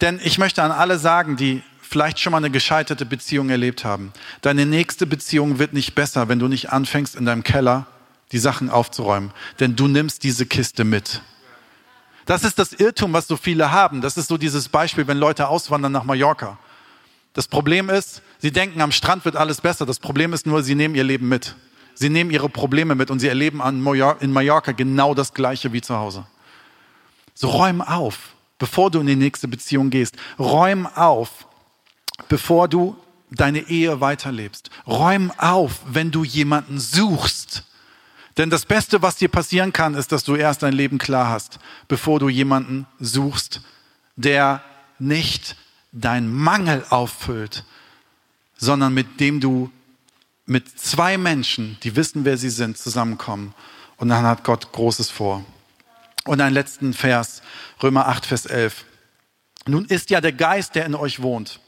Denn 0.00 0.20
ich 0.22 0.38
möchte 0.38 0.62
an 0.62 0.70
alle 0.70 0.98
sagen, 0.98 1.36
die 1.36 1.62
vielleicht 1.80 2.20
schon 2.20 2.30
mal 2.30 2.36
eine 2.36 2.50
gescheiterte 2.50 3.04
Beziehung 3.04 3.50
erlebt 3.50 3.84
haben, 3.84 4.12
deine 4.42 4.66
nächste 4.66 5.06
Beziehung 5.06 5.58
wird 5.58 5.72
nicht 5.72 5.94
besser, 5.94 6.28
wenn 6.28 6.38
du 6.38 6.46
nicht 6.46 6.70
anfängst, 6.70 7.16
in 7.16 7.24
deinem 7.24 7.42
Keller 7.42 7.86
die 8.32 8.38
Sachen 8.38 8.70
aufzuräumen. 8.70 9.32
Denn 9.58 9.74
du 9.74 9.88
nimmst 9.88 10.22
diese 10.22 10.46
Kiste 10.46 10.84
mit. 10.84 11.20
Das 12.30 12.44
ist 12.44 12.60
das 12.60 12.72
Irrtum, 12.72 13.12
was 13.12 13.26
so 13.26 13.36
viele 13.36 13.72
haben. 13.72 14.02
Das 14.02 14.16
ist 14.16 14.28
so 14.28 14.38
dieses 14.38 14.68
Beispiel, 14.68 15.08
wenn 15.08 15.18
Leute 15.18 15.48
auswandern 15.48 15.90
nach 15.90 16.04
Mallorca. 16.04 16.58
Das 17.32 17.48
Problem 17.48 17.90
ist, 17.90 18.22
sie 18.38 18.52
denken, 18.52 18.80
am 18.82 18.92
Strand 18.92 19.24
wird 19.24 19.34
alles 19.34 19.60
besser. 19.60 19.84
Das 19.84 19.98
Problem 19.98 20.32
ist 20.32 20.46
nur, 20.46 20.62
sie 20.62 20.76
nehmen 20.76 20.94
ihr 20.94 21.02
Leben 21.02 21.28
mit. 21.28 21.56
Sie 21.94 22.08
nehmen 22.08 22.30
ihre 22.30 22.48
Probleme 22.48 22.94
mit 22.94 23.10
und 23.10 23.18
sie 23.18 23.26
erleben 23.26 23.60
in 23.60 24.32
Mallorca 24.32 24.70
genau 24.70 25.12
das 25.12 25.34
Gleiche 25.34 25.72
wie 25.72 25.80
zu 25.80 25.96
Hause. 25.96 26.24
So 27.34 27.48
räum 27.48 27.80
auf, 27.80 28.36
bevor 28.60 28.92
du 28.92 29.00
in 29.00 29.08
die 29.08 29.16
nächste 29.16 29.48
Beziehung 29.48 29.90
gehst. 29.90 30.14
Räum 30.38 30.86
auf, 30.86 31.48
bevor 32.28 32.68
du 32.68 32.96
deine 33.32 33.68
Ehe 33.68 34.00
weiterlebst. 34.00 34.70
Räum 34.86 35.32
auf, 35.36 35.80
wenn 35.84 36.12
du 36.12 36.22
jemanden 36.22 36.78
suchst. 36.78 37.64
Denn 38.36 38.50
das 38.50 38.64
Beste, 38.64 39.02
was 39.02 39.16
dir 39.16 39.28
passieren 39.28 39.72
kann, 39.72 39.94
ist, 39.94 40.12
dass 40.12 40.24
du 40.24 40.36
erst 40.36 40.62
dein 40.62 40.72
Leben 40.72 40.98
klar 40.98 41.28
hast, 41.28 41.58
bevor 41.88 42.20
du 42.20 42.28
jemanden 42.28 42.86
suchst, 42.98 43.60
der 44.16 44.62
nicht 44.98 45.56
dein 45.92 46.32
Mangel 46.32 46.84
auffüllt, 46.90 47.64
sondern 48.56 48.94
mit 48.94 49.20
dem 49.20 49.40
du 49.40 49.70
mit 50.46 50.78
zwei 50.78 51.16
Menschen, 51.16 51.78
die 51.82 51.96
wissen, 51.96 52.24
wer 52.24 52.36
sie 52.36 52.50
sind, 52.50 52.76
zusammenkommen. 52.76 53.54
Und 53.96 54.08
dann 54.08 54.24
hat 54.24 54.44
Gott 54.44 54.72
Großes 54.72 55.10
vor. 55.10 55.44
Und 56.24 56.40
einen 56.40 56.54
letzten 56.54 56.92
Vers, 56.92 57.42
Römer 57.82 58.08
8, 58.08 58.26
Vers 58.26 58.46
11. 58.46 58.84
Nun 59.66 59.84
ist 59.84 60.10
ja 60.10 60.20
der 60.20 60.32
Geist, 60.32 60.74
der 60.74 60.86
in 60.86 60.94
euch 60.94 61.22
wohnt, 61.22 61.60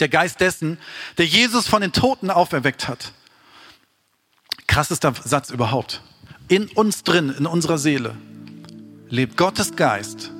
der 0.00 0.08
Geist 0.08 0.40
dessen, 0.40 0.78
der 1.18 1.26
Jesus 1.26 1.68
von 1.68 1.82
den 1.82 1.92
Toten 1.92 2.30
auferweckt 2.30 2.88
hat. 2.88 3.12
Krassester 4.72 5.12
Satz 5.24 5.50
überhaupt. 5.50 6.02
In 6.48 6.68
uns 6.68 7.02
drin, 7.02 7.34
in 7.38 7.46
unserer 7.46 7.78
Seele, 7.78 8.14
lebt 9.08 9.36
Gottes 9.36 9.76
Geist 9.76 10.32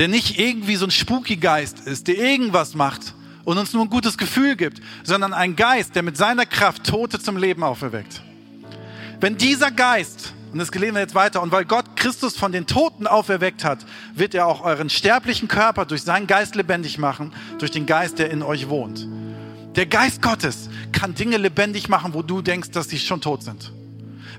der 0.00 0.08
nicht 0.08 0.38
irgendwie 0.38 0.76
so 0.76 0.86
ein 0.86 0.90
spooky 0.90 1.36
Geist 1.36 1.80
ist, 1.80 2.08
der 2.08 2.16
irgendwas 2.16 2.74
macht 2.74 3.12
und 3.44 3.58
uns 3.58 3.74
nur 3.74 3.84
ein 3.84 3.90
gutes 3.90 4.16
Gefühl 4.16 4.56
gibt, 4.56 4.80
sondern 5.02 5.34
ein 5.34 5.56
Geist, 5.56 5.94
der 5.94 6.02
mit 6.02 6.16
seiner 6.16 6.46
Kraft 6.46 6.84
Tote 6.84 7.20
zum 7.20 7.36
Leben 7.36 7.62
auferweckt. 7.62 8.22
Wenn 9.20 9.36
dieser 9.36 9.70
Geist, 9.70 10.32
und 10.54 10.58
das 10.58 10.72
lesen 10.72 10.94
wir 10.94 11.02
jetzt 11.02 11.14
weiter, 11.14 11.42
und 11.42 11.52
weil 11.52 11.66
Gott 11.66 11.96
Christus 11.96 12.34
von 12.34 12.50
den 12.50 12.66
Toten 12.66 13.06
auferweckt 13.06 13.62
hat, 13.62 13.84
wird 14.14 14.34
er 14.34 14.46
auch 14.46 14.62
euren 14.62 14.88
sterblichen 14.88 15.48
Körper 15.48 15.84
durch 15.84 16.00
seinen 16.00 16.26
Geist 16.26 16.54
lebendig 16.54 16.96
machen, 16.96 17.34
durch 17.58 17.70
den 17.70 17.84
Geist, 17.84 18.18
der 18.18 18.30
in 18.30 18.42
euch 18.42 18.70
wohnt. 18.70 19.06
Der 19.76 19.84
Geist 19.84 20.22
Gottes 20.22 20.69
kann 20.92 21.14
Dinge 21.14 21.36
lebendig 21.36 21.88
machen, 21.88 22.14
wo 22.14 22.22
du 22.22 22.42
denkst, 22.42 22.70
dass 22.70 22.88
sie 22.88 22.98
schon 22.98 23.20
tot 23.20 23.42
sind. 23.42 23.72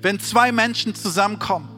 Wenn 0.02 0.20
zwei 0.20 0.52
Menschen 0.52 0.96
zusammenkommen 0.96 1.70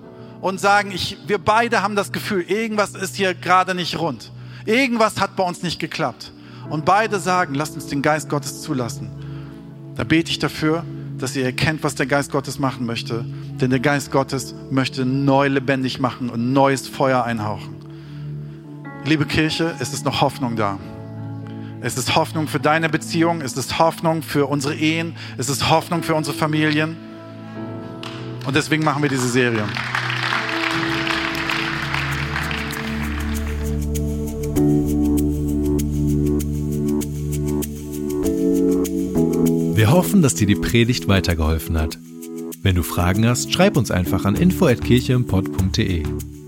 und 0.42 0.60
sagen, 0.60 0.92
ich, 0.92 1.18
wir 1.28 1.38
beide 1.38 1.82
haben 1.82 1.96
das 1.96 2.12
Gefühl, 2.12 2.42
irgendwas 2.42 2.96
ist 2.96 3.16
hier 3.16 3.34
gerade 3.34 3.76
nicht 3.76 4.00
rund. 4.00 4.32
Irgendwas 4.66 5.20
hat 5.20 5.36
bei 5.36 5.44
uns 5.44 5.64
nicht 5.64 5.80
geklappt. 5.80 6.32
Und 6.70 6.86
beide 6.86 7.20
sagen, 7.20 7.54
lasst 7.54 7.76
uns 7.76 7.88
den 7.88 8.02
Geist 8.02 8.30
Gottes 8.30 8.62
zulassen. 8.62 9.10
Da 9.96 10.04
bete 10.04 10.32
ich 10.32 10.40
dafür, 10.40 10.86
dass 11.18 11.36
ihr 11.36 11.46
erkennt, 11.46 11.84
was 11.84 11.96
der 11.96 12.06
Geist 12.06 12.32
Gottes 12.32 12.60
machen 12.60 12.86
möchte. 12.86 13.26
Denn 13.62 13.70
der 13.70 13.80
Geist 13.80 14.12
Gottes 14.12 14.56
möchte 14.72 15.06
neu 15.06 15.48
lebendig 15.48 16.00
machen 16.00 16.30
und 16.30 16.54
neues 16.54 16.88
Feuer 16.88 17.24
einhauchen. 17.24 17.76
Liebe 19.06 19.26
Kirche, 19.26 19.76
es 19.80 19.94
ist 19.94 20.06
noch 20.06 20.22
Hoffnung 20.22 20.56
da. 20.56 20.80
Es 21.86 21.98
ist 21.98 22.16
Hoffnung 22.16 22.48
für 22.48 22.62
deine 22.62 22.88
Beziehung, 22.88 23.42
es 23.42 23.58
ist 23.58 23.78
Hoffnung 23.78 24.22
für 24.22 24.46
unsere 24.46 24.74
Ehen, 24.74 25.18
es 25.38 25.50
ist 25.50 25.70
Hoffnung 25.70 26.02
für 26.02 26.16
unsere 26.16 26.34
Familien. 26.34 26.96
Und 28.46 28.56
deswegen 28.56 28.86
machen 28.86 29.04
wir 29.04 29.10
diese 29.10 29.28
Serie. 29.28 29.66
Wir 39.76 39.92
hoffen, 39.92 40.22
dass 40.22 40.36
dir 40.36 40.48
die 40.48 40.56
Predigt 40.56 41.10
weitergeholfen 41.10 41.78
hat. 41.78 42.00
Wenn 42.62 42.76
du 42.76 42.84
Fragen 42.84 43.28
hast, 43.28 43.52
schreib 43.52 43.76
uns 43.76 43.92
einfach 43.92 44.24
an 44.24 44.36
info@kircheimpott.de. 44.36 46.06